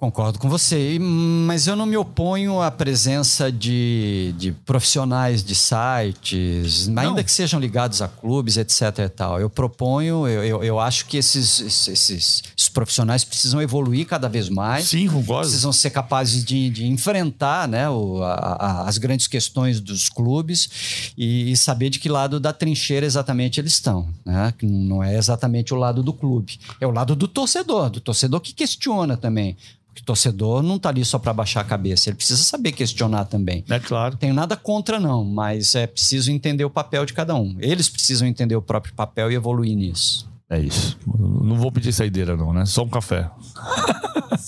Concordo 0.00 0.38
com 0.38 0.48
você, 0.48 0.98
mas 0.98 1.66
eu 1.66 1.76
não 1.76 1.84
me 1.84 1.94
oponho 1.94 2.62
à 2.62 2.70
presença 2.70 3.52
de, 3.52 4.34
de 4.38 4.50
profissionais 4.50 5.44
de 5.44 5.54
sites, 5.54 6.88
não. 6.88 7.02
ainda 7.02 7.22
que 7.22 7.30
sejam 7.30 7.60
ligados 7.60 8.00
a 8.00 8.08
clubes, 8.08 8.56
etc. 8.56 8.80
E 9.00 9.08
tal. 9.10 9.38
Eu 9.38 9.50
proponho, 9.50 10.26
eu, 10.26 10.42
eu, 10.42 10.64
eu 10.64 10.80
acho 10.80 11.04
que 11.04 11.18
esses, 11.18 11.60
esses, 11.60 12.10
esses, 12.56 12.68
profissionais 12.70 13.24
precisam 13.24 13.60
evoluir 13.60 14.06
cada 14.06 14.26
vez 14.26 14.48
mais. 14.48 14.86
Sim, 14.86 15.06
concordo. 15.06 15.42
Precisam 15.42 15.70
ser 15.70 15.90
capazes 15.90 16.46
de, 16.46 16.70
de 16.70 16.86
enfrentar 16.86 17.68
né, 17.68 17.86
o, 17.90 18.22
a, 18.22 18.32
a, 18.32 18.88
as 18.88 18.96
grandes 18.96 19.26
questões 19.26 19.80
dos 19.80 20.08
clubes 20.08 21.12
e, 21.14 21.52
e, 21.52 21.56
saber 21.58 21.90
de 21.90 21.98
que 21.98 22.08
lado 22.08 22.40
da 22.40 22.54
trincheira 22.54 23.04
exatamente 23.04 23.60
eles 23.60 23.74
estão. 23.74 24.08
Né? 24.24 24.54
Não 24.62 25.04
é 25.04 25.18
exatamente 25.18 25.74
o 25.74 25.76
lado 25.76 26.02
do 26.02 26.14
clube, 26.14 26.58
é 26.80 26.86
o 26.86 26.90
lado 26.90 27.14
do 27.14 27.28
torcedor, 27.28 27.90
do 27.90 28.00
torcedor 28.00 28.40
que 28.40 28.54
questiona 28.54 29.14
também. 29.14 29.58
Porque 30.00 30.02
o 30.02 30.04
torcedor 30.04 30.62
não 30.62 30.76
está 30.76 30.88
ali 30.88 31.04
só 31.04 31.18
para 31.18 31.32
baixar 31.32 31.60
a 31.60 31.64
cabeça, 31.64 32.08
ele 32.08 32.16
precisa 32.16 32.42
saber 32.42 32.72
questionar 32.72 33.26
também. 33.26 33.64
É 33.68 33.78
claro. 33.78 34.16
Tenho 34.16 34.34
nada 34.34 34.56
contra, 34.56 34.98
não, 34.98 35.24
mas 35.24 35.74
é 35.74 35.86
preciso 35.86 36.30
entender 36.30 36.64
o 36.64 36.70
papel 36.70 37.04
de 37.04 37.12
cada 37.12 37.34
um. 37.34 37.56
Eles 37.58 37.88
precisam 37.88 38.26
entender 38.26 38.56
o 38.56 38.62
próprio 38.62 38.94
papel 38.94 39.30
e 39.30 39.34
evoluir 39.34 39.76
nisso. 39.76 40.28
É 40.48 40.58
isso. 40.58 40.98
Não 41.06 41.54
vou 41.54 41.70
pedir 41.70 41.92
saideira, 41.92 42.36
não, 42.36 42.52
né? 42.52 42.66
Só 42.66 42.82
um 42.82 42.88
café. 42.88 43.30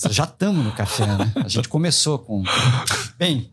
Já 0.09 0.25
estamos 0.25 0.65
no 0.65 0.71
café, 0.73 1.05
né? 1.05 1.31
A 1.35 1.47
gente 1.47 1.69
começou 1.69 2.19
com. 2.19 2.43
Bem. 3.17 3.49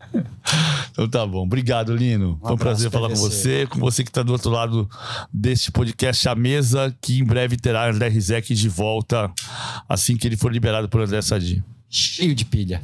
Então 0.91 1.07
tá 1.07 1.25
bom. 1.25 1.43
Obrigado, 1.43 1.95
Lino. 1.95 2.37
Um 2.41 2.47
Foi 2.47 2.53
um 2.55 2.57
prazer 2.57 2.91
falar 2.91 3.07
com 3.07 3.15
você. 3.15 3.65
Com 3.67 3.79
você 3.79 4.03
que 4.03 4.09
está 4.09 4.21
do 4.21 4.33
outro 4.33 4.49
lado 4.49 4.89
deste 5.31 5.71
podcast, 5.71 6.27
a 6.27 6.35
mesa, 6.35 6.93
que 6.99 7.19
em 7.19 7.23
breve 7.23 7.55
terá 7.55 7.89
André 7.89 8.09
Rizek 8.09 8.53
de 8.53 8.67
volta 8.67 9.31
assim 9.87 10.17
que 10.17 10.27
ele 10.27 10.35
for 10.35 10.51
liberado 10.51 10.89
por 10.89 10.99
André 10.99 11.21
Sadi 11.21 11.63
cheio 11.91 12.33
de 12.33 12.45
pilha. 12.45 12.81